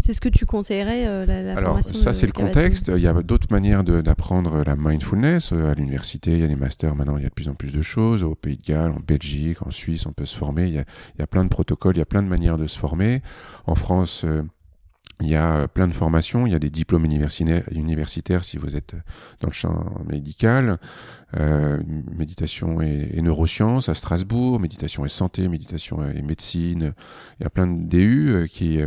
C'est 0.01 0.13
ce 0.13 0.21
que 0.21 0.29
tu 0.29 0.45
conseillerais, 0.45 1.07
euh, 1.07 1.25
la, 1.25 1.41
la 1.41 1.57
Alors, 1.57 1.83
ça, 1.83 2.13
c'est 2.13 2.25
le 2.25 2.31
contexte. 2.31 2.91
Il 2.95 3.01
y 3.01 3.07
a 3.07 3.13
d'autres 3.13 3.47
manières 3.51 3.83
d'apprendre 3.83 4.63
la 4.63 4.75
mindfulness. 4.75 5.51
Euh, 5.51 5.71
à 5.71 5.73
l'université, 5.73 6.31
il 6.31 6.39
y 6.39 6.43
a 6.43 6.47
des 6.47 6.55
masters. 6.55 6.95
Maintenant, 6.95 7.17
il 7.17 7.23
y 7.23 7.25
a 7.25 7.29
de 7.29 7.33
plus 7.33 7.49
en 7.49 7.55
plus 7.55 7.73
de 7.73 7.81
choses. 7.81 8.23
Au 8.23 8.35
Pays 8.35 8.57
de 8.57 8.61
Galles, 8.61 8.91
en 8.91 8.99
Belgique, 8.99 9.61
en 9.65 9.71
Suisse, 9.71 10.05
on 10.05 10.13
peut 10.13 10.25
se 10.25 10.35
former. 10.35 10.67
Il 10.67 10.73
y 10.73 10.77
a, 10.77 10.85
il 11.15 11.19
y 11.19 11.21
a 11.21 11.27
plein 11.27 11.43
de 11.43 11.49
protocoles, 11.49 11.95
il 11.95 11.99
y 11.99 12.03
a 12.03 12.05
plein 12.05 12.23
de 12.23 12.27
manières 12.27 12.57
de 12.57 12.67
se 12.67 12.77
former. 12.77 13.21
En 13.65 13.75
France, 13.75 14.23
euh, 14.25 14.43
il 15.21 15.27
y 15.27 15.35
a 15.35 15.67
plein 15.67 15.87
de 15.87 15.93
formations, 15.93 16.47
il 16.47 16.53
y 16.53 16.55
a 16.55 16.59
des 16.59 16.69
diplômes 16.69 17.05
universitaires, 17.05 18.43
si 18.45 18.57
vous 18.57 18.77
êtes 18.77 18.95
dans 19.41 19.49
le 19.49 19.53
champ 19.53 20.01
médical, 20.07 20.79
euh, 21.37 21.77
méditation 22.15 22.79
et, 22.79 23.21
neurosciences 23.21 23.89
à 23.89 23.95
Strasbourg, 23.95 24.59
méditation 24.61 25.05
et 25.05 25.09
santé, 25.09 25.49
méditation 25.49 26.09
et 26.09 26.21
médecine. 26.21 26.93
Il 27.39 27.43
y 27.43 27.45
a 27.45 27.49
plein 27.49 27.67
de 27.67 27.83
DU 27.83 28.47
qui, 28.49 28.79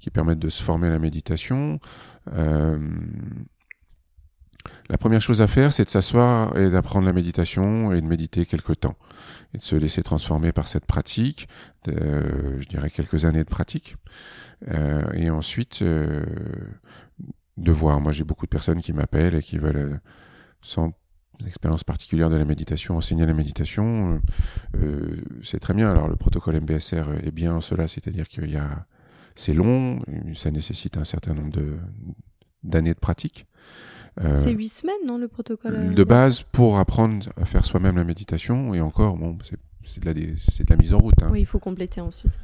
qui 0.00 0.10
permettent 0.10 0.40
de 0.40 0.50
se 0.50 0.64
former 0.64 0.88
à 0.88 0.90
la 0.90 0.98
méditation. 0.98 1.78
Euh, 2.34 2.78
la 4.90 4.98
première 4.98 5.22
chose 5.22 5.40
à 5.40 5.46
faire, 5.46 5.72
c'est 5.72 5.84
de 5.84 5.90
s'asseoir 5.90 6.56
et 6.58 6.70
d'apprendre 6.70 7.06
la 7.06 7.12
méditation 7.12 7.92
et 7.92 8.00
de 8.00 8.06
méditer 8.06 8.46
quelque 8.46 8.72
temps 8.72 8.96
et 9.54 9.58
de 9.58 9.62
se 9.62 9.76
laisser 9.76 10.02
transformer 10.02 10.50
par 10.50 10.66
cette 10.66 10.86
pratique, 10.86 11.48
je 11.86 12.66
dirais 12.68 12.90
quelques 12.90 13.24
années 13.24 13.44
de 13.44 13.48
pratique, 13.48 13.96
euh, 14.68 15.02
et 15.12 15.30
ensuite 15.30 15.82
euh, 15.82 16.24
de 17.56 17.72
voir. 17.72 18.00
Moi, 18.00 18.12
j'ai 18.12 18.24
beaucoup 18.24 18.46
de 18.46 18.50
personnes 18.50 18.80
qui 18.80 18.92
m'appellent 18.92 19.34
et 19.34 19.42
qui 19.42 19.58
veulent, 19.58 19.76
euh, 19.76 19.96
sans 20.62 20.92
expérience 21.46 21.84
particulière 21.84 22.30
de 22.30 22.36
la 22.36 22.44
méditation, 22.44 22.96
enseigner 22.96 23.24
la 23.24 23.34
méditation. 23.34 24.20
Euh, 24.76 25.22
c'est 25.44 25.60
très 25.60 25.74
bien. 25.74 25.90
Alors, 25.90 26.08
le 26.08 26.16
protocole 26.16 26.60
MBSR 26.60 27.24
est 27.24 27.30
bien 27.30 27.54
en 27.54 27.60
cela, 27.60 27.86
c'est-à-dire 27.86 28.26
qu'il 28.28 28.50
y 28.50 28.56
a 28.56 28.86
c'est 29.38 29.54
long, 29.54 30.00
ça 30.34 30.50
nécessite 30.50 30.96
un 30.96 31.04
certain 31.04 31.32
nombre 31.32 31.52
de, 31.52 31.76
d'années 32.64 32.92
de 32.92 32.98
pratique. 32.98 33.46
Euh, 34.20 34.34
c'est 34.34 34.50
huit 34.50 34.68
semaines, 34.68 34.96
non, 35.06 35.16
le 35.16 35.28
protocole 35.28 35.94
De 35.94 36.04
base, 36.04 36.42
pour 36.42 36.78
apprendre 36.78 37.28
à 37.36 37.44
faire 37.44 37.64
soi-même 37.64 37.94
la 37.96 38.02
méditation, 38.02 38.74
et 38.74 38.80
encore, 38.80 39.16
bon, 39.16 39.38
c'est, 39.44 39.58
c'est, 39.84 40.02
de, 40.02 40.06
la, 40.06 40.14
c'est 40.38 40.64
de 40.64 40.74
la 40.74 40.76
mise 40.76 40.92
en 40.92 40.98
route. 40.98 41.14
Hein. 41.22 41.28
Oui, 41.30 41.40
il 41.40 41.46
faut 41.46 41.60
compléter 41.60 42.00
ensuite. 42.00 42.36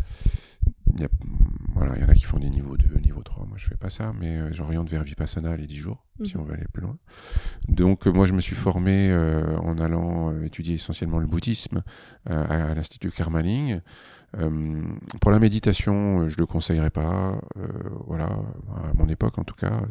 Il 0.95 1.01
y, 1.01 1.05
a, 1.05 1.09
voilà, 1.75 1.95
il 1.97 2.03
y 2.03 2.05
en 2.05 2.09
a 2.09 2.15
qui 2.15 2.25
font 2.25 2.39
des 2.39 2.51
niveaux 2.51 2.77
2, 2.77 3.01
niveau 3.01 3.23
3. 3.23 3.47
Moi, 3.47 3.57
je 3.59 3.67
fais 3.67 3.77
pas 3.77 3.91
ça, 3.91 4.13
mais 4.19 4.37
euh, 4.37 4.53
j'oriente 4.53 4.89
vers 4.89 5.03
Vipassana 5.03 5.57
les 5.57 5.67
10 5.67 5.77
jours, 5.77 6.05
si 6.23 6.37
mhm. 6.37 6.43
on 6.43 6.45
veut 6.47 6.55
aller 6.55 6.67
plus 6.73 6.83
loin. 6.83 6.97
Donc, 7.69 8.07
moi, 8.07 8.27
je 8.27 8.33
me 8.33 8.41
suis 8.41 8.57
formé 8.57 9.13
en 9.61 9.79
allant 9.79 10.41
étudier 10.43 10.75
essentiellement 10.75 11.19
le 11.19 11.27
bouddhisme 11.27 11.83
à, 12.27 12.75
l'Institut 12.75 13.11
Karmaling. 13.11 13.81
Euh, 14.39 14.83
pour 15.21 15.31
la 15.31 15.39
méditation, 15.39 16.23
euh, 16.23 16.29
je 16.29 16.39
le 16.39 16.47
conseillerais 16.47 16.91
pas. 16.91 17.41
Euh, 17.57 17.69
voilà, 18.07 18.27
à 18.27 18.93
mon 18.95 19.09
époque 19.09 19.39
en 19.39 19.45
tout 19.45 19.55
cas. 19.55 19.83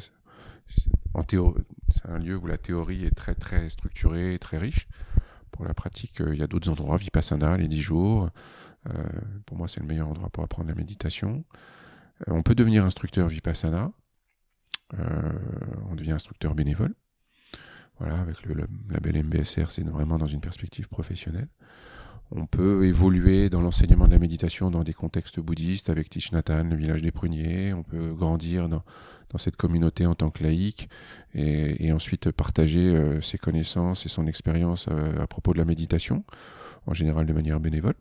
En 1.13 1.23
c'est 1.29 2.09
un 2.09 2.17
lieu 2.17 2.35
où 2.35 2.47
la 2.47 2.57
théorie 2.57 3.05
est 3.05 3.15
très 3.15 3.35
très 3.35 3.69
structurée, 3.69 4.37
très 4.39 4.57
riche. 4.57 4.87
Pour 5.51 5.65
la 5.65 5.73
pratique, 5.75 6.21
il 6.31 6.39
y 6.39 6.41
a 6.41 6.47
d'autres 6.47 6.69
endroits, 6.69 6.97
Vipassana, 6.97 7.57
les 7.57 7.67
10 7.67 7.81
jours. 7.81 8.29
Pour 9.45 9.57
moi, 9.57 9.67
c'est 9.67 9.79
le 9.79 9.85
meilleur 9.85 10.09
endroit 10.09 10.29
pour 10.29 10.43
apprendre 10.43 10.69
la 10.69 10.75
méditation. 10.75 11.43
on 12.27 12.43
peut 12.43 12.55
devenir 12.55 12.85
instructeur 12.85 13.27
Vipassana. 13.27 13.91
on 14.97 15.95
devient 15.95 16.11
instructeur 16.11 16.55
bénévole. 16.55 16.93
Voilà, 17.99 18.19
avec 18.19 18.43
le, 18.43 18.67
label 18.89 19.23
MBSR, 19.23 19.69
c'est 19.69 19.83
vraiment 19.83 20.17
dans 20.17 20.27
une 20.27 20.41
perspective 20.41 20.87
professionnelle. 20.87 21.47
On 22.31 22.47
peut 22.47 22.85
évoluer 22.85 23.49
dans 23.49 23.61
l'enseignement 23.61 24.07
de 24.07 24.11
la 24.11 24.17
méditation 24.17 24.71
dans 24.71 24.83
des 24.83 24.93
contextes 24.93 25.39
bouddhistes 25.39 25.89
avec 25.89 26.09
Thich 26.09 26.31
le 26.31 26.75
village 26.75 27.03
des 27.03 27.11
pruniers. 27.11 27.73
On 27.73 27.83
peut 27.83 28.13
grandir 28.13 28.69
dans, 28.69 28.83
cette 29.37 29.55
communauté 29.55 30.05
en 30.05 30.15
tant 30.15 30.29
que 30.29 30.43
laïque 30.43 30.89
et, 31.33 31.91
ensuite 31.91 32.31
partager 32.31 32.95
euh, 32.95 33.19
ses 33.21 33.37
connaissances 33.37 34.05
et 34.05 34.09
son 34.09 34.27
expérience 34.27 34.87
euh, 34.91 35.21
à 35.21 35.27
propos 35.27 35.53
de 35.53 35.57
la 35.57 35.65
méditation, 35.65 36.23
en 36.85 36.93
général 36.93 37.25
de 37.25 37.33
manière 37.33 37.59
bénévole. 37.59 37.95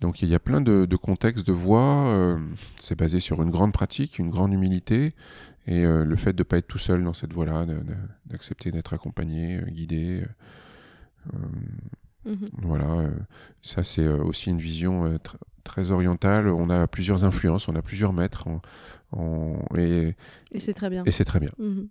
Donc 0.00 0.22
il 0.22 0.28
y 0.28 0.34
a 0.34 0.38
plein 0.38 0.60
de, 0.60 0.96
contextes, 0.96 1.46
de 1.46 1.52
voies. 1.52 2.08
Euh, 2.08 2.38
c'est 2.76 2.98
basé 2.98 3.20
sur 3.20 3.42
une 3.42 3.50
grande 3.50 3.72
pratique, 3.72 4.18
une 4.18 4.30
grande 4.30 4.52
humilité 4.52 5.14
et 5.66 5.84
le 5.84 6.16
fait 6.16 6.32
de 6.32 6.40
ne 6.40 6.44
pas 6.44 6.56
être 6.56 6.66
tout 6.66 6.78
seul 6.78 7.04
dans 7.04 7.12
cette 7.12 7.34
voie-là, 7.34 7.66
d'accepter 8.24 8.70
d'être 8.70 8.94
accompagné, 8.94 9.60
guidé. 9.68 10.22
Mhm. 12.28 12.48
Voilà, 12.62 12.90
euh, 12.90 13.10
ça 13.62 13.82
c'est 13.82 14.04
euh, 14.04 14.22
aussi 14.22 14.50
une 14.50 14.58
vision 14.58 15.06
euh, 15.06 15.18
très 15.64 15.90
orientale. 15.90 16.48
On 16.48 16.68
a 16.70 16.86
plusieurs 16.86 17.24
influences, 17.24 17.68
on 17.68 17.76
a 17.76 17.82
plusieurs 17.82 18.12
maîtres. 18.12 18.46
et, 19.76 20.14
c'est 20.58 20.74
très 20.74 20.90
bien. 20.90 21.04
Et 21.06 21.10
c'est 21.10 21.24
très 21.24 21.40
bien. 21.40 21.52
Mhm. 21.58 21.88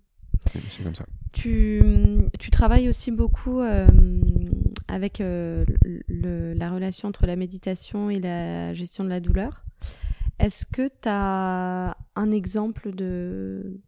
C'est 0.70 0.84
comme 0.84 0.95
ça. 0.95 1.05
Tu, 1.34 1.82
tu, 2.39 2.51
travailles 2.51 2.88
aussi 2.88 3.12
beaucoup 3.12 3.62
avec 4.88 5.19
la 5.19 6.69
relation 6.69 7.09
entre 7.09 7.25
la 7.25 7.35
méditation 7.35 8.09
et 8.09 8.19
la 8.19 8.73
gestion 8.73 9.03
de 9.03 9.09
la 9.09 9.19
douleur. 9.19 9.63
Est-ce 10.39 10.65
que 10.65 10.88
tu 10.88 11.07
as 11.09 11.97
un 12.15 12.31
exemple 12.31 12.93
de, 12.93 13.79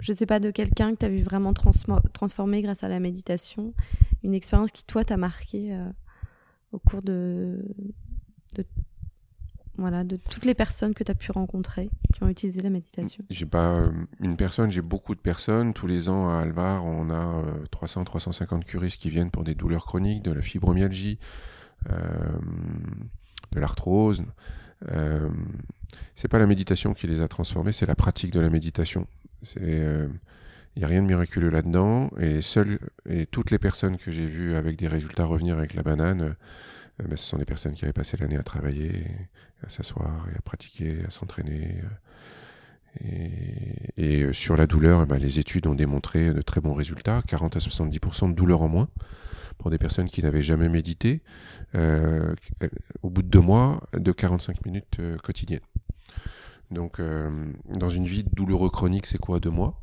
je 0.00 0.12
sais 0.12 0.26
pas, 0.26 0.38
de 0.38 0.50
quelqu'un 0.50 0.92
que 0.92 0.98
tu 0.98 1.06
as 1.06 1.08
vu 1.08 1.22
vraiment 1.22 1.52
transformer 1.52 2.62
grâce 2.62 2.84
à 2.84 2.88
la 2.88 3.00
méditation? 3.00 3.74
Une 4.22 4.34
expérience 4.34 4.70
qui, 4.70 4.84
toi, 4.84 5.04
t'a 5.04 5.16
marqué 5.16 5.74
euh, 5.74 5.88
au 6.70 6.78
cours 6.78 7.02
de, 7.02 7.64
voilà, 9.78 10.04
de 10.04 10.16
toutes 10.16 10.44
les 10.44 10.54
personnes 10.54 10.94
que 10.94 11.02
tu 11.02 11.10
as 11.10 11.14
pu 11.14 11.32
rencontrer 11.32 11.90
qui 12.12 12.22
ont 12.22 12.28
utilisé 12.28 12.60
la 12.60 12.70
méditation 12.70 13.24
J'ai 13.30 13.46
pas 13.46 13.72
euh, 13.74 13.90
une 14.20 14.36
personne, 14.36 14.70
j'ai 14.70 14.82
beaucoup 14.82 15.14
de 15.14 15.20
personnes. 15.20 15.72
Tous 15.72 15.86
les 15.86 16.08
ans 16.08 16.28
à 16.28 16.40
Alvar, 16.40 16.84
on 16.84 17.10
a 17.10 17.42
300-350 17.72 18.54
euh, 18.54 18.58
curistes 18.60 19.00
qui 19.00 19.10
viennent 19.10 19.30
pour 19.30 19.44
des 19.44 19.54
douleurs 19.54 19.86
chroniques, 19.86 20.22
de 20.22 20.32
la 20.32 20.42
fibromyalgie, 20.42 21.18
de 21.88 23.60
l'arthrose. 23.60 24.24
c'est 26.14 26.28
pas 26.28 26.38
la 26.38 26.46
méditation 26.46 26.94
qui 26.94 27.06
les 27.06 27.22
a 27.22 27.28
transformés, 27.28 27.72
c'est 27.72 27.86
la 27.86 27.96
pratique 27.96 28.32
de 28.32 28.40
la 28.40 28.50
méditation. 28.50 29.06
Il 30.74 30.80
n'y 30.80 30.84
a 30.84 30.88
rien 30.88 31.02
de 31.02 31.06
miraculeux 31.06 31.50
là-dedans. 31.50 32.10
Et, 32.18 32.40
seules, 32.40 32.78
et 33.08 33.26
toutes 33.26 33.50
les 33.50 33.58
personnes 33.58 33.98
que 33.98 34.10
j'ai 34.10 34.26
vues 34.26 34.54
avec 34.54 34.76
des 34.78 34.88
résultats 34.88 35.24
revenir 35.24 35.58
avec 35.58 35.74
la 35.74 35.82
banane, 35.82 36.22
euh, 36.22 36.32
ben, 36.98 37.16
ce 37.16 37.24
sont 37.24 37.38
des 37.38 37.44
personnes 37.44 37.74
qui 37.74 37.84
avaient 37.84 37.92
passé 37.92 38.16
l'année 38.16 38.36
à 38.36 38.42
travailler, 38.42 39.06
à 39.64 39.68
s'asseoir 39.68 40.28
et 40.32 40.36
à 40.36 40.40
pratiquer, 40.42 41.04
à 41.06 41.10
s'entraîner. 41.10 41.76
Euh, 41.82 43.04
et, 43.96 44.18
et, 44.18 44.22
euh, 44.22 44.32
sur 44.32 44.56
la 44.56 44.66
douleur, 44.66 45.06
ben, 45.06 45.18
les 45.18 45.38
études 45.38 45.66
ont 45.66 45.74
démontré 45.74 46.32
de 46.32 46.42
très 46.42 46.60
bons 46.60 46.74
résultats, 46.74 47.22
40 47.26 47.56
à 47.56 47.58
70% 47.58 48.30
de 48.30 48.34
douleur 48.34 48.62
en 48.62 48.68
moins 48.68 48.88
pour 49.58 49.70
des 49.70 49.78
personnes 49.78 50.08
qui 50.08 50.22
n'avaient 50.22 50.42
jamais 50.42 50.68
médité, 50.68 51.22
euh, 51.74 52.34
au 53.02 53.10
bout 53.10 53.22
de 53.22 53.28
deux 53.28 53.40
mois, 53.40 53.80
de 53.94 54.10
45 54.10 54.64
minutes 54.66 55.00
quotidiennes. 55.22 55.60
Donc, 56.70 57.00
dans 57.68 57.90
une 57.90 58.06
vie 58.06 58.24
douloureuse 58.24 58.72
chronique, 58.72 59.06
c'est 59.06 59.18
quoi 59.18 59.40
deux 59.40 59.50
mois? 59.50 59.82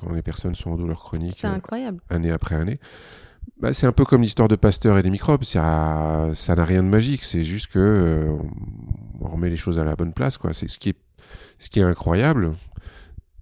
Quand 0.00 0.12
les 0.12 0.22
personnes 0.22 0.54
sont 0.54 0.70
en 0.70 0.76
douleur 0.76 0.98
chronique. 0.98 1.34
Euh, 1.86 1.92
année 2.10 2.30
après 2.30 2.56
année. 2.56 2.78
Bah, 3.60 3.72
c'est 3.72 3.86
un 3.86 3.92
peu 3.92 4.04
comme 4.04 4.22
l'histoire 4.22 4.48
de 4.48 4.56
Pasteur 4.56 4.98
et 4.98 5.02
des 5.02 5.10
microbes. 5.10 5.44
Ça, 5.44 6.30
ça 6.34 6.54
n'a 6.54 6.64
rien 6.64 6.82
de 6.82 6.88
magique. 6.88 7.24
C'est 7.24 7.44
juste 7.44 7.68
que 7.68 7.78
euh, 7.78 8.36
on 9.20 9.28
remet 9.28 9.48
les 9.48 9.56
choses 9.56 9.78
à 9.78 9.84
la 9.84 9.96
bonne 9.96 10.12
place, 10.12 10.36
quoi. 10.36 10.52
C'est 10.52 10.68
ce 10.68 10.78
qui 10.78 10.90
est, 10.90 10.98
ce 11.58 11.70
qui 11.70 11.80
est 11.80 11.84
incroyable, 11.84 12.54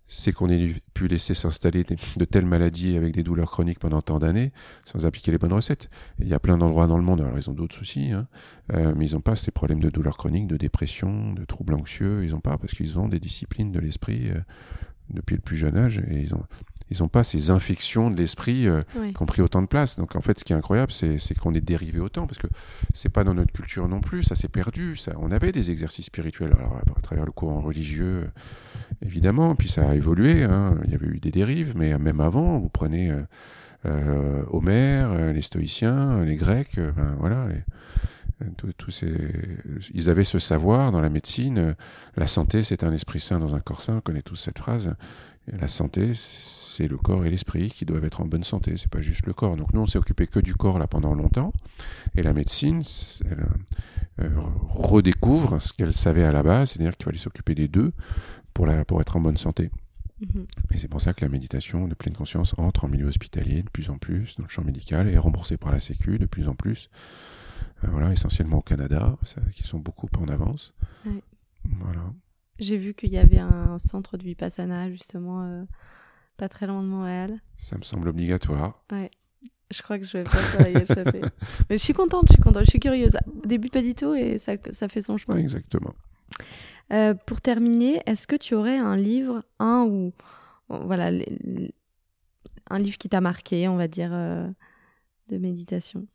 c'est 0.07 0.33
qu'on 0.33 0.49
ait 0.51 0.75
pu 0.93 1.09
laisser 1.09 1.35
s'installer 1.35 1.85
de 1.85 2.25
telles 2.25 2.47
maladies 2.47 2.97
avec 2.97 3.13
des 3.13 3.25
douleurs 3.25 3.51
chroniques 3.51 3.81
pendant 3.81 4.01
tant 4.03 4.21
d'années 4.21 4.53
sans 4.85 5.07
appliquer 5.07 5.33
les 5.33 5.39
bonnes 5.39 5.53
recettes. 5.53 5.91
Il 6.21 6.29
y 6.29 6.35
a 6.35 6.39
plein 6.39 6.59
d'endroits 6.59 6.87
dans 6.87 6.99
le 6.99 7.03
monde, 7.03 7.23
alors 7.23 7.37
ils 7.37 7.51
ont 7.51 7.55
d'autres 7.55 7.75
soucis, 7.75 8.13
hein, 8.13 8.29
euh, 8.73 8.95
mais 8.97 9.09
ils 9.09 9.15
n'ont 9.15 9.21
pas 9.21 9.35
ces 9.35 9.51
problèmes 9.51 9.81
de 9.81 9.91
douleurs 9.91 10.17
chroniques, 10.17 10.47
de 10.47 10.57
dépression, 10.57 11.33
de 11.33 11.45
troubles 11.45 11.75
anxieux. 11.75 12.23
Ils 12.25 12.31
n'ont 12.31 12.41
pas 12.41 12.57
parce 12.59 12.75
qu'ils 12.75 12.99
ont 12.99 13.09
des 13.09 13.19
disciplines 13.19 13.73
de 13.73 13.81
l'esprit 13.81 14.31
depuis 15.11 15.35
le 15.37 15.43
plus 15.43 15.57
jeune 15.57 15.77
âge 15.77 16.03
et 16.09 16.21
ils 16.21 16.35
ont, 16.35 16.45
ils 16.99 17.03
n'ont 17.03 17.09
pas 17.09 17.25
ces 17.25 17.51
infections 17.51 18.11
de 18.11 18.17
l'esprit 18.17 18.67
euh, 18.67 18.83
Ouais. 18.99 19.13
qui 19.13 19.23
ont 19.23 19.27
pris 19.27 19.43
autant 19.43 19.61
de 19.63 19.67
place. 19.67 19.97
Donc 19.97 20.17
en 20.17 20.21
fait, 20.21 20.39
ce 20.39 20.45
qui 20.45 20.53
est 20.53 20.57
incroyable, 20.57 20.93
c'est 20.93 21.19
qu'on 21.39 21.53
est 21.55 21.61
dérivé 21.61 22.01
autant, 22.01 22.27
parce 22.27 22.39
que 22.39 22.47
c'est 22.93 23.09
pas 23.09 23.25
dans 23.25 23.35
notre 23.35 23.53
culture 23.53 23.89
non 23.89 24.01
plus, 24.01 24.25
ça 24.25 24.35
s'est 24.35 24.49
perdu. 24.49 24.97
Ça, 24.97 25.13
on 25.19 25.31
avait 25.33 25.53
des 25.53 25.71
exercices 25.71 26.07
spirituels, 26.07 26.53
alors 26.59 26.77
à 26.97 27.01
travers 27.03 27.25
le 27.27 27.33
courant 27.33 27.61
religieux, 27.61 28.25
euh, 28.25 28.27
évidemment, 29.03 29.55
puis 29.55 29.69
ça 29.69 29.89
a 29.91 29.95
évolué. 29.95 30.45
hein. 30.45 30.79
Il 30.85 30.93
y 30.93 30.95
avait 30.95 31.07
eu 31.09 31.19
des 31.19 31.31
dérives, 31.31 31.73
mais 31.77 31.97
même 31.99 32.21
avant, 32.21 32.59
vous 32.59 32.69
prenez 32.69 33.11
euh, 33.11 33.23
euh, 33.87 34.43
Homère, 34.51 35.11
euh, 35.13 35.33
les 35.33 35.43
stoïciens, 35.43 36.25
les 36.25 36.37
Grecs, 36.37 36.79
euh, 36.79 36.93
ben, 36.93 37.17
voilà. 37.19 37.49
les- 37.49 37.63
euh, 38.43 38.91
ces... 38.91 39.15
Ils 39.95 40.11
avaient 40.11 40.25
ce 40.25 40.39
savoir 40.39 40.91
dans 40.91 41.01
la 41.01 41.09
médecine. 41.11 41.59
euh, 41.59 41.75
La 42.17 42.27
santé, 42.27 42.63
c'est 42.65 42.83
un 42.83 42.93
esprit 42.93 43.21
sain 43.21 43.39
dans 43.39 43.55
un 43.55 43.61
corps 43.61 43.81
sain. 43.81 43.97
On 43.99 44.01
connaît 44.01 44.23
tous 44.23 44.37
cette 44.37 44.59
phrase. 44.59 44.95
La 45.47 45.69
santé, 45.69 46.13
c'est 46.77 46.89
le 46.89 46.97
corps 46.97 47.25
et 47.25 47.31
l'esprit 47.31 47.69
qui 47.71 47.85
doivent 47.85 48.05
être 48.05 48.21
en 48.21 48.27
bonne 48.27 48.45
santé. 48.45 48.77
C'est 48.77 48.91
pas 48.91 49.01
juste 49.01 49.27
le 49.27 49.33
corps. 49.33 49.57
Donc 49.57 49.73
nous, 49.73 49.81
on 49.81 49.87
s'est 49.87 49.99
occupé 49.99 50.27
que 50.27 50.41
du 50.41 50.55
corps 50.55 50.79
là 50.79 50.87
pendant 50.87 51.15
longtemps. 51.15 51.53
Et 52.15 52.23
la 52.23 52.33
médecine, 52.33 52.83
elle 53.25 53.47
euh, 54.21 54.41
redécouvre 54.69 55.61
ce 55.61 55.73
qu'elle 55.73 55.95
savait 55.95 56.25
à 56.25 56.33
la 56.33 56.43
base, 56.43 56.71
c'est-à-dire 56.71 56.97
qu'il 56.97 57.05
fallait 57.05 57.19
s'occuper 57.19 57.55
des 57.55 57.69
deux 57.69 57.93
pour, 58.53 58.67
la, 58.67 58.85
pour 58.85 59.01
être 59.01 59.17
en 59.17 59.21
bonne 59.21 59.37
santé. 59.37 59.71
Mhm. 60.21 60.47
Et 60.73 60.79
c'est 60.79 60.89
pour 60.89 61.01
ça 61.03 61.13
que 61.13 61.25
la 61.25 61.29
méditation 61.31 61.89
de 61.89 61.95
pleine 61.95 62.15
conscience 62.15 62.55
entre 62.59 62.85
en 62.85 62.89
milieu 62.89 63.07
hospitalier 63.07 63.63
de 63.63 63.71
plus 63.71 63.91
en 63.91 63.99
plus, 63.99 64.37
dans 64.37 64.45
le 64.45 64.49
champ 64.49 64.63
médical, 64.63 65.09
et 65.09 65.13
est 65.15 65.19
remboursée 65.19 65.57
par 65.57 65.73
la 65.73 65.81
Sécu 65.81 66.19
de 66.19 66.27
plus 66.27 66.49
en 66.49 66.55
plus. 66.55 66.89
Euh, 67.83 67.89
voilà, 67.91 68.13
essentiellement 68.13 68.59
au 68.59 68.63
Canada, 68.63 69.17
ça- 69.23 69.41
qui 69.53 69.65
sont 69.65 69.79
beaucoup 69.81 70.09
en 70.19 70.29
avance. 70.29 70.75
Ouais. 71.05 71.23
Voilà. 71.81 72.13
J'ai 72.61 72.79
vu 72.79 72.95
qu'il 72.95 73.11
y 73.11 73.19
avait 73.19 73.41
un 73.41 73.79
centre 73.79 74.17
du 74.17 74.27
Vipassana, 74.27 74.89
justement, 74.89 75.43
euh, 75.43 75.65
pas 76.37 76.49
très 76.49 76.67
loin 76.67 76.83
de 76.83 76.89
Montréal. 76.89 77.41
Ça 77.57 77.77
me 77.79 77.83
semble 77.83 78.09
obligatoire. 78.09 78.85
Je 79.71 79.83
crois 79.83 79.99
que 79.99 80.05
je 80.05 80.19
vais 80.19 80.25
pas 80.25 80.69
échapper. 80.71 81.21
Mais 81.71 81.79
je 81.79 81.83
suis 81.83 81.95
contente, 81.95 82.25
je 82.29 82.35
suis 82.35 82.43
contente, 82.43 82.65
je 82.65 82.71
suis 82.71 82.81
curieuse. 82.81 83.17
Début, 83.45 83.69
pas 83.69 83.83
du 83.83 83.95
tout, 83.95 84.15
et 84.15 84.39
ça, 84.39 84.53
ça 84.71 84.89
fait 84.89 85.01
son 85.01 85.17
chemin. 85.17 85.37
Ouais, 85.37 85.43
exactement. 85.43 85.95
Euh, 86.93 87.15
pour 87.15 87.41
terminer, 87.41 88.03
est-ce 88.07 88.27
que 88.27 88.37
tu 88.37 88.55
aurais 88.55 88.77
un 88.79 88.97
livre, 88.97 89.43
un 89.59 89.85
ou 89.85 90.13
voilà, 90.69 91.11
un 92.71 92.79
livre 92.79 92.99
qui 92.99 93.09
t'a 93.09 93.21
marqué, 93.21 93.69
on 93.69 93.77
va 93.77 93.89
dire, 93.89 94.11
euh, 94.13 94.49
de 95.29 95.39
méditation? 95.39 96.07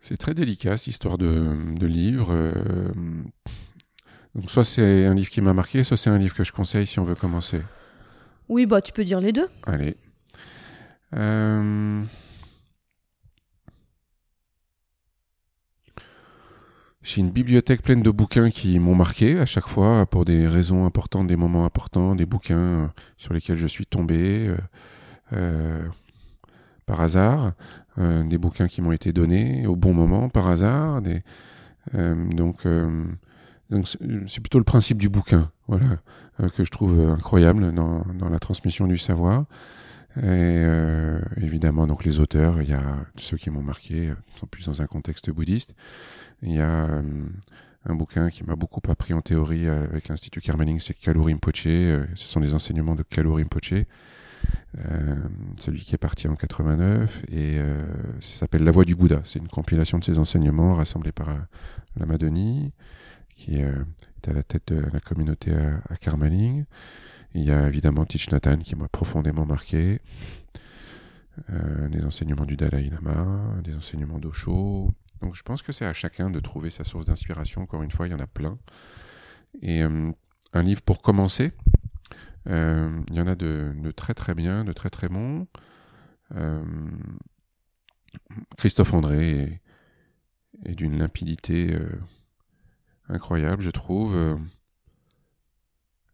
C'est 0.00 0.16
très 0.16 0.32
délicat, 0.32 0.76
cette 0.76 0.86
histoire 0.86 1.18
de, 1.18 1.74
de 1.74 1.86
livre. 1.86 2.28
euh, 2.30 2.92
donc 4.34 4.48
soit 4.50 4.64
c'est 4.64 5.04
un 5.06 5.14
livre 5.14 5.28
qui 5.28 5.40
m'a 5.40 5.52
marqué, 5.52 5.82
soit 5.84 5.96
c'est 5.96 6.08
un 6.08 6.18
livre 6.18 6.34
que 6.34 6.44
je 6.44 6.52
conseille 6.52 6.86
si 6.86 6.98
on 7.00 7.04
veut 7.04 7.16
commencer. 7.16 7.60
Oui, 8.50 8.66
bah 8.66 8.80
tu 8.80 8.92
peux 8.92 9.04
dire 9.04 9.20
les 9.20 9.30
deux. 9.30 9.48
Allez. 9.62 9.96
Euh, 11.14 12.02
J'ai 17.02 17.20
une 17.20 17.30
bibliothèque 17.30 17.82
pleine 17.82 18.02
de 18.02 18.10
bouquins 18.10 18.50
qui 18.50 18.78
m'ont 18.80 18.96
marqué 18.96 19.38
à 19.38 19.46
chaque 19.46 19.68
fois 19.68 20.04
pour 20.04 20.24
des 20.24 20.48
raisons 20.48 20.84
importantes, 20.84 21.28
des 21.28 21.36
moments 21.36 21.64
importants, 21.64 22.16
des 22.16 22.26
bouquins 22.26 22.58
euh, 22.58 22.86
sur 23.16 23.32
lesquels 23.32 23.56
je 23.56 23.68
suis 23.68 23.86
tombé 23.86 24.52
euh, 25.32 25.88
par 26.86 27.00
hasard, 27.00 27.52
des 27.96 28.36
bouquins 28.36 28.66
qui 28.66 28.82
m'ont 28.82 28.92
été 28.92 29.12
donnés 29.12 29.66
au 29.68 29.76
bon 29.76 29.94
moment 29.94 30.28
par 30.28 30.48
hasard. 30.48 31.00
Donc, 31.92 32.66
c'est 33.86 34.40
plutôt 34.40 34.58
le 34.58 34.64
principe 34.64 34.98
du 34.98 35.08
bouquin, 35.08 35.52
voilà, 35.68 36.00
que 36.48 36.64
je 36.64 36.70
trouve 36.70 37.00
incroyable 37.00 37.72
dans, 37.72 38.04
dans 38.14 38.28
la 38.28 38.38
transmission 38.38 38.86
du 38.86 38.98
savoir. 38.98 39.44
Et 40.16 40.22
euh, 40.24 41.20
évidemment, 41.36 41.86
donc 41.86 42.04
les 42.04 42.18
auteurs, 42.18 42.60
il 42.60 42.68
y 42.68 42.72
a 42.72 42.82
ceux 43.16 43.36
qui 43.36 43.48
m'ont 43.48 43.62
marqué, 43.62 44.08
euh, 44.08 44.14
sont 44.36 44.46
plus 44.46 44.66
dans 44.66 44.82
un 44.82 44.86
contexte 44.86 45.30
bouddhiste. 45.30 45.74
Il 46.42 46.52
y 46.52 46.60
a 46.60 46.84
euh, 46.86 47.02
un 47.86 47.94
bouquin 47.94 48.28
qui 48.28 48.42
m'a 48.42 48.56
beaucoup 48.56 48.80
appris 48.90 49.14
en 49.14 49.20
théorie 49.20 49.68
euh, 49.68 49.84
avec 49.84 50.08
l'Institut 50.08 50.40
Karmaning, 50.40 50.80
c'est 50.80 50.94
Kalu 50.94 51.20
Rinpoche. 51.20 51.66
euh, 51.66 52.06
ce 52.16 52.26
sont 52.26 52.40
des 52.40 52.54
enseignements 52.54 52.96
de 52.96 53.04
Kalu 53.04 53.30
Rinpoche, 53.30 53.72
euh, 53.72 55.16
celui 55.58 55.80
qui 55.80 55.94
est 55.94 55.98
parti 55.98 56.26
en 56.26 56.34
89, 56.34 57.22
et 57.28 57.58
euh, 57.58 57.80
ça 58.20 58.40
s'appelle 58.40 58.64
La 58.64 58.72
Voix 58.72 58.84
du 58.84 58.96
Bouddha. 58.96 59.20
C'est 59.22 59.38
une 59.38 59.48
compilation 59.48 59.98
de 59.98 60.04
ses 60.04 60.18
enseignements 60.18 60.74
rassemblés 60.74 61.12
par 61.12 61.28
euh, 61.28 61.38
Lama 61.96 62.18
Denis, 62.18 62.72
qui 63.36 63.62
euh, 63.62 63.84
à 64.28 64.32
la 64.32 64.42
tête 64.42 64.72
de 64.72 64.80
la 64.92 65.00
communauté 65.00 65.52
à, 65.52 65.96
Karmaning. 65.96 66.64
Il 67.34 67.44
y 67.44 67.50
a 67.50 67.68
évidemment 67.68 68.04
Thich 68.04 68.30
Nhat 68.30 68.56
qui 68.58 68.74
m'a 68.76 68.88
profondément 68.88 69.46
marqué. 69.46 70.00
Euh, 71.48 71.88
des 71.88 72.04
enseignements 72.04 72.44
du 72.44 72.56
Dalai 72.56 72.90
Lama, 72.90 73.54
des 73.62 73.74
enseignements 73.74 74.18
d'Osho. 74.18 74.90
Donc 75.22 75.34
je 75.34 75.42
pense 75.42 75.62
que 75.62 75.72
c'est 75.72 75.86
à 75.86 75.92
chacun 75.92 76.28
de 76.28 76.40
trouver 76.40 76.70
sa 76.70 76.84
source 76.84 77.06
d'inspiration. 77.06 77.62
Encore 77.62 77.82
une 77.82 77.90
fois, 77.90 78.06
il 78.08 78.10
y 78.10 78.14
en 78.14 78.20
a 78.20 78.26
plein. 78.26 78.58
Et 79.62 79.82
euh, 79.82 80.10
un 80.52 80.62
livre 80.62 80.82
pour 80.82 81.02
commencer, 81.02 81.52
euh, 82.48 83.00
il 83.08 83.14
y 83.14 83.20
en 83.20 83.26
a 83.26 83.36
de, 83.36 83.72
très 83.96 84.12
très 84.14 84.34
bien, 84.34 84.64
de 84.64 84.72
très 84.72 84.90
très 84.90 85.08
bons. 85.08 85.46
Christophe 88.56 88.94
André 88.94 89.60
est, 90.64 90.74
d'une 90.74 90.98
limpidité 90.98 91.76
incroyable, 93.10 93.62
je 93.62 93.70
trouve. 93.70 94.14
Euh, 94.16 94.36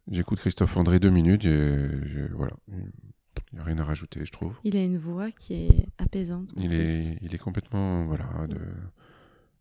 J'écoute 0.09 0.39
Christophe 0.39 0.77
André 0.77 0.99
deux 0.99 1.09
minutes 1.09 1.43
et 1.45 1.87
je- 2.05 2.33
voilà, 2.33 2.53
il 2.69 3.55
n'y 3.55 3.59
a 3.59 3.63
rien 3.63 3.77
à 3.79 3.83
rajouter, 3.83 4.23
je 4.23 4.31
trouve. 4.31 4.55
Il 4.63 4.77
a 4.77 4.79
une 4.81 4.97
voix 4.97 5.31
qui 5.31 5.53
est 5.53 5.85
apaisante. 5.97 6.53
Il 6.55 6.73
est, 6.73 7.17
il 7.21 7.35
est 7.35 7.37
complètement 7.37 8.05
voilà, 8.05 8.47
de, 8.47 8.57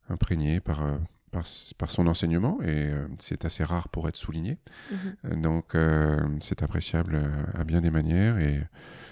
imprégné 0.09 0.61
par, 0.61 0.83
euh, 0.85 0.99
par, 1.33 1.91
son 1.91 2.07
enseignement 2.07 2.61
et 2.63 2.91
euh, 2.93 3.09
c'est 3.19 3.45
assez 3.45 3.65
rare 3.65 3.89
pour 3.89 4.09
être 4.09 4.17
souligné. 4.17 4.59
Mhm. 4.93 5.17
Euh, 5.25 5.37
Donc 5.43 5.75
euh, 5.75 6.29
c'est 6.41 6.63
appréciable 6.63 7.21
à 7.55 7.65
bien 7.65 7.81
des 7.81 7.91
manières 7.91 8.39
et 8.39 8.63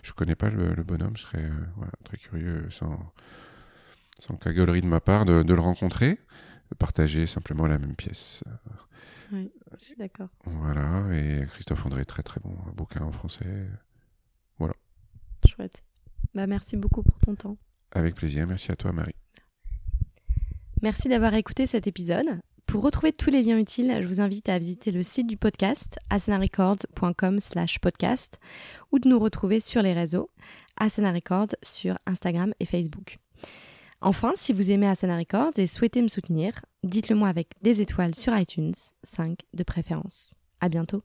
je 0.05 0.13
connais 0.13 0.37
pas 0.37 0.51
le, 0.51 0.73
le 0.75 0.83
bonhomme, 0.85 1.17
je 1.17 1.23
serais 1.23 1.43
euh, 1.43 1.51
voilà, 1.77 1.93
très 2.05 2.17
curieux 2.17 2.69
sans, 2.71 3.13
sans 4.21 4.37
cagolerie 4.37 4.83
de 4.83 4.87
ma 4.87 5.01
part 5.01 5.25
de, 5.25 5.43
de 5.43 5.55
le 5.55 5.61
rencontrer, 5.61 6.21
partager 6.79 7.27
simplement 7.27 7.67
la 7.67 7.79
même 7.79 7.97
pièce. 7.97 8.43
Oui, 9.33 9.51
je 9.79 9.85
suis 9.85 9.97
d'accord. 9.97 10.29
Voilà, 10.45 11.09
et 11.13 11.47
Christophe 11.47 11.87
André, 11.87 12.05
très 12.05 12.23
très 12.23 12.41
bon, 12.41 12.57
un 12.69 12.73
bouquin 12.73 13.03
en 13.03 13.13
français. 13.13 13.69
Chouette. 15.47 15.85
Bah, 16.35 16.47
merci 16.47 16.77
beaucoup 16.77 17.03
pour 17.03 17.19
ton 17.19 17.35
temps. 17.35 17.57
Avec 17.93 18.15
plaisir, 18.15 18.47
merci 18.47 18.73
à 18.73 18.77
toi 18.77 18.93
Marie. 18.93 19.15
Merci 20.83 21.09
d'avoir 21.09 21.35
écouté 21.35 21.67
cet 21.67 21.87
épisode. 21.87 22.41
Pour 22.67 22.83
retrouver 22.83 23.13
tous 23.13 23.31
les 23.31 23.43
liens 23.43 23.59
utiles, 23.59 23.99
je 24.01 24.07
vous 24.07 24.21
invite 24.21 24.49
à 24.49 24.59
visiter 24.59 24.91
le 24.91 25.03
site 25.03 25.27
du 25.27 25.37
podcast 25.37 25.99
asanarecords.com 26.11 27.39
slash 27.41 27.79
podcast 27.79 28.41
ou 28.91 28.99
de 28.99 29.09
nous 29.09 29.19
retrouver 29.19 29.61
sur 29.61 29.83
les 29.83 29.93
réseaux 29.93 30.31
Asana 30.77 31.13
Records 31.13 31.55
sur 31.63 31.99
Instagram 32.07 32.53
et 32.59 32.65
Facebook. 32.65 33.19
Enfin, 34.07 34.33
si 34.37 34.53
vous 34.53 34.71
aimez 34.71 34.87
Asana 34.87 35.17
Records 35.17 35.53
et 35.57 35.67
souhaitez 35.67 36.03
me 36.03 36.09
soutenir, 36.09 36.53
dites-le 36.83 37.17
moi 37.17 37.29
avec 37.29 37.49
des 37.63 37.81
étoiles 37.81 38.15
sur 38.15 38.37
iTunes, 38.37 38.75
5 39.03 39.39
de 39.55 39.63
préférence. 39.63 40.35
À 40.61 40.69
bientôt. 40.69 41.03